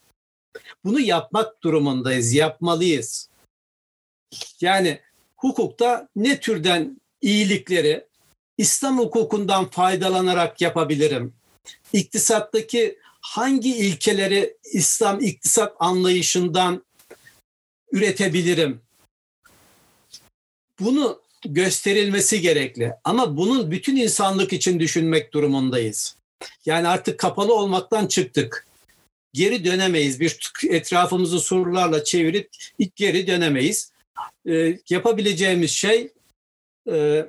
Bunu 0.84 1.00
yapmak 1.00 1.64
durumundayız, 1.64 2.34
yapmalıyız. 2.34 3.30
Yani 4.62 5.00
hukukta 5.40 6.08
ne 6.16 6.40
türden 6.40 7.02
iyilikleri 7.22 8.06
İslam 8.58 9.00
hukukundan 9.00 9.70
faydalanarak 9.70 10.62
yapabilirim? 10.62 11.34
İktisattaki 11.94 13.00
hangi 13.22 13.78
ilkeleri 13.78 14.58
İslam 14.74 15.20
iktisat 15.22 15.76
anlayışından 15.80 16.86
üretebilirim? 17.92 18.82
Bunu 20.80 21.22
gösterilmesi 21.46 22.42
gerekli. 22.42 22.94
Ama 23.04 23.38
bunun 23.38 23.72
bütün 23.72 23.96
insanlık 23.96 24.54
için 24.54 24.80
düşünmek 24.80 25.34
durumundayız. 25.34 26.16
Yani 26.66 26.88
artık 26.88 27.20
kapalı 27.20 27.54
olmaktan 27.54 28.08
çıktık. 28.08 28.68
Geri 29.34 29.66
dönemeyiz. 29.66 30.20
Bir 30.20 30.52
etrafımızı 30.70 31.40
sorularla 31.40 32.04
çevirip 32.04 32.50
geri 32.96 33.28
dönemeyiz 33.28 33.92
e, 34.50 34.80
yapabileceğimiz 34.90 35.72
şey 35.72 36.12
e, 36.92 37.26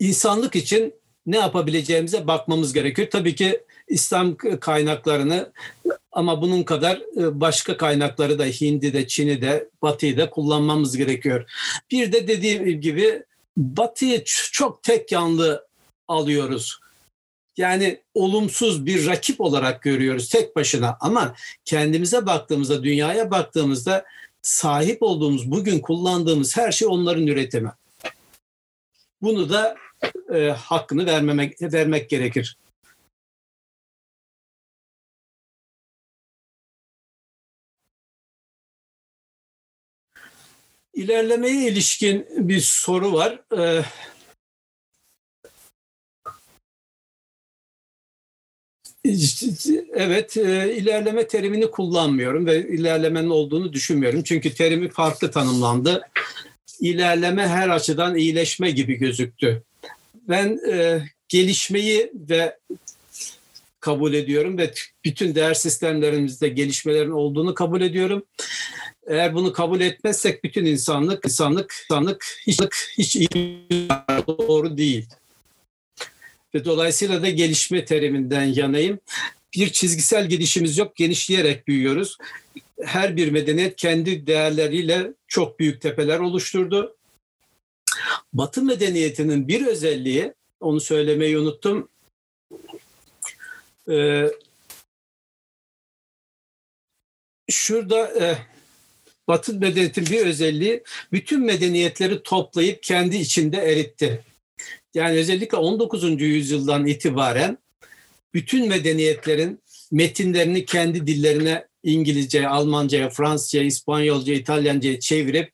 insanlık 0.00 0.56
için 0.56 0.94
ne 1.26 1.36
yapabileceğimize 1.36 2.26
bakmamız 2.26 2.72
gerekiyor. 2.72 3.08
Tabii 3.10 3.34
ki 3.34 3.64
İslam 3.88 4.36
kaynaklarını 4.36 5.52
ama 6.12 6.42
bunun 6.42 6.62
kadar 6.62 6.96
e, 6.96 7.40
başka 7.40 7.76
kaynakları 7.76 8.38
da 8.38 8.44
Hindi'de, 8.44 9.06
Çin'de, 9.06 9.68
Batı'da 9.82 10.30
kullanmamız 10.30 10.96
gerekiyor. 10.96 11.50
Bir 11.90 12.12
de 12.12 12.28
dediğim 12.28 12.80
gibi 12.80 13.22
Batı'yı 13.56 14.22
çok 14.52 14.82
tek 14.82 15.12
yanlı 15.12 15.68
alıyoruz 16.08 16.80
yani 17.58 18.02
olumsuz 18.14 18.86
bir 18.86 19.06
rakip 19.06 19.40
olarak 19.40 19.82
görüyoruz 19.82 20.28
tek 20.28 20.56
başına 20.56 20.96
ama 21.00 21.34
kendimize 21.64 22.26
baktığımızda, 22.26 22.82
dünyaya 22.84 23.30
baktığımızda 23.30 24.04
sahip 24.42 25.02
olduğumuz, 25.02 25.50
bugün 25.50 25.80
kullandığımız 25.80 26.56
her 26.56 26.72
şey 26.72 26.88
onların 26.88 27.26
üretimi. 27.26 27.72
Bunu 29.22 29.50
da 29.50 29.76
e, 30.34 30.48
hakkını 30.50 31.06
vermemek, 31.06 31.62
vermek 31.62 32.10
gerekir. 32.10 32.56
İlerlemeye 40.94 41.68
ilişkin 41.68 42.26
bir 42.48 42.60
soru 42.60 43.12
var. 43.12 43.40
Ee, 43.58 43.82
Evet, 49.94 50.36
e, 50.36 50.76
ilerleme 50.76 51.26
terimini 51.26 51.70
kullanmıyorum 51.70 52.46
ve 52.46 52.68
ilerlemenin 52.68 53.30
olduğunu 53.30 53.72
düşünmüyorum. 53.72 54.22
Çünkü 54.22 54.54
terimi 54.54 54.88
farklı 54.88 55.30
tanımlandı. 55.30 56.02
İlerleme 56.80 57.46
her 57.46 57.68
açıdan 57.68 58.16
iyileşme 58.16 58.70
gibi 58.70 58.94
gözüktü. 58.94 59.62
Ben 60.28 60.60
e, 60.72 61.02
gelişmeyi 61.28 62.12
ve 62.14 62.56
kabul 63.80 64.14
ediyorum 64.14 64.58
ve 64.58 64.72
bütün 65.04 65.34
değer 65.34 65.54
sistemlerimizde 65.54 66.48
gelişmelerin 66.48 67.10
olduğunu 67.10 67.54
kabul 67.54 67.80
ediyorum. 67.80 68.22
Eğer 69.06 69.34
bunu 69.34 69.52
kabul 69.52 69.80
etmezsek 69.80 70.44
bütün 70.44 70.64
insanlık, 70.64 71.24
insanlık, 71.24 71.74
insanlık 71.90 72.24
hiç, 72.46 72.60
hiç 72.98 73.16
iyi 73.16 73.88
doğru 74.26 74.78
değil 74.78 75.06
ve 76.54 76.64
dolayısıyla 76.64 77.22
da 77.22 77.30
gelişme 77.30 77.84
teriminden 77.84 78.44
yanayım. 78.44 78.98
Bir 79.54 79.70
çizgisel 79.70 80.28
gelişimiz 80.28 80.78
yok, 80.78 80.96
genişleyerek 80.96 81.68
büyüyoruz. 81.68 82.18
Her 82.82 83.16
bir 83.16 83.30
medeniyet 83.30 83.76
kendi 83.76 84.26
değerleriyle 84.26 85.12
çok 85.26 85.58
büyük 85.58 85.80
tepeler 85.80 86.18
oluşturdu. 86.18 86.96
Batı 88.32 88.62
medeniyetinin 88.62 89.48
bir 89.48 89.66
özelliği, 89.66 90.34
onu 90.60 90.80
söylemeyi 90.80 91.38
unuttum, 91.38 91.88
Ee, 93.90 94.30
şurada 97.50 98.24
e, 98.24 98.38
Batı 99.28 99.54
medeniyetin 99.54 100.06
bir 100.06 100.26
özelliği 100.26 100.82
bütün 101.12 101.44
medeniyetleri 101.44 102.22
toplayıp 102.22 102.82
kendi 102.82 103.16
içinde 103.16 103.56
eritti. 103.56 104.24
Yani 104.94 105.18
özellikle 105.18 105.56
19. 105.56 106.20
yüzyıldan 106.20 106.86
itibaren 106.86 107.58
bütün 108.34 108.68
medeniyetlerin 108.68 109.62
metinlerini 109.90 110.64
kendi 110.64 111.06
dillerine 111.06 111.66
İngilizce, 111.82 112.48
Almanca, 112.48 113.10
Fransızca, 113.10 113.62
İspanyolca, 113.62 114.34
İtalyanca 114.34 115.00
çevirip 115.00 115.52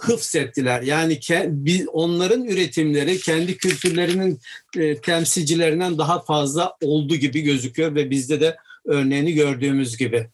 hıfzettiler. 0.00 0.82
Yani 0.82 1.20
onların 1.92 2.44
üretimleri 2.44 3.18
kendi 3.18 3.56
kültürlerinin 3.56 4.40
e, 4.76 5.00
temsilcilerinden 5.00 5.98
daha 5.98 6.22
fazla 6.22 6.76
oldu 6.82 7.16
gibi 7.16 7.40
gözüküyor 7.40 7.94
ve 7.94 8.10
bizde 8.10 8.40
de 8.40 8.56
örneğini 8.84 9.32
gördüğümüz 9.32 9.96
gibi. 9.96 10.28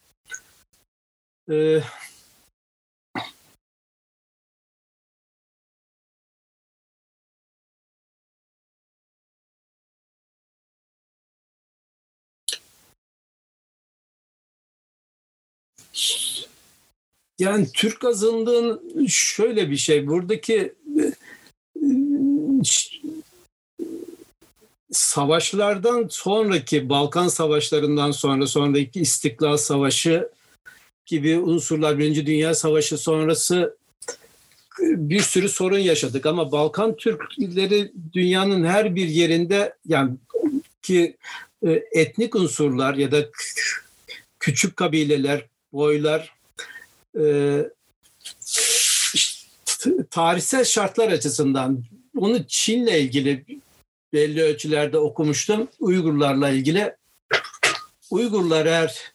Yani 17.39 17.67
Türk 17.75 18.05
azınlığın 18.05 19.07
şöyle 19.07 19.71
bir 19.71 19.77
şey, 19.77 20.07
buradaki 20.07 20.75
e, 20.99 21.05
savaşlardan 24.93 26.07
sonraki 26.11 26.89
Balkan 26.89 27.29
savaşlarından 27.29 28.11
sonra 28.11 28.47
sonraki 28.47 29.01
İstiklal 29.01 29.57
Savaşı 29.57 30.29
gibi 31.07 31.39
unsurlar 31.39 31.99
Birinci 31.99 32.27
Dünya 32.27 32.55
Savaşı 32.55 32.99
sonrası 32.99 33.77
bir 34.81 35.21
sürü 35.21 35.49
sorun 35.49 35.79
yaşadık. 35.79 36.27
Ama 36.27 36.53
Balkan 36.53 36.97
Türkleri 36.97 37.93
dünyanın 38.13 38.65
her 38.65 38.95
bir 38.95 39.09
yerinde 39.09 39.75
yani 39.87 40.11
ki 40.83 41.17
e, 41.67 41.71
etnik 41.93 42.35
unsurlar 42.35 42.95
ya 42.95 43.13
da 43.13 43.31
küçük 44.39 44.77
kabileler, 44.77 45.47
boylar 45.73 46.21
e, 46.21 46.42
tarihsel 50.11 50.65
şartlar 50.65 51.13
açısından 51.13 51.85
onu 52.17 52.47
Çin'le 52.47 52.87
ilgili 52.87 53.45
belli 54.13 54.43
ölçülerde 54.43 54.99
okumuştum. 54.99 55.69
Uygurlarla 55.81 56.49
ilgili 56.51 56.97
Uygurlar 58.11 58.67
eğer 58.67 59.13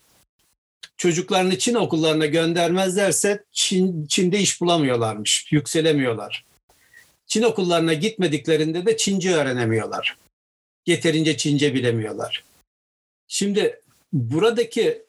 çocuklarını 0.97 1.57
Çin 1.57 1.75
okullarına 1.75 2.25
göndermezlerse 2.25 3.43
Çin, 3.51 4.05
Çin'de 4.05 4.39
iş 4.39 4.61
bulamıyorlarmış, 4.61 5.51
yükselemiyorlar. 5.51 6.45
Çin 7.27 7.43
okullarına 7.43 7.93
gitmediklerinde 7.93 8.85
de 8.85 8.97
Çince 8.97 9.35
öğrenemiyorlar. 9.35 10.17
Yeterince 10.85 11.37
Çince 11.37 11.73
bilemiyorlar. 11.73 12.43
Şimdi 13.27 13.81
buradaki 14.13 15.07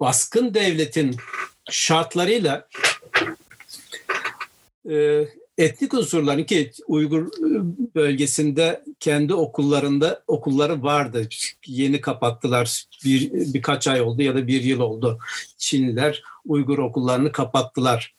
baskın 0.00 0.54
devletin 0.54 1.16
şartlarıyla 1.70 2.68
e, 4.90 5.24
etnik 5.58 5.94
unsurların 5.94 6.44
ki 6.44 6.70
Uygur 6.86 7.28
bölgesinde 7.94 8.84
kendi 9.00 9.34
okullarında 9.34 10.22
okulları 10.26 10.82
vardı. 10.82 11.28
Yeni 11.66 12.00
kapattılar. 12.00 12.84
Bir, 13.04 13.32
birkaç 13.32 13.88
ay 13.88 14.00
oldu 14.00 14.22
ya 14.22 14.34
da 14.34 14.46
bir 14.46 14.62
yıl 14.62 14.80
oldu. 14.80 15.18
Çinliler 15.58 16.22
Uygur 16.46 16.78
okullarını 16.78 17.32
kapattılar. 17.32 18.14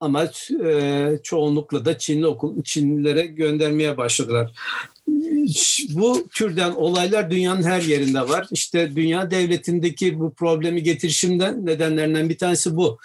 Ama 0.00 0.30
e, 0.64 1.18
çoğunlukla 1.22 1.84
da 1.84 1.98
Çinli 1.98 2.26
okul 2.26 2.62
Çinlilere 2.62 3.26
göndermeye 3.26 3.96
başladılar 3.96 4.52
bu 5.90 6.28
türden 6.28 6.70
olaylar 6.70 7.30
dünyanın 7.30 7.62
her 7.62 7.82
yerinde 7.82 8.20
var. 8.20 8.46
İşte 8.50 8.96
dünya 8.96 9.30
devletindeki 9.30 10.20
bu 10.20 10.34
problemi 10.34 10.82
getirişimden 10.82 11.66
nedenlerinden 11.66 12.28
bir 12.28 12.38
tanesi 12.38 12.76
bu. 12.76 12.98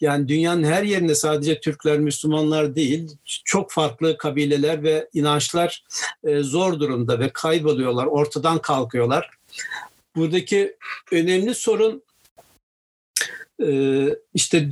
Yani 0.00 0.28
dünyanın 0.28 0.64
her 0.64 0.82
yerinde 0.82 1.14
sadece 1.14 1.60
Türkler, 1.60 1.98
Müslümanlar 1.98 2.74
değil, 2.74 3.10
çok 3.44 3.70
farklı 3.70 4.18
kabileler 4.18 4.82
ve 4.82 5.08
inançlar 5.14 5.84
e, 6.24 6.38
zor 6.42 6.80
durumda 6.80 7.20
ve 7.20 7.30
kayboluyorlar, 7.32 8.06
ortadan 8.06 8.58
kalkıyorlar. 8.58 9.30
Buradaki 10.16 10.76
önemli 11.12 11.54
sorun 11.54 12.02
işte 14.34 14.68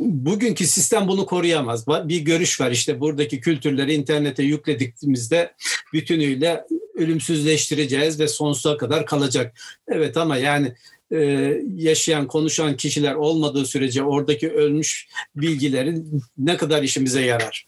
bugünkü 0.00 0.66
sistem 0.66 1.08
bunu 1.08 1.26
koruyamaz. 1.26 1.86
Bir 1.88 2.20
görüş 2.20 2.60
var 2.60 2.70
işte 2.70 3.00
buradaki 3.00 3.40
kültürleri 3.40 3.94
internete 3.94 4.42
yüklediğimizde 4.42 5.52
bütünüyle 5.92 6.64
ölümsüzleştireceğiz 6.94 8.20
ve 8.20 8.28
sonsuza 8.28 8.76
kadar 8.76 9.06
kalacak. 9.06 9.56
Evet 9.88 10.16
ama 10.16 10.36
yani 10.36 10.72
e, 11.12 11.18
yaşayan, 11.76 12.26
konuşan 12.26 12.76
kişiler 12.76 13.14
olmadığı 13.14 13.66
sürece 13.66 14.02
oradaki 14.02 14.50
ölmüş 14.50 15.08
bilgilerin 15.36 16.22
ne 16.38 16.56
kadar 16.56 16.82
işimize 16.82 17.20
yarar? 17.20 17.66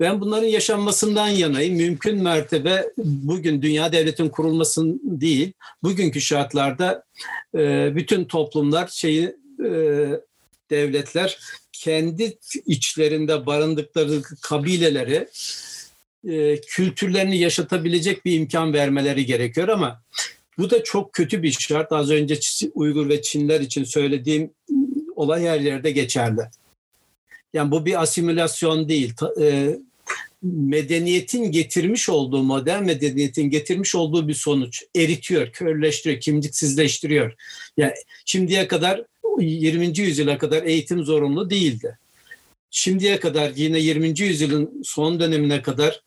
Ben 0.00 0.20
bunların 0.20 0.48
yaşanmasından 0.48 1.28
yanayım. 1.28 1.76
Mümkün 1.76 2.22
mertebe 2.22 2.84
bugün 3.04 3.62
dünya 3.62 3.92
devletin 3.92 4.28
kurulmasın 4.28 5.00
değil, 5.04 5.52
bugünkü 5.82 6.20
şartlarda 6.20 7.04
e, 7.54 7.92
bütün 7.96 8.24
toplumlar 8.24 8.88
şeyi 8.88 9.36
devletler 10.70 11.38
kendi 11.72 12.38
içlerinde 12.66 13.46
barındıkları 13.46 14.22
kabileleri 14.22 15.28
e, 16.28 16.60
kültürlerini 16.60 17.38
yaşatabilecek 17.38 18.24
bir 18.24 18.32
imkan 18.32 18.72
vermeleri 18.72 19.26
gerekiyor 19.26 19.68
ama 19.68 20.02
bu 20.58 20.70
da 20.70 20.84
çok 20.84 21.12
kötü 21.12 21.42
bir 21.42 21.52
şart. 21.52 21.92
Az 21.92 22.10
önce 22.10 22.38
Uygur 22.74 23.08
ve 23.08 23.22
Çinler 23.22 23.60
için 23.60 23.84
söylediğim 23.84 24.50
olay 25.16 25.46
her 25.46 25.60
yerde 25.60 25.90
geçerli. 25.90 26.40
Yani 27.52 27.70
bu 27.70 27.86
bir 27.86 28.02
asimilasyon 28.02 28.88
değil. 28.88 29.12
E, 29.40 29.76
medeniyetin 30.42 31.52
getirmiş 31.52 32.08
olduğu, 32.08 32.42
modern 32.42 32.84
medeniyetin 32.84 33.50
getirmiş 33.50 33.94
olduğu 33.94 34.28
bir 34.28 34.34
sonuç. 34.34 34.82
Eritiyor, 34.96 35.52
körleştiriyor, 35.52 36.20
kimliksizleştiriyor. 36.20 37.34
Yani 37.76 37.94
şimdiye 38.24 38.68
kadar 38.68 39.02
20. 39.40 40.00
yüzyıla 40.00 40.38
kadar 40.38 40.62
eğitim 40.62 41.04
zorunlu 41.04 41.50
değildi. 41.50 41.98
Şimdiye 42.70 43.20
kadar 43.20 43.52
yine 43.56 43.78
20. 43.78 44.20
yüzyılın 44.20 44.82
son 44.84 45.20
dönemine 45.20 45.62
kadar 45.62 46.02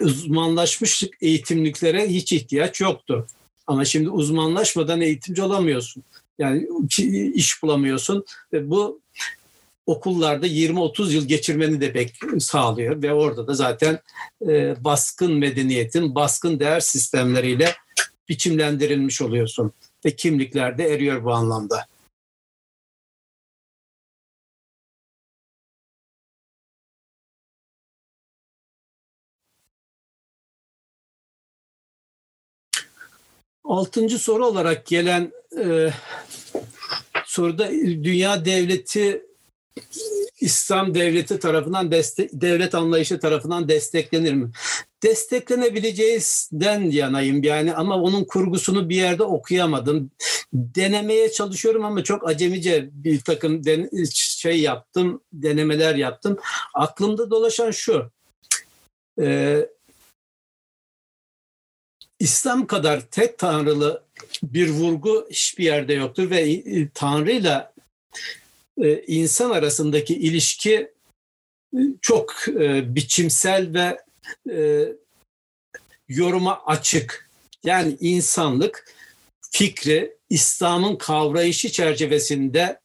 uzmanlaşmış 0.00 1.04
eğitimliklere 1.20 2.08
hiç 2.08 2.32
ihtiyaç 2.32 2.80
yoktu. 2.80 3.26
Ama 3.66 3.84
şimdi 3.84 4.10
uzmanlaşmadan 4.10 5.00
eğitimci 5.00 5.42
olamıyorsun. 5.42 6.02
Yani 6.38 6.68
iş 7.34 7.62
bulamıyorsun 7.62 8.24
ve 8.52 8.70
bu 8.70 9.00
okullarda 9.86 10.46
20-30 10.46 11.12
yıl 11.12 11.28
geçirmeni 11.28 11.80
de 11.80 11.94
bek 11.94 12.14
sağlıyor 12.38 13.02
ve 13.02 13.12
orada 13.12 13.46
da 13.46 13.54
zaten 13.54 14.00
e, 14.48 14.84
baskın 14.84 15.32
medeniyetin, 15.32 16.14
baskın 16.14 16.60
değer 16.60 16.80
sistemleriyle 16.80 17.74
biçimlendirilmiş 18.28 19.22
oluyorsun 19.22 19.72
ve 20.04 20.16
kimlikler 20.16 20.78
de 20.78 20.84
eriyor 20.84 21.24
bu 21.24 21.32
anlamda. 21.32 21.86
Altıncı 33.68 34.18
soru 34.18 34.46
olarak 34.46 34.86
gelen 34.86 35.32
e, 35.64 35.90
soruda 37.24 37.70
dünya 38.04 38.44
devleti 38.44 39.22
İslam 40.40 40.94
devleti 40.94 41.38
tarafından 41.38 41.90
destek, 41.90 42.30
devlet 42.32 42.74
anlayışı 42.74 43.20
tarafından 43.20 43.68
desteklenir 43.68 44.32
mi? 44.32 44.50
Desteklenebileceğinden 45.02 46.90
yanayım 46.90 47.42
yani 47.42 47.74
ama 47.74 47.96
onun 47.96 48.24
kurgusunu 48.24 48.88
bir 48.88 48.96
yerde 48.96 49.22
okuyamadım. 49.22 50.10
Denemeye 50.52 51.32
çalışıyorum 51.32 51.84
ama 51.84 52.04
çok 52.04 52.28
acemice 52.28 52.88
bir 52.92 53.20
takım 53.20 53.64
den, 53.64 53.90
şey 54.14 54.60
yaptım, 54.60 55.20
denemeler 55.32 55.94
yaptım. 55.94 56.38
Aklımda 56.74 57.30
dolaşan 57.30 57.70
şu. 57.70 58.10
E, 59.20 59.58
İslam 62.18 62.66
kadar 62.66 63.00
tek 63.00 63.38
tanrılı 63.38 64.04
bir 64.42 64.68
vurgu 64.68 65.26
hiçbir 65.30 65.64
yerde 65.64 65.92
yoktur 65.92 66.30
ve 66.30 66.40
e, 66.40 66.88
Tanrı'yla 66.94 67.72
e, 68.82 69.02
insan 69.02 69.50
arasındaki 69.50 70.14
ilişki 70.14 70.92
e, 71.74 71.80
çok 72.02 72.34
biçimsel 72.82 73.74
ve 73.74 73.98
yoruma 76.08 76.64
açık. 76.66 77.28
Yani 77.64 77.96
insanlık 78.00 78.94
fikri 79.50 80.16
İslam'ın 80.30 80.96
kavrayışı 80.96 81.72
çerçevesinde 81.72 82.80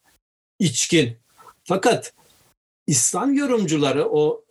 içkin. 0.60 1.18
Fakat 1.64 2.14
İslam 2.88 3.34
yorumcuları 3.34 4.10
o 4.10 4.43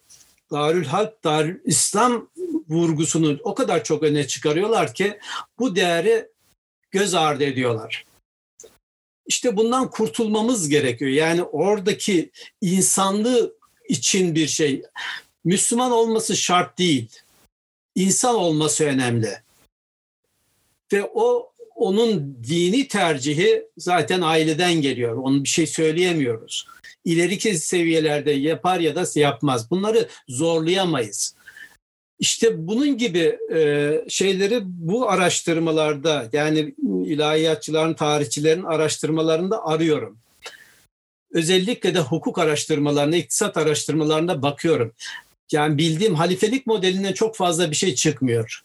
Darül 0.52 0.84
Harp, 0.84 1.24
Darül 1.24 1.60
İslam 1.64 2.30
vurgusunu 2.68 3.38
o 3.42 3.54
kadar 3.54 3.84
çok 3.84 4.02
öne 4.02 4.26
çıkarıyorlar 4.26 4.94
ki 4.94 5.18
bu 5.58 5.76
değeri 5.76 6.28
göz 6.90 7.14
ardı 7.14 7.44
ediyorlar. 7.44 8.06
İşte 9.26 9.56
bundan 9.56 9.90
kurtulmamız 9.90 10.68
gerekiyor. 10.68 11.10
Yani 11.10 11.42
oradaki 11.42 12.30
insanlığı 12.60 13.56
için 13.88 14.34
bir 14.34 14.46
şey. 14.46 14.82
Müslüman 15.44 15.92
olması 15.92 16.36
şart 16.36 16.78
değil. 16.78 17.08
İnsan 17.94 18.34
olması 18.34 18.84
önemli. 18.84 19.42
Ve 20.92 21.10
o 21.14 21.51
onun 21.82 22.36
dini 22.48 22.88
tercihi 22.88 23.66
zaten 23.78 24.20
aileden 24.20 24.74
geliyor. 24.74 25.16
Onun 25.16 25.44
bir 25.44 25.48
şey 25.48 25.66
söyleyemiyoruz. 25.66 26.66
İleriki 27.04 27.58
seviyelerde 27.58 28.30
yapar 28.30 28.80
ya 28.80 28.94
da 28.94 29.04
yapmaz. 29.14 29.70
Bunları 29.70 30.08
zorlayamayız. 30.28 31.34
İşte 32.18 32.66
bunun 32.66 32.98
gibi 32.98 33.38
e, 33.54 33.90
şeyleri 34.08 34.60
bu 34.64 35.10
araştırmalarda 35.10 36.28
yani 36.32 36.74
ilahiyatçıların, 37.06 37.94
tarihçilerin 37.94 38.62
araştırmalarında 38.62 39.66
arıyorum. 39.66 40.18
Özellikle 41.32 41.94
de 41.94 42.00
hukuk 42.00 42.38
araştırmalarına, 42.38 43.16
iktisat 43.16 43.56
araştırmalarına 43.56 44.42
bakıyorum. 44.42 44.92
Yani 45.52 45.78
bildiğim 45.78 46.14
halifelik 46.14 46.66
modelinden 46.66 47.12
çok 47.12 47.36
fazla 47.36 47.70
bir 47.70 47.76
şey 47.76 47.94
çıkmıyor. 47.94 48.62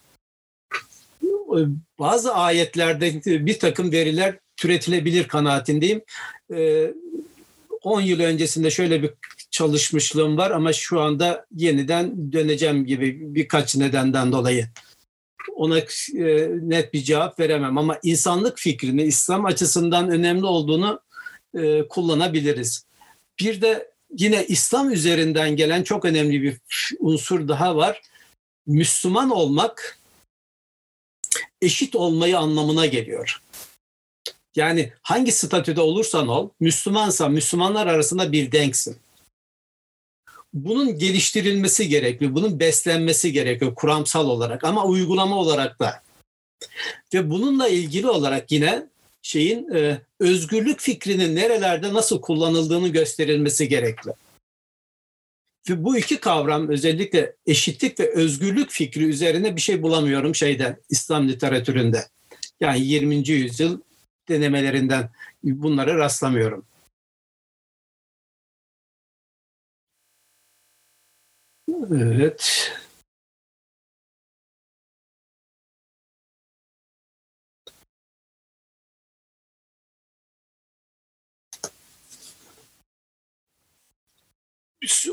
Bazı 1.98 2.34
ayetlerde 2.34 3.22
bir 3.46 3.58
takım 3.58 3.92
veriler 3.92 4.38
türetilebilir 4.56 5.28
kanaatindeyim. 5.28 6.02
10 7.82 8.00
yıl 8.00 8.20
öncesinde 8.20 8.70
şöyle 8.70 9.02
bir 9.02 9.10
çalışmışlığım 9.50 10.36
var 10.36 10.50
ama 10.50 10.72
şu 10.72 11.00
anda 11.00 11.46
yeniden 11.54 12.32
döneceğim 12.32 12.86
gibi 12.86 13.34
birkaç 13.34 13.76
nedenden 13.76 14.32
dolayı. 14.32 14.68
Ona 15.54 15.78
e, 15.78 15.84
net 16.62 16.92
bir 16.92 17.02
cevap 17.02 17.40
veremem 17.40 17.78
ama 17.78 17.98
insanlık 18.02 18.58
fikrini 18.58 19.02
İslam 19.02 19.44
açısından 19.44 20.10
önemli 20.10 20.46
olduğunu 20.46 21.00
e, 21.54 21.88
kullanabiliriz. 21.88 22.84
Bir 23.40 23.60
de 23.60 23.90
yine 24.18 24.46
İslam 24.46 24.90
üzerinden 24.90 25.56
gelen 25.56 25.82
çok 25.82 26.04
önemli 26.04 26.42
bir 26.42 26.56
unsur 26.98 27.48
daha 27.48 27.76
var. 27.76 28.02
Müslüman 28.66 29.30
olmak 29.30 29.98
eşit 31.62 31.96
olmayı 31.96 32.38
anlamına 32.38 32.86
geliyor. 32.86 33.42
Yani 34.56 34.92
hangi 35.02 35.32
statüde 35.32 35.80
olursan 35.80 36.28
ol, 36.28 36.48
Müslümansan 36.60 37.32
Müslümanlar 37.32 37.86
arasında 37.86 38.32
bir 38.32 38.52
denksin 38.52 38.96
bunun 40.64 40.98
geliştirilmesi 40.98 41.88
gerekiyor. 41.88 42.34
Bunun 42.34 42.60
beslenmesi 42.60 43.32
gerekiyor 43.32 43.74
kuramsal 43.74 44.28
olarak 44.28 44.64
ama 44.64 44.84
uygulama 44.84 45.36
olarak 45.36 45.80
da. 45.80 46.02
Ve 47.14 47.30
bununla 47.30 47.68
ilgili 47.68 48.08
olarak 48.08 48.52
yine 48.52 48.86
şeyin 49.22 49.74
e, 49.74 50.00
özgürlük 50.20 50.80
fikrinin 50.80 51.36
nerelerde 51.36 51.94
nasıl 51.94 52.20
kullanıldığını 52.20 52.88
gösterilmesi 52.88 53.68
gerekli. 53.68 54.12
Bu 55.68 55.98
iki 55.98 56.20
kavram 56.20 56.68
özellikle 56.68 57.34
eşitlik 57.46 58.00
ve 58.00 58.14
özgürlük 58.14 58.70
fikri 58.70 59.04
üzerine 59.04 59.56
bir 59.56 59.60
şey 59.60 59.82
bulamıyorum 59.82 60.34
şeyde 60.34 60.80
İslam 60.90 61.28
literatüründe. 61.28 62.04
Yani 62.60 62.80
20. 62.80 63.28
yüzyıl 63.28 63.80
denemelerinden 64.28 65.10
bunlara 65.44 65.96
rastlamıyorum. 65.96 66.64
Evet. 71.92 72.72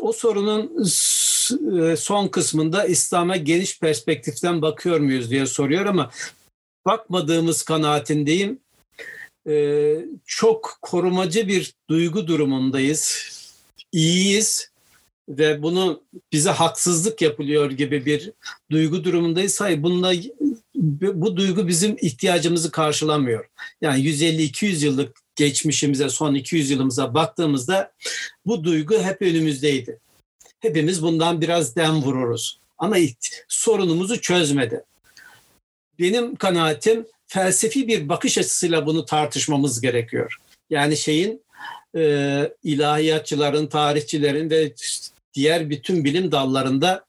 O 0.01 0.13
sorunun 0.13 0.83
e, 1.81 1.95
son 1.95 2.27
kısmında 2.27 2.85
İslam'a 2.85 3.37
geniş 3.37 3.79
perspektiften 3.79 4.61
bakıyor 4.61 4.99
muyuz 4.99 5.31
diye 5.31 5.45
soruyor 5.45 5.85
ama 5.85 6.11
bakmadığımız 6.85 7.63
kanaatindeyim. 7.63 8.59
E, 9.49 9.95
çok 10.25 10.77
korumacı 10.81 11.47
bir 11.47 11.73
duygu 11.89 12.27
durumundayız. 12.27 13.29
İyiyiz 13.91 14.71
ve 15.29 15.63
bunu 15.63 16.03
bize 16.33 16.49
haksızlık 16.49 17.21
yapılıyor 17.21 17.71
gibi 17.71 18.05
bir 18.05 18.31
duygu 18.71 19.03
durumundayız. 19.03 19.61
Hayır 19.61 19.83
bununla 19.83 20.13
bu 21.01 21.37
duygu 21.37 21.67
bizim 21.67 21.97
ihtiyacımızı 22.01 22.71
karşılamıyor. 22.71 23.49
Yani 23.81 24.03
150-200 24.03 24.85
yıllık 24.85 25.24
geçmişimize, 25.35 26.09
son 26.09 26.35
200 26.35 26.69
yılımıza 26.69 27.13
baktığımızda 27.13 27.91
bu 28.45 28.63
duygu 28.63 28.99
hep 28.99 29.21
önümüzdeydi. 29.21 29.99
Hepimiz 30.59 31.01
bundan 31.01 31.41
biraz 31.41 31.75
dem 31.75 32.01
vururuz. 32.01 32.59
Ama 32.77 32.97
sorunumuzu 33.47 34.21
çözmedi. 34.21 34.83
Benim 35.99 36.35
kanaatim 36.35 37.05
felsefi 37.27 37.87
bir 37.87 38.09
bakış 38.09 38.37
açısıyla 38.37 38.85
bunu 38.85 39.05
tartışmamız 39.05 39.81
gerekiyor. 39.81 40.37
Yani 40.69 40.97
şeyin 40.97 41.41
e, 41.95 42.53
ilahiyatçıların, 42.63 43.67
tarihçilerin 43.67 44.49
ve 44.49 44.73
diğer 45.33 45.69
bütün 45.69 46.03
bilim 46.03 46.31
dallarında 46.31 47.05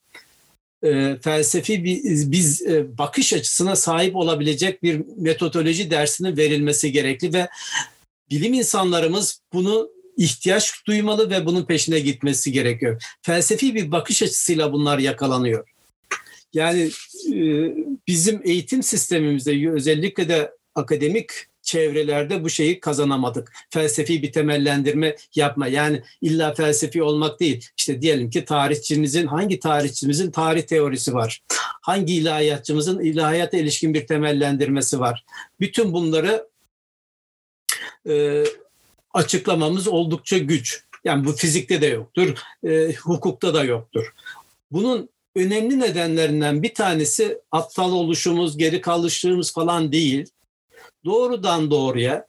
e, 0.85 1.17
felsefi 1.23 1.85
bir 1.85 2.03
biz 2.33 2.63
e, 2.63 2.99
bakış 2.99 3.33
açısına 3.33 3.77
sahip 3.77 4.17
olabilecek 4.17 4.83
bir 4.83 5.03
metodoloji 5.17 5.91
dersinin 5.91 6.37
verilmesi 6.37 6.93
gerekli 6.93 7.35
ve 7.35 7.49
bilim 8.31 8.55
insanlarımız 8.55 9.41
bunu 9.53 9.91
ihtiyaç 10.17 10.87
duymalı 10.87 11.31
ve 11.31 11.47
bunun 11.47 11.65
peşine 11.65 12.01
gitmesi 12.01 12.53
gerekiyor. 12.53 13.03
Felsefi 13.23 13.75
bir 13.75 13.93
bakış 13.93 14.23
açısıyla 14.23 14.73
bunlar 14.73 14.99
yakalanıyor. 14.99 15.69
Yani 16.53 16.91
e, 17.33 17.41
bizim 18.07 18.41
eğitim 18.45 18.83
sistemimizde 18.83 19.71
özellikle 19.71 20.29
de 20.29 20.53
akademik 20.75 21.31
çevrelerde 21.63 22.45
bu 22.45 22.51
şeyi 22.51 22.81
kazanamadık. 22.81 23.53
Felsefi 23.71 24.23
bir 24.23 24.33
temellendirme 24.33 25.17
yapma. 25.35 25.67
Yani 25.69 26.03
illa 26.23 26.55
felsefi 26.55 27.03
olmak 27.03 27.41
değil. 27.41 27.69
İşte 27.77 28.03
diyelim 28.03 28.31
ki 28.31 28.45
tarihçimizin, 28.45 29.27
hangi 29.27 29.59
tarihçimizin 29.61 30.31
tarih 30.31 30.63
teorisi 30.63 31.15
var? 31.15 31.43
Hangi 31.83 32.15
ilahiyatçımızın 32.15 33.01
ilahiyata 33.01 33.57
ilişkin 33.57 33.95
bir 33.95 34.07
temellendirmesi 34.07 35.01
var? 35.01 35.25
Bütün 35.61 35.93
bunları 35.93 36.49
e, 38.09 38.45
açıklamamız 39.15 39.89
oldukça 39.89 40.39
güç. 40.39 40.85
Yani 41.05 41.25
bu 41.25 41.33
fizikte 41.33 41.81
de 41.81 41.87
yoktur, 41.87 42.35
e, 42.69 42.93
hukukta 42.93 43.55
da 43.55 43.65
yoktur. 43.65 44.13
Bunun 44.73 45.09
önemli 45.37 45.81
nedenlerinden 45.81 46.63
bir 46.63 46.75
tanesi 46.75 47.39
aptal 47.53 47.93
oluşumuz, 47.93 48.59
geri 48.59 48.81
kalışlığımız 48.81 49.53
falan 49.53 49.93
değil 49.93 50.27
doğrudan 51.05 51.71
doğruya 51.71 52.27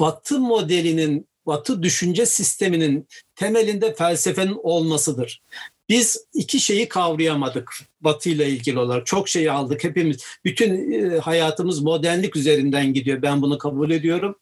Batı 0.00 0.38
modelinin, 0.38 1.26
Batı 1.46 1.82
düşünce 1.82 2.26
sisteminin 2.26 3.08
temelinde 3.36 3.94
felsefenin 3.94 4.58
olmasıdır. 4.62 5.42
Biz 5.88 6.24
iki 6.34 6.60
şeyi 6.60 6.88
kavrayamadık 6.88 7.74
Batı 8.00 8.30
ile 8.30 8.48
ilgili 8.48 8.78
olarak. 8.78 9.06
Çok 9.06 9.28
şey 9.28 9.50
aldık 9.50 9.84
hepimiz. 9.84 10.24
Bütün 10.44 10.92
e, 10.92 11.18
hayatımız 11.18 11.80
modernlik 11.80 12.36
üzerinden 12.36 12.92
gidiyor. 12.92 13.22
Ben 13.22 13.42
bunu 13.42 13.58
kabul 13.58 13.90
ediyorum. 13.90 14.36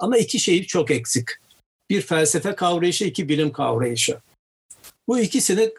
Ama 0.00 0.18
iki 0.18 0.40
şey 0.40 0.66
çok 0.66 0.90
eksik. 0.90 1.28
Bir 1.90 2.00
felsefe 2.00 2.54
kavrayışı, 2.54 3.04
iki 3.04 3.28
bilim 3.28 3.52
kavrayışı. 3.52 4.18
Bu 5.08 5.20
ikisini 5.20 5.70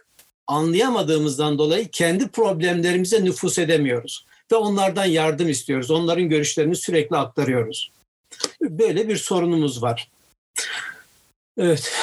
anlayamadığımızdan 0.48 1.58
dolayı 1.58 1.90
kendi 1.90 2.28
problemlerimize 2.28 3.26
nüfus 3.26 3.60
edemiyoruz 3.60 4.26
ve 4.52 4.56
onlardan 4.56 5.06
yardım 5.06 5.50
istiyoruz. 5.50 5.92
Onların 5.92 6.30
görüşlerini 6.30 6.76
sürekli 6.76 7.18
aktarıyoruz. 7.18 7.92
Böyle 8.62 9.08
bir 9.08 9.18
sorunumuz 9.18 9.84
var. 9.84 10.10
Evet. 11.58 11.94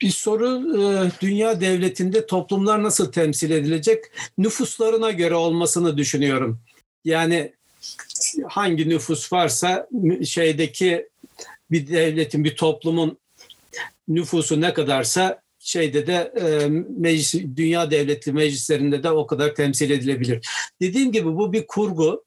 Bir 0.00 0.10
soru 0.10 0.78
e, 0.80 1.10
dünya 1.20 1.60
devletinde 1.60 2.26
toplumlar 2.26 2.82
nasıl 2.82 3.12
temsil 3.12 3.50
edilecek? 3.50 4.04
Nüfuslarına 4.38 5.10
göre 5.10 5.34
olmasını 5.34 5.96
düşünüyorum. 5.96 6.60
Yani 7.04 7.52
hangi 8.48 8.88
nüfus 8.88 9.32
varsa 9.32 9.88
şeydeki 10.24 11.08
bir 11.70 11.88
devletin, 11.88 12.44
bir 12.44 12.56
toplumun 12.56 13.18
nüfusu 14.08 14.60
ne 14.60 14.74
kadarsa 14.74 15.42
şeyde 15.58 16.06
de 16.06 16.32
e, 16.40 16.66
meclis, 16.98 17.34
dünya 17.34 17.90
devletli 17.90 18.32
meclislerinde 18.32 19.02
de 19.02 19.10
o 19.10 19.26
kadar 19.26 19.54
temsil 19.54 19.90
edilebilir. 19.90 20.48
Dediğim 20.80 21.12
gibi 21.12 21.36
bu 21.36 21.52
bir 21.52 21.66
kurgu 21.66 22.25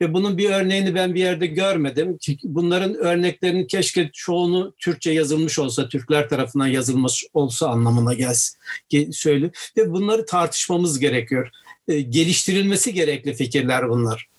ve 0.00 0.14
bunun 0.14 0.38
bir 0.38 0.50
örneğini 0.50 0.94
ben 0.94 1.14
bir 1.14 1.20
yerde 1.20 1.46
görmedim. 1.46 2.18
Bunların 2.44 2.94
örneklerinin 2.94 3.66
keşke 3.66 4.10
çoğunu 4.12 4.74
Türkçe 4.78 5.10
yazılmış 5.10 5.58
olsa, 5.58 5.88
Türkler 5.88 6.28
tarafından 6.28 6.66
yazılmış 6.66 7.24
olsa 7.34 7.68
anlamına 7.68 8.14
gelsin. 8.14 8.58
Söyle 9.12 9.50
ve 9.76 9.90
bunları 9.90 10.26
tartışmamız 10.26 10.98
gerekiyor. 10.98 11.50
E, 11.88 12.00
geliştirilmesi 12.00 12.94
gerekli 12.94 13.34
fikirler 13.34 13.88
bunlar. 13.88 14.35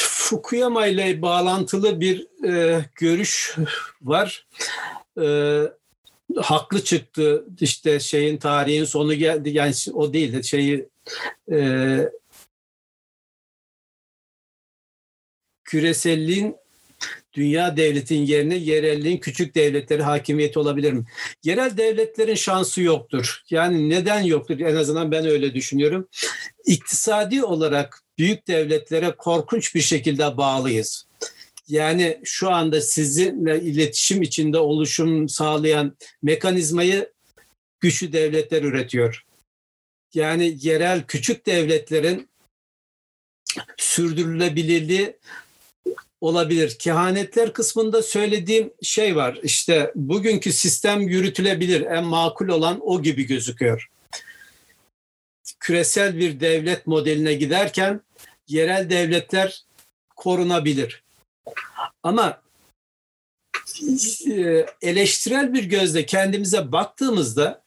Fukuyama 0.00 0.86
ile 0.86 1.22
bağlantılı 1.22 2.00
bir 2.00 2.44
e, 2.48 2.84
görüş 2.94 3.56
var. 4.02 4.46
E, 5.20 5.26
haklı 6.36 6.84
çıktı 6.84 7.44
işte 7.60 8.00
şeyin 8.00 8.36
tarihin 8.36 8.84
sonu 8.84 9.14
geldi 9.14 9.50
yani 9.50 9.74
o 9.92 10.12
değil 10.12 10.32
de 10.32 10.42
şeyi 10.42 10.88
e, 11.52 12.08
küreselliğin 15.64 16.56
dünya 17.32 17.76
devletin 17.76 18.26
yerine 18.26 18.54
yerelliğin 18.54 19.18
küçük 19.18 19.54
devletleri 19.54 20.02
hakimiyeti 20.02 20.58
olabilir 20.58 20.92
mi? 20.92 21.04
Yerel 21.44 21.76
devletlerin 21.76 22.34
şansı 22.34 22.82
yoktur. 22.82 23.42
Yani 23.50 23.88
neden 23.88 24.20
yoktur? 24.20 24.60
En 24.60 24.76
azından 24.76 25.10
ben 25.10 25.26
öyle 25.26 25.54
düşünüyorum. 25.54 26.08
İktisadi 26.66 27.44
olarak 27.44 28.02
büyük 28.18 28.48
devletlere 28.48 29.10
korkunç 29.10 29.74
bir 29.74 29.80
şekilde 29.80 30.36
bağlıyız. 30.36 31.06
Yani 31.68 32.20
şu 32.24 32.50
anda 32.50 32.80
sizinle 32.80 33.60
iletişim 33.60 34.22
içinde 34.22 34.58
oluşum 34.58 35.28
sağlayan 35.28 35.96
mekanizmayı 36.22 37.12
güçlü 37.80 38.12
devletler 38.12 38.62
üretiyor. 38.62 39.24
Yani 40.14 40.56
yerel 40.60 41.02
küçük 41.06 41.46
devletlerin 41.46 42.28
sürdürülebilirliği 43.76 45.16
olabilir. 46.22 46.76
Kehanetler 46.78 47.52
kısmında 47.52 48.02
söylediğim 48.02 48.72
şey 48.82 49.16
var. 49.16 49.40
İşte 49.42 49.92
bugünkü 49.94 50.52
sistem 50.52 51.00
yürütülebilir. 51.00 51.80
En 51.80 52.04
makul 52.04 52.48
olan 52.48 52.78
o 52.82 53.02
gibi 53.02 53.26
gözüküyor. 53.26 53.90
Küresel 55.60 56.18
bir 56.18 56.40
devlet 56.40 56.86
modeline 56.86 57.34
giderken 57.34 58.00
yerel 58.48 58.90
devletler 58.90 59.64
korunabilir. 60.16 61.02
Ama 62.02 62.42
e, 64.30 64.66
eleştirel 64.82 65.54
bir 65.54 65.64
gözle 65.64 66.06
kendimize 66.06 66.72
baktığımızda 66.72 67.62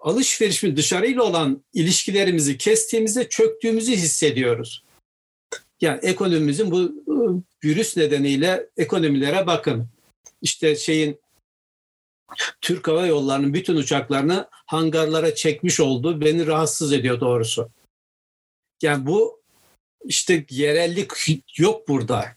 alışverişin 0.00 0.76
dışarıyla 0.76 1.22
olan 1.22 1.64
ilişkilerimizi 1.74 2.58
kestiğimizde 2.58 3.28
çöktüğümüzü 3.28 3.92
hissediyoruz. 3.92 4.83
Yani 5.84 6.00
ekonomimizin 6.02 6.70
bu 6.70 6.82
e, 6.82 7.14
virüs 7.64 7.96
nedeniyle 7.96 8.70
ekonomilere 8.76 9.46
bakın. 9.46 9.88
İşte 10.42 10.76
şeyin 10.76 11.20
Türk 12.60 12.88
Hava 12.88 13.06
Yolları'nın 13.06 13.54
bütün 13.54 13.76
uçaklarını 13.76 14.48
hangarlara 14.50 15.34
çekmiş 15.34 15.80
olduğu 15.80 16.20
beni 16.20 16.46
rahatsız 16.46 16.92
ediyor 16.92 17.20
doğrusu. 17.20 17.70
Yani 18.82 19.06
bu 19.06 19.42
işte 20.04 20.46
yerellik 20.50 21.10
yok 21.58 21.88
burada. 21.88 22.36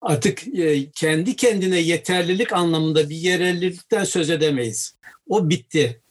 Artık 0.00 0.58
e, 0.58 0.90
kendi 0.90 1.36
kendine 1.36 1.78
yeterlilik 1.78 2.52
anlamında 2.52 3.10
bir 3.10 3.16
yerellikten 3.16 4.04
söz 4.04 4.30
edemeyiz. 4.30 4.96
O 5.28 5.50
bitti. 5.50 6.02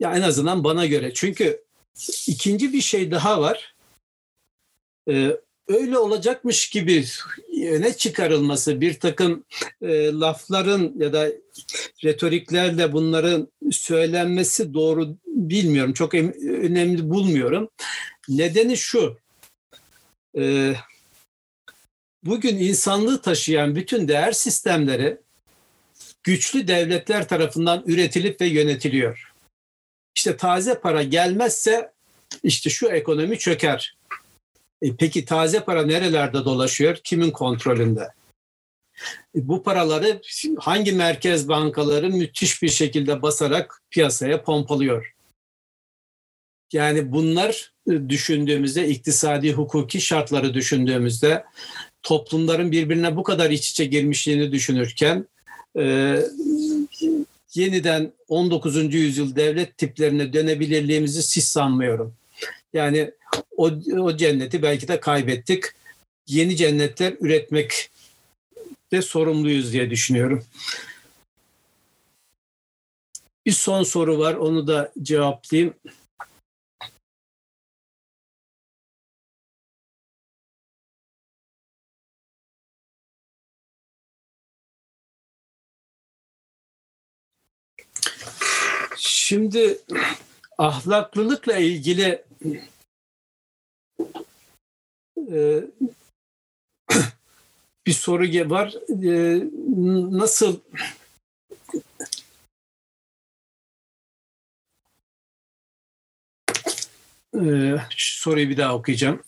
Ya 0.00 0.16
en 0.16 0.22
azından 0.22 0.64
bana 0.64 0.86
göre. 0.86 1.14
Çünkü 1.14 1.64
ikinci 2.26 2.72
bir 2.72 2.80
şey 2.80 3.10
daha 3.10 3.40
var. 3.40 3.74
Ee, 5.10 5.36
öyle 5.68 5.98
olacakmış 5.98 6.70
gibi 6.70 7.04
öne 7.70 7.96
çıkarılması, 7.96 8.80
bir 8.80 9.00
takım 9.00 9.44
e, 9.82 10.12
lafların 10.12 10.92
ya 10.96 11.12
da 11.12 11.28
retoriklerle 12.04 12.92
bunların 12.92 13.48
söylenmesi 13.70 14.74
doğru 14.74 15.16
bilmiyorum. 15.26 15.92
Çok 15.92 16.14
önemli 16.14 17.10
bulmuyorum. 17.10 17.68
Nedeni 18.28 18.76
şu, 18.76 19.18
e, 20.38 20.74
bugün 22.24 22.56
insanlığı 22.56 23.22
taşıyan 23.22 23.76
bütün 23.76 24.08
değer 24.08 24.32
sistemleri 24.32 25.18
güçlü 26.22 26.68
devletler 26.68 27.28
tarafından 27.28 27.82
üretilip 27.86 28.40
ve 28.40 28.46
yönetiliyor. 28.46 29.32
İşte 30.16 30.36
taze 30.36 30.80
para 30.80 31.02
gelmezse 31.02 31.92
işte 32.42 32.70
şu 32.70 32.88
ekonomi 32.88 33.38
çöker. 33.38 33.95
E 34.82 34.96
peki 34.96 35.24
taze 35.24 35.60
para 35.60 35.82
nerelerde 35.86 36.44
dolaşıyor? 36.44 36.96
Kimin 37.04 37.30
kontrolünde? 37.30 38.08
E 39.36 39.48
bu 39.48 39.62
paraları 39.62 40.20
hangi 40.58 40.92
merkez 40.92 41.48
bankaları 41.48 42.10
müthiş 42.10 42.62
bir 42.62 42.68
şekilde 42.68 43.22
basarak 43.22 43.82
piyasaya 43.90 44.42
pompalıyor? 44.42 45.16
Yani 46.72 47.12
bunlar 47.12 47.72
e, 47.90 48.08
düşündüğümüzde, 48.08 48.88
iktisadi 48.88 49.52
hukuki 49.52 50.00
şartları 50.00 50.54
düşündüğümüzde 50.54 51.44
toplumların 52.02 52.72
birbirine 52.72 53.16
bu 53.16 53.22
kadar 53.22 53.50
iç 53.50 53.70
içe 53.70 53.84
girmişliğini 53.84 54.52
düşünürken 54.52 55.26
e, 55.78 56.16
yeniden 57.54 58.12
19. 58.28 58.94
yüzyıl 58.94 59.36
devlet 59.36 59.78
tiplerine 59.78 60.32
dönebilirliğimizi 60.32 61.18
hiç 61.18 61.44
sanmıyorum. 61.44 62.14
Yani 62.72 63.10
o, 63.56 63.70
o 64.00 64.16
cenneti 64.16 64.62
belki 64.62 64.88
de 64.88 65.00
kaybettik. 65.00 65.64
Yeni 66.26 66.56
cennetler 66.56 67.14
üretmek 67.20 67.90
de 68.92 69.02
sorumluyuz 69.02 69.72
diye 69.72 69.90
düşünüyorum. 69.90 70.44
Bir 73.46 73.52
son 73.52 73.82
soru 73.82 74.18
var, 74.18 74.34
onu 74.34 74.66
da 74.66 74.92
cevaplayayım. 75.02 75.74
Şimdi 88.96 89.78
ahlaklılıkla 90.58 91.56
ilgili 91.56 92.24
e, 95.30 95.64
bir 97.86 97.92
soru 97.92 98.50
var. 98.50 98.74
E, 99.04 99.42
nasıl 100.16 100.60
e, 107.34 107.76
soruyu 107.96 108.48
bir 108.48 108.56
daha 108.56 108.74
okuyacağım. 108.74 109.22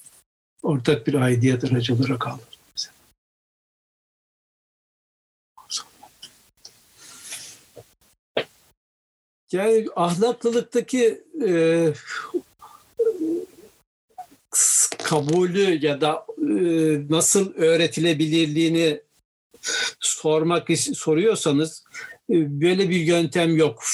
Ortak 0.63 1.07
bir 1.07 1.15
aidiyet 1.15 1.65
aracı 1.65 1.95
olarak 1.95 2.27
aldım. 2.27 2.45
Yani 9.53 9.87
ahlaklılıktaki 9.97 11.25
e, 11.47 11.93
kabulü 14.99 15.87
ya 15.87 16.01
da 16.01 16.27
e, 16.39 16.63
nasıl 17.11 17.55
öğretilebilirliğini 17.55 19.01
sormak 20.01 20.69
soruyorsanız 20.79 21.85
e, 22.31 22.61
böyle 22.61 22.91
bir 22.91 23.01
yöntem 23.01 23.57
yok. 23.57 23.85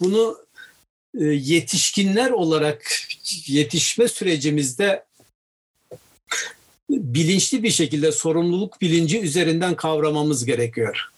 Bunu 0.00 0.38
e, 1.20 1.24
yetişkinler 1.24 2.30
olarak 2.30 2.92
yetişme 3.46 4.08
sürecimizde 4.08 5.04
bilinçli 6.90 7.62
bir 7.62 7.70
şekilde 7.70 8.12
sorumluluk 8.12 8.80
bilinci 8.80 9.20
üzerinden 9.20 9.76
kavramamız 9.76 10.44
gerekiyor. 10.44 11.10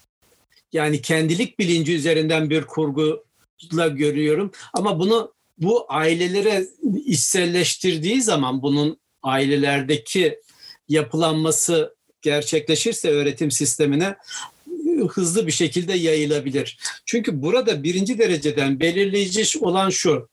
Yani 0.73 1.01
kendilik 1.01 1.59
bilinci 1.59 1.95
üzerinden 1.95 2.49
bir 2.49 2.63
kurgu 2.63 3.23
görüyorum. 3.95 4.51
Ama 4.73 4.99
bunu 4.99 5.33
bu 5.57 5.85
ailelere 5.89 6.65
içselleştirdiği 7.05 8.21
zaman 8.21 8.61
bunun 8.61 8.97
ailelerdeki 9.23 10.39
yapılanması 10.89 11.95
gerçekleşirse 12.21 13.09
öğretim 13.09 13.51
sistemine 13.51 14.15
hızlı 15.09 15.47
bir 15.47 15.51
şekilde 15.51 15.93
yayılabilir. 15.93 16.77
Çünkü 17.05 17.41
burada 17.41 17.83
birinci 17.83 18.17
dereceden 18.17 18.79
belirleyici 18.79 19.59
olan 19.59 19.89
şu. 19.89 20.29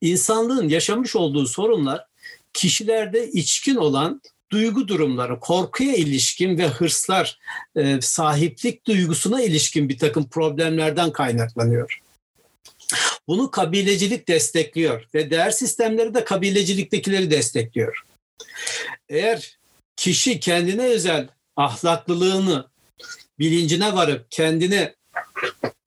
İnsanlığın 0.00 0.68
yaşamış 0.68 1.16
olduğu 1.16 1.46
sorunlar 1.46 2.04
kişilerde 2.52 3.28
içkin 3.28 3.76
olan 3.76 4.20
duygu 4.52 4.88
durumları, 4.88 5.40
korkuya 5.40 5.94
ilişkin 5.94 6.58
ve 6.58 6.68
hırslar, 6.68 7.38
e, 7.76 8.00
sahiplik 8.00 8.86
duygusuna 8.86 9.42
ilişkin 9.42 9.88
bir 9.88 9.98
takım 9.98 10.28
problemlerden 10.28 11.12
kaynaklanıyor. 11.12 12.00
Bunu 13.28 13.50
kabilecilik 13.50 14.28
destekliyor 14.28 15.08
ve 15.14 15.30
değer 15.30 15.50
sistemleri 15.50 16.14
de 16.14 16.24
kabileciliktekileri 16.24 17.30
destekliyor. 17.30 18.02
Eğer 19.08 19.58
kişi 19.96 20.40
kendine 20.40 20.84
özel 20.84 21.28
ahlaklılığını 21.56 22.66
bilincine 23.38 23.94
varıp 23.94 24.26
kendini 24.30 24.94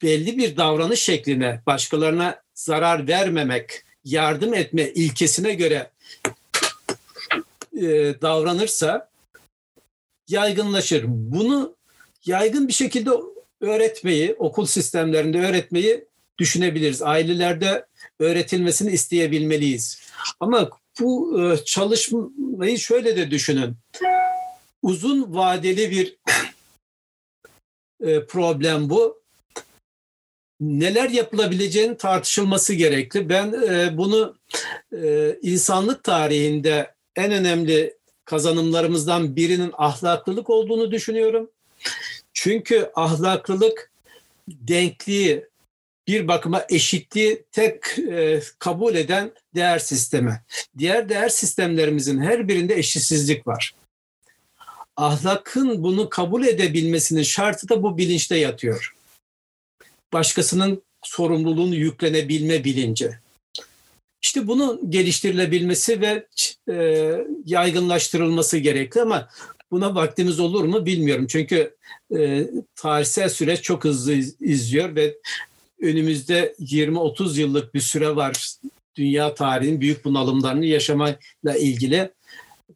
belli 0.01 0.37
bir 0.37 0.57
davranış 0.57 0.99
şekline, 0.99 1.61
başkalarına 1.65 2.41
zarar 2.53 3.07
vermemek, 3.07 3.83
yardım 4.03 4.53
etme 4.53 4.89
ilkesine 4.89 5.53
göre 5.53 5.91
e, 7.77 7.81
davranırsa 8.21 9.09
yaygınlaşır. 10.27 11.03
Bunu 11.07 11.75
yaygın 12.25 12.67
bir 12.67 12.73
şekilde 12.73 13.09
öğretmeyi, 13.61 14.35
okul 14.39 14.65
sistemlerinde 14.65 15.39
öğretmeyi 15.39 16.05
düşünebiliriz. 16.37 17.01
Ailelerde 17.01 17.85
öğretilmesini 18.19 18.91
isteyebilmeliyiz. 18.91 20.01
Ama 20.39 20.69
bu 20.99 21.41
e, 21.41 21.57
çalışmayı 21.65 22.79
şöyle 22.79 23.17
de 23.17 23.31
düşünün. 23.31 23.75
Uzun 24.81 25.35
vadeli 25.35 25.91
bir 25.91 26.17
e, 28.03 28.25
problem 28.25 28.89
bu. 28.89 29.25
Neler 30.59 31.09
yapılabileceğinin 31.09 31.95
tartışılması 31.95 32.73
gerekli. 32.73 33.29
Ben 33.29 33.53
e, 33.69 33.97
bunu 33.97 34.35
insanlık 35.41 36.03
tarihinde 36.03 36.95
en 37.15 37.31
önemli 37.31 37.97
kazanımlarımızdan 38.25 39.35
birinin 39.35 39.71
ahlaklılık 39.77 40.49
olduğunu 40.49 40.91
düşünüyorum. 40.91 41.49
Çünkü 42.33 42.91
ahlaklılık 42.95 43.91
denkliği, 44.47 45.45
bir 46.07 46.27
bakıma 46.27 46.65
eşitliği 46.69 47.43
tek 47.51 47.99
e, 47.99 48.41
kabul 48.59 48.95
eden 48.95 49.31
değer 49.55 49.79
sistemi. 49.79 50.41
Diğer 50.77 51.09
değer 51.09 51.29
sistemlerimizin 51.29 52.21
her 52.21 52.47
birinde 52.47 52.75
eşitsizlik 52.75 53.47
var. 53.47 53.75
Ahlakın 54.97 55.83
bunu 55.83 56.09
kabul 56.09 56.45
edebilmesinin 56.45 57.23
şartı 57.23 57.69
da 57.69 57.83
bu 57.83 57.97
bilinçte 57.97 58.37
yatıyor. 58.37 58.95
Başkasının 60.13 60.83
sorumluluğunu 61.03 61.75
yüklenebilme 61.75 62.63
bilinci. 62.63 63.19
İşte 64.21 64.47
bunun 64.47 64.91
geliştirilebilmesi 64.91 66.01
ve 66.01 66.27
e, 66.69 67.11
yaygınlaştırılması 67.45 68.57
gerekli 68.57 69.01
ama 69.01 69.29
buna 69.71 69.95
vaktimiz 69.95 70.39
olur 70.39 70.63
mu 70.63 70.85
bilmiyorum. 70.85 71.27
Çünkü 71.29 71.75
e, 72.17 72.47
tarihsel 72.75 73.29
süreç 73.29 73.61
çok 73.61 73.83
hızlı 73.83 74.13
iz, 74.13 74.41
izliyor 74.41 74.95
ve 74.95 75.15
önümüzde 75.81 76.55
20-30 76.59 77.39
yıllık 77.39 77.73
bir 77.73 77.81
süre 77.81 78.15
var 78.15 78.55
dünya 78.95 79.33
tarihinin 79.33 79.81
büyük 79.81 80.05
bunalımlarını 80.05 80.65
yaşamayla 80.65 81.57
ilgili. 81.59 82.11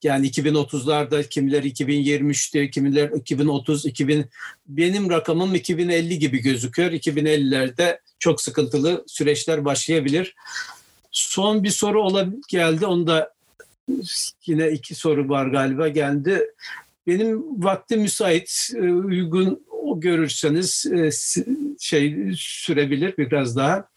Yani 0.03 0.27
2030'larda 0.27 1.29
kimiler 1.29 1.63
2023'te, 1.63 2.69
kimiler 2.69 3.09
2030, 3.09 3.85
2000 3.85 4.25
benim 4.67 5.09
rakamım 5.09 5.55
2050 5.55 6.19
gibi 6.19 6.39
gözüküyor. 6.39 6.91
2050'lerde 6.91 7.99
çok 8.19 8.41
sıkıntılı 8.41 9.03
süreçler 9.07 9.65
başlayabilir. 9.65 10.35
Son 11.11 11.63
bir 11.63 11.69
soru 11.69 12.03
ola 12.03 12.27
geldi. 12.49 12.85
Onu 12.85 13.07
da 13.07 13.33
yine 14.45 14.71
iki 14.71 14.95
soru 14.95 15.29
var 15.29 15.47
galiba 15.47 15.87
geldi. 15.87 16.51
Benim 17.07 17.63
vakti 17.63 17.97
müsait, 17.97 18.69
e, 18.75 18.79
uygun 19.79 19.99
görürseniz 19.99 20.85
e, 20.85 21.09
şey 21.79 22.33
sürebilir 22.37 23.17
biraz 23.17 23.55
daha. 23.55 23.89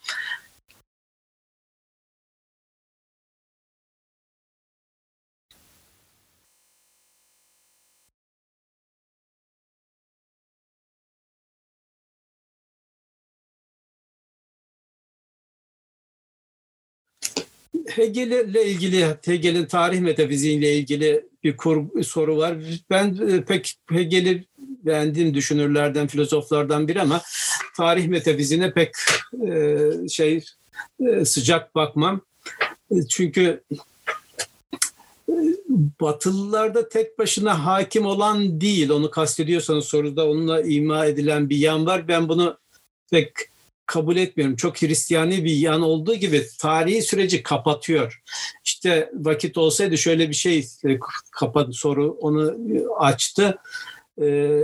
Hegel'le 17.88 18.66
ilgili, 18.66 19.16
Hegel'in 19.24 19.66
tarih 19.66 20.00
metafiziğiyle 20.00 20.76
ilgili 20.76 21.26
bir 21.44 21.56
kur, 21.56 22.02
soru 22.02 22.36
var. 22.36 22.56
Ben 22.90 23.18
e, 23.28 23.44
pek 23.44 23.74
Hegel'i 23.90 24.44
beğendiğim 24.86 25.34
düşünürlerden, 25.34 26.06
filozoflardan 26.06 26.88
biri 26.88 27.00
ama 27.00 27.22
tarih 27.76 28.06
metafiziğine 28.06 28.72
pek 28.72 28.94
e, 29.48 29.78
şey 30.08 30.44
e, 31.00 31.24
sıcak 31.24 31.74
bakmam. 31.74 32.20
Çünkü 33.10 33.62
Batılılarda 36.00 36.88
tek 36.88 37.18
başına 37.18 37.64
hakim 37.64 38.06
olan 38.06 38.60
değil. 38.60 38.90
Onu 38.90 39.10
kastediyorsanız 39.10 39.84
soruda 39.84 40.28
onunla 40.28 40.62
ima 40.62 41.06
edilen 41.06 41.50
bir 41.50 41.56
yan 41.56 41.86
var. 41.86 42.08
Ben 42.08 42.28
bunu 42.28 42.58
pek 43.10 43.32
kabul 43.86 44.16
etmiyorum. 44.16 44.56
Çok 44.56 44.82
Hristiyani 44.82 45.44
bir 45.44 45.56
yan 45.56 45.82
olduğu 45.82 46.14
gibi 46.14 46.46
tarihi 46.60 47.02
süreci 47.02 47.42
kapatıyor. 47.42 48.22
İşte 48.64 49.10
vakit 49.14 49.58
olsaydı 49.58 49.98
şöyle 49.98 50.28
bir 50.28 50.34
şey 50.34 50.68
e, 50.84 50.98
kapat 51.30 51.74
soru 51.74 52.16
onu 52.20 52.56
açtı. 52.98 53.58
E, 54.20 54.58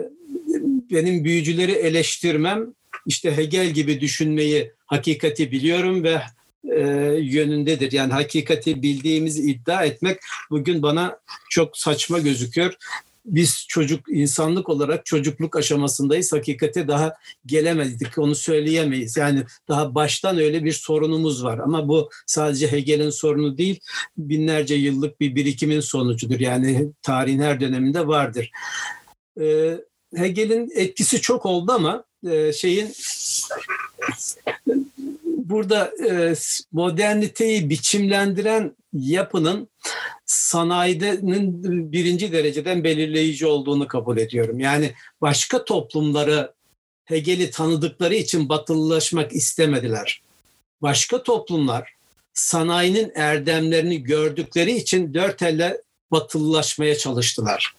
benim 0.90 1.24
büyücüleri 1.24 1.72
eleştirmem 1.72 2.74
işte 3.06 3.36
Hegel 3.36 3.70
gibi 3.70 4.00
düşünmeyi 4.00 4.72
hakikati 4.86 5.52
biliyorum 5.52 6.04
ve 6.04 6.20
e, 6.64 6.80
yönündedir. 7.20 7.92
Yani 7.92 8.12
hakikati 8.12 8.82
bildiğimizi 8.82 9.50
iddia 9.50 9.84
etmek 9.84 10.18
bugün 10.50 10.82
bana 10.82 11.18
çok 11.50 11.76
saçma 11.76 12.18
gözüküyor 12.18 12.74
biz 13.28 13.66
çocuk 13.68 14.08
insanlık 14.08 14.68
olarak 14.68 15.06
çocukluk 15.06 15.56
aşamasındayız. 15.56 16.32
Hakikate 16.32 16.88
daha 16.88 17.14
gelemedik. 17.46 18.18
Onu 18.18 18.34
söyleyemeyiz. 18.34 19.16
Yani 19.16 19.42
daha 19.68 19.94
baştan 19.94 20.38
öyle 20.38 20.64
bir 20.64 20.72
sorunumuz 20.72 21.44
var. 21.44 21.58
Ama 21.58 21.88
bu 21.88 22.10
sadece 22.26 22.72
Hegel'in 22.72 23.10
sorunu 23.10 23.58
değil. 23.58 23.80
Binlerce 24.18 24.74
yıllık 24.74 25.20
bir 25.20 25.34
birikimin 25.34 25.80
sonucudur. 25.80 26.40
Yani 26.40 26.92
tarihin 27.02 27.40
her 27.40 27.60
döneminde 27.60 28.06
vardır. 28.06 28.50
Ee, 29.40 29.76
Hegel'in 30.16 30.72
etkisi 30.74 31.20
çok 31.20 31.46
oldu 31.46 31.72
ama 31.72 32.04
e, 32.30 32.52
şeyin 32.52 32.94
burada 35.36 35.92
e, 36.08 36.34
moderniteyi 36.72 37.70
biçimlendiren 37.70 38.76
yapının 38.92 39.68
sanayinin 40.26 41.92
birinci 41.92 42.32
dereceden 42.32 42.84
belirleyici 42.84 43.46
olduğunu 43.46 43.88
kabul 43.88 44.18
ediyorum. 44.18 44.60
Yani 44.60 44.92
başka 45.20 45.64
toplumları 45.64 46.52
Hegel'i 47.04 47.50
tanıdıkları 47.50 48.14
için 48.14 48.48
batılılaşmak 48.48 49.32
istemediler. 49.32 50.22
Başka 50.82 51.22
toplumlar 51.22 51.92
sanayinin 52.34 53.12
erdemlerini 53.14 54.02
gördükleri 54.02 54.72
için 54.72 55.14
dört 55.14 55.42
elle 55.42 55.82
batılılaşmaya 56.10 56.98
çalıştılar. 56.98 57.77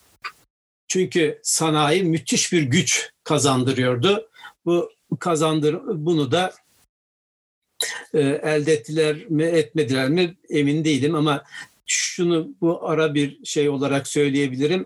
Çünkü 0.89 1.39
sanayi 1.43 2.03
müthiş 2.03 2.53
bir 2.53 2.61
güç 2.61 3.11
kazandırıyordu. 3.23 4.29
Bu 4.65 4.91
kazandır 5.19 5.79
bunu 5.85 6.31
da 6.31 6.53
e, 8.13 8.19
elde 8.19 8.73
ettiler 8.73 9.25
mi 9.29 9.43
etmediler 9.43 10.09
mi 10.09 10.37
emin 10.49 10.85
değilim 10.85 11.15
ama 11.15 11.43
şunu 11.85 12.49
bu 12.61 12.87
ara 12.87 13.13
bir 13.13 13.45
şey 13.45 13.69
olarak 13.69 14.07
söyleyebilirim. 14.07 14.85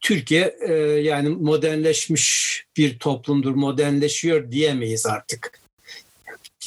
Türkiye 0.00 0.56
e, 0.68 0.72
yani 0.82 1.28
modernleşmiş 1.28 2.64
bir 2.76 2.98
toplumdur, 2.98 3.54
modernleşiyor 3.54 4.50
diyemeyiz 4.50 5.06
artık. 5.06 5.60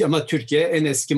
Ama 0.04 0.26
Türkiye 0.26 0.62
en 0.62 0.86
eski 0.86 1.16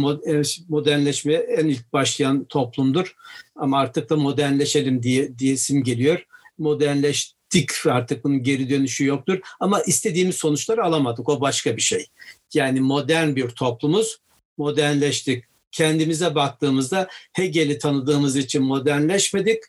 modernleşmeye 0.69 1.39
en 1.39 1.65
ilk 1.65 1.93
başlayan 1.93 2.45
toplumdur. 2.45 3.15
Ama 3.55 3.79
artık 3.79 4.09
da 4.09 4.15
modernleşelim 4.15 5.03
diye 5.03 5.39
diyesim 5.39 5.83
geliyor. 5.83 6.25
Modernleştik 6.59 7.71
artık 7.85 8.23
bunun 8.23 8.43
geri 8.43 8.69
dönüşü 8.69 9.05
yoktur. 9.05 9.39
Ama 9.59 9.81
istediğimiz 9.81 10.35
sonuçları 10.35 10.83
alamadık. 10.83 11.29
O 11.29 11.41
başka 11.41 11.75
bir 11.77 11.81
şey. 11.81 12.05
Yani 12.53 12.81
modern 12.81 13.35
bir 13.35 13.49
toplumuz, 13.49 14.19
modernleştik. 14.57 15.45
kendimize 15.71 16.35
baktığımızda 16.35 17.07
Hegel'i 17.33 17.77
tanıdığımız 17.77 18.35
için 18.35 18.63
modernleşmedik. 18.63 19.63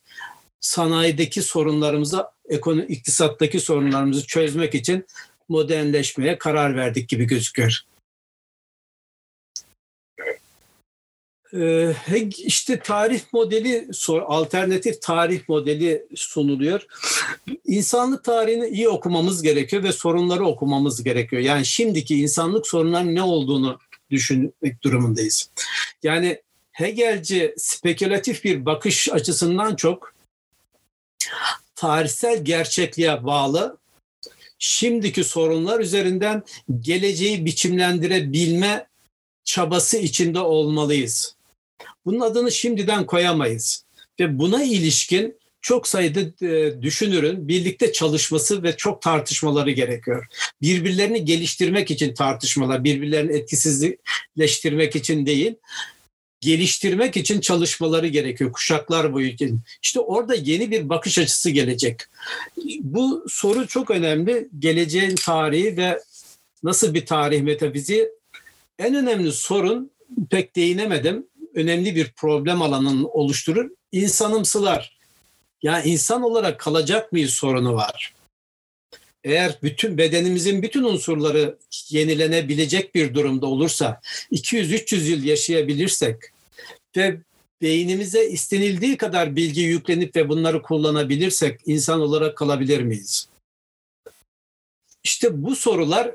Sanayideki 0.61 1.43
sorunlarımızı, 1.43 2.25
ekonomi, 2.49 2.87
iktisattaki 2.87 3.61
sorunlarımızı 3.61 4.27
çözmek 4.27 4.75
için 4.75 5.07
modernleşmeye 5.49 6.39
karar 6.39 6.77
verdik 6.77 7.09
gibi 7.09 7.25
gözüküyor. 7.25 7.81
İşte 12.37 12.81
tarih 12.81 13.21
modeli, 13.33 13.89
alternatif 14.27 15.03
tarih 15.03 15.49
modeli 15.49 16.07
sunuluyor. 16.17 16.87
İnsanlık 17.67 18.25
tarihini 18.25 18.69
iyi 18.69 18.89
okumamız 18.89 19.43
gerekiyor 19.43 19.83
ve 19.83 19.93
sorunları 19.93 20.47
okumamız 20.47 21.05
gerekiyor. 21.05 21.43
Yani 21.43 21.67
şimdiki 21.67 22.21
insanlık 22.21 22.67
sorunlarının 22.67 23.15
ne 23.15 23.23
olduğunu 23.23 23.79
düşünmek 24.11 24.83
durumundayız. 24.83 25.51
Yani 26.03 26.43
Hegelci 26.73 27.55
spekülatif 27.57 28.45
bir 28.45 28.65
bakış 28.67 29.09
açısından 29.09 29.77
çok 29.77 30.15
tarihsel 31.75 32.45
gerçekliğe 32.45 33.25
bağlı 33.25 33.79
şimdiki 34.59 35.25
sorunlar 35.25 35.81
üzerinden 35.81 36.43
geleceği 36.81 37.45
biçimlendirebilme 37.45 38.87
çabası 39.45 39.99
içinde 39.99 40.41
olmalıyız. 40.41 41.35
Bunun 42.05 42.21
adını 42.21 42.53
şimdiden 42.53 43.07
koyamayız. 43.07 43.85
Ve 44.21 44.39
buna 44.39 44.63
ilişkin 44.63 45.41
çok 45.63 45.89
sayıda 45.89 46.47
e, 46.47 46.83
düşünürün 46.83 47.49
birlikte 47.49 47.93
çalışması 47.93 48.63
ve 48.63 48.77
çok 48.77 49.03
tartışmaları 49.03 49.71
gerekiyor. 49.71 50.27
Birbirlerini 50.63 51.25
geliştirmek 51.25 51.91
için 51.91 52.15
tartışmalar, 52.15 52.85
birbirlerini 52.85 53.33
etkisizleştirmek 53.33 54.97
için 54.97 55.27
değil, 55.27 55.55
geliştirmek 56.41 57.17
için 57.17 57.41
çalışmaları 57.41 58.07
gerekiyor 58.07 58.53
kuşaklar 58.53 59.13
boyu 59.13 59.27
için. 59.27 59.61
İşte 59.83 60.01
orada 60.01 60.35
yeni 60.35 60.71
bir 60.71 60.89
bakış 60.89 61.19
açısı 61.19 61.51
gelecek. 61.51 62.01
Bu 62.81 63.25
soru 63.29 63.67
çok 63.67 63.91
önemli. 63.91 64.49
Geleceğin 64.59 65.15
tarihi 65.15 65.77
ve 65.77 66.01
nasıl 66.63 66.95
bir 66.95 67.07
tarih 67.07 67.43
metafiziği 67.43 68.09
en 68.79 68.95
önemli 68.95 69.33
sorun 69.33 69.91
pek 70.31 70.57
değinemedim. 70.57 71.27
Önemli 71.55 71.95
bir 71.97 72.13
problem 72.13 72.63
alanını 72.63 73.09
oluşturur. 73.09 73.71
İnsanımsılar. 73.93 74.99
Ya 75.63 75.83
insan 75.83 76.23
olarak 76.23 76.61
kalacak 76.61 77.13
mıyız 77.13 77.31
sorunu 77.31 77.75
var. 77.75 78.15
Eğer 79.25 79.59
bütün 79.63 79.99
bedenimizin 79.99 80.63
bütün 80.63 80.83
unsurları 80.83 81.59
yenilenebilecek 81.89 82.95
bir 82.95 83.15
durumda 83.15 83.47
olursa, 83.47 84.01
200-300 84.33 84.97
yıl 84.97 85.25
yaşayabilirsek 85.25 86.17
ve 86.97 87.21
beynimize 87.63 88.27
istenildiği 88.27 88.97
kadar 88.97 89.37
bilgi 89.37 89.61
yüklenip 89.61 90.17
ve 90.17 90.29
bunları 90.29 90.63
kullanabilirsek 90.63 91.61
insan 91.67 92.01
olarak 92.01 92.37
kalabilir 92.37 92.81
miyiz? 92.81 93.29
İşte 95.05 95.43
bu 95.43 95.57
sorular 95.57 96.15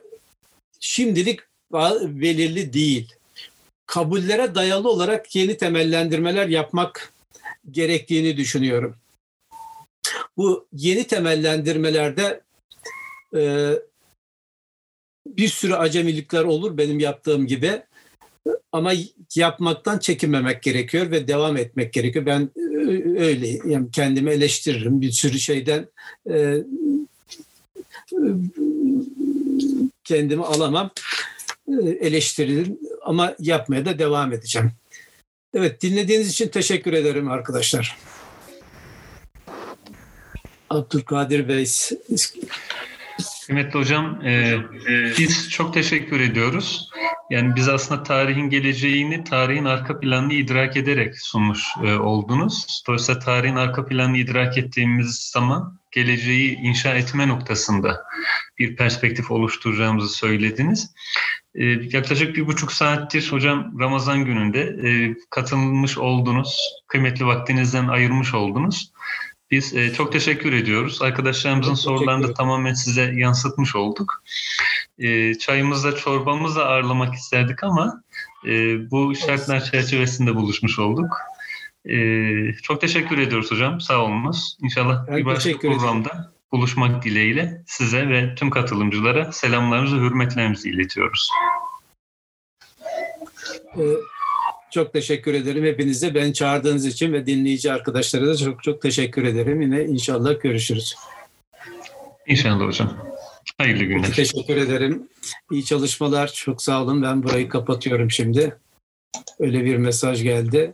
şimdilik 0.80 1.40
belirli 1.72 2.74
değil. 2.74 3.16
Kabullere 3.86 4.56
dayalı 4.56 4.90
olarak 4.90 5.36
yeni 5.36 5.58
temellendirmeler 5.58 6.48
yapmak 6.48 7.14
gerektiğini 7.72 8.38
düşünüyorum. 8.38 8.96
Bu 10.38 10.68
yeni 10.74 11.08
temellendirmelerde 11.08 12.42
e, 13.36 13.72
bir 15.28 15.48
sürü 15.48 15.74
acemilikler 15.74 16.44
olur 16.44 16.78
benim 16.78 17.00
yaptığım 17.00 17.48
gibi. 17.48 17.82
Ama 18.72 18.94
yapmaktan 19.36 20.00
çekinmemek 20.00 20.64
gerekiyor 20.64 21.12
ve 21.12 21.28
devam 21.28 21.58
etmek 21.58 21.94
gerekiyor. 21.94 22.26
Ben 22.26 22.50
e, 22.58 22.62
öyle 23.20 23.48
yani 23.66 23.92
kendimi 23.92 24.32
eleştiririm 24.32 25.02
bir 25.02 25.12
sürü 25.12 25.40
şeyden 25.40 25.88
e, 26.30 26.64
kendimi 30.04 30.44
alamam 30.44 30.86
e, 30.86 31.35
eleştiririm 32.00 32.78
ama 33.02 33.36
yapmaya 33.40 33.86
da 33.86 34.00
devam 34.00 34.34
edeceğim. 34.34 34.72
Evet 35.54 35.82
dinlediğiniz 35.82 36.30
için 36.30 36.48
teşekkür 36.48 36.94
ederim 36.94 37.32
arkadaşlar. 37.32 37.98
Abdülkadir 40.70 41.48
Bey. 41.48 41.68
Kıymetli 43.46 43.80
hocam, 43.80 44.26
e, 44.26 44.58
biz 45.18 45.50
çok 45.50 45.74
teşekkür 45.74 46.20
ediyoruz. 46.20 46.90
Yani 47.30 47.56
biz 47.56 47.70
aslında 47.70 48.04
tarihin 48.04 48.50
geleceğini, 48.50 49.24
tarihin 49.24 49.66
arka 49.66 50.00
planını 50.00 50.34
idrak 50.34 50.78
ederek 50.78 51.22
sunmuş 51.22 51.64
e, 51.84 51.94
oldunuz. 51.94 52.84
Dolayısıyla 52.88 53.20
tarihin 53.20 53.56
arka 53.56 53.86
planını 53.86 54.18
idrak 54.18 54.58
ettiğimiz 54.58 55.16
zaman 55.16 55.80
geleceği 55.92 56.56
inşa 56.56 56.96
etme 56.96 57.28
noktasında 57.28 58.04
bir 58.60 58.76
perspektif 58.76 59.32
oluşturacağımızı 59.32 60.10
söylediniz. 60.10 60.92
E, 61.56 61.66
yaklaşık 61.66 62.36
bir 62.36 62.48
buçuk 62.48 62.72
saattir 62.72 63.32
hocam 63.32 63.80
Ramazan 63.80 64.26
gününde 64.26 64.62
e, 64.62 65.16
katılmış 65.30 65.98
oldunuz, 65.98 66.58
kıymetli 66.88 67.26
vaktinizden 67.26 67.88
ayırmış 67.88 68.34
oldunuz. 68.34 68.92
Biz 69.52 69.76
e, 69.76 69.94
çok 69.94 70.12
teşekkür 70.12 70.54
ediyoruz. 70.54 71.02
Arkadaşlarımızın 71.02 71.72
çok 71.72 71.80
sorularını 71.80 72.28
da 72.28 72.34
tamamen 72.34 72.74
size 72.74 73.14
yansıtmış 73.16 73.76
olduk. 73.76 74.24
E, 75.00 75.36
çayımızla 75.36 75.96
çorbamızla 75.96 76.66
ağırlamak 76.66 77.16
isterdik 77.16 77.64
ama 77.64 78.04
e, 78.46 78.52
bu 78.92 79.16
şartlar 79.16 79.64
çerçevesinde 79.64 80.36
buluşmuş 80.36 80.80
olduk. 80.80 81.18
E, 81.86 81.98
çok 82.54 82.82
teşekkür 82.82 83.18
ediyoruz 83.18 83.52
hocam. 83.52 83.82
Sağ 83.82 83.98
olunuz. 83.98 84.58
İnşallah 84.62 85.08
ben 85.08 85.18
bir 85.18 85.26
başka 85.26 85.58
programda 85.60 86.10
ederim. 86.10 86.35
Buluşmak 86.52 87.04
dileğiyle 87.04 87.64
size 87.68 88.10
ve 88.10 88.36
tüm 88.36 88.50
katılımcılara 88.50 89.32
selamlarımızı, 89.32 89.96
hürmetlerimizi 89.96 90.70
iletiyoruz. 90.70 91.30
Ee, 93.78 93.82
çok 94.72 94.94
teşekkür 94.94 95.34
ederim 95.34 95.66
hepinize. 95.66 96.16
Ben 96.16 96.32
çağırdığınız 96.32 96.86
için 96.86 97.14
ve 97.14 97.26
dinleyici 97.26 97.72
arkadaşlara 97.72 98.28
da 98.28 98.38
çok 98.38 98.64
çok 98.64 98.82
teşekkür 98.82 99.24
ederim. 99.24 99.62
Yine 99.62 99.84
inşallah 99.84 100.42
görüşürüz. 100.42 100.96
İnşallah 102.28 102.66
hocam. 102.66 102.98
Hayırlı 103.58 103.84
günler. 103.84 104.14
Teşekkür 104.14 104.58
ederim. 104.58 105.10
İyi 105.52 105.66
çalışmalar. 105.66 106.28
Çok 106.34 106.62
sağ 106.62 106.84
olun. 106.84 107.04
Ben 107.04 107.24
burayı 107.24 107.50
kapatıyorum 107.50 108.12
şimdi. 108.12 108.58
Öyle 109.40 109.66
bir 109.66 109.78
mesaj 109.78 110.24
geldi. 110.24 110.74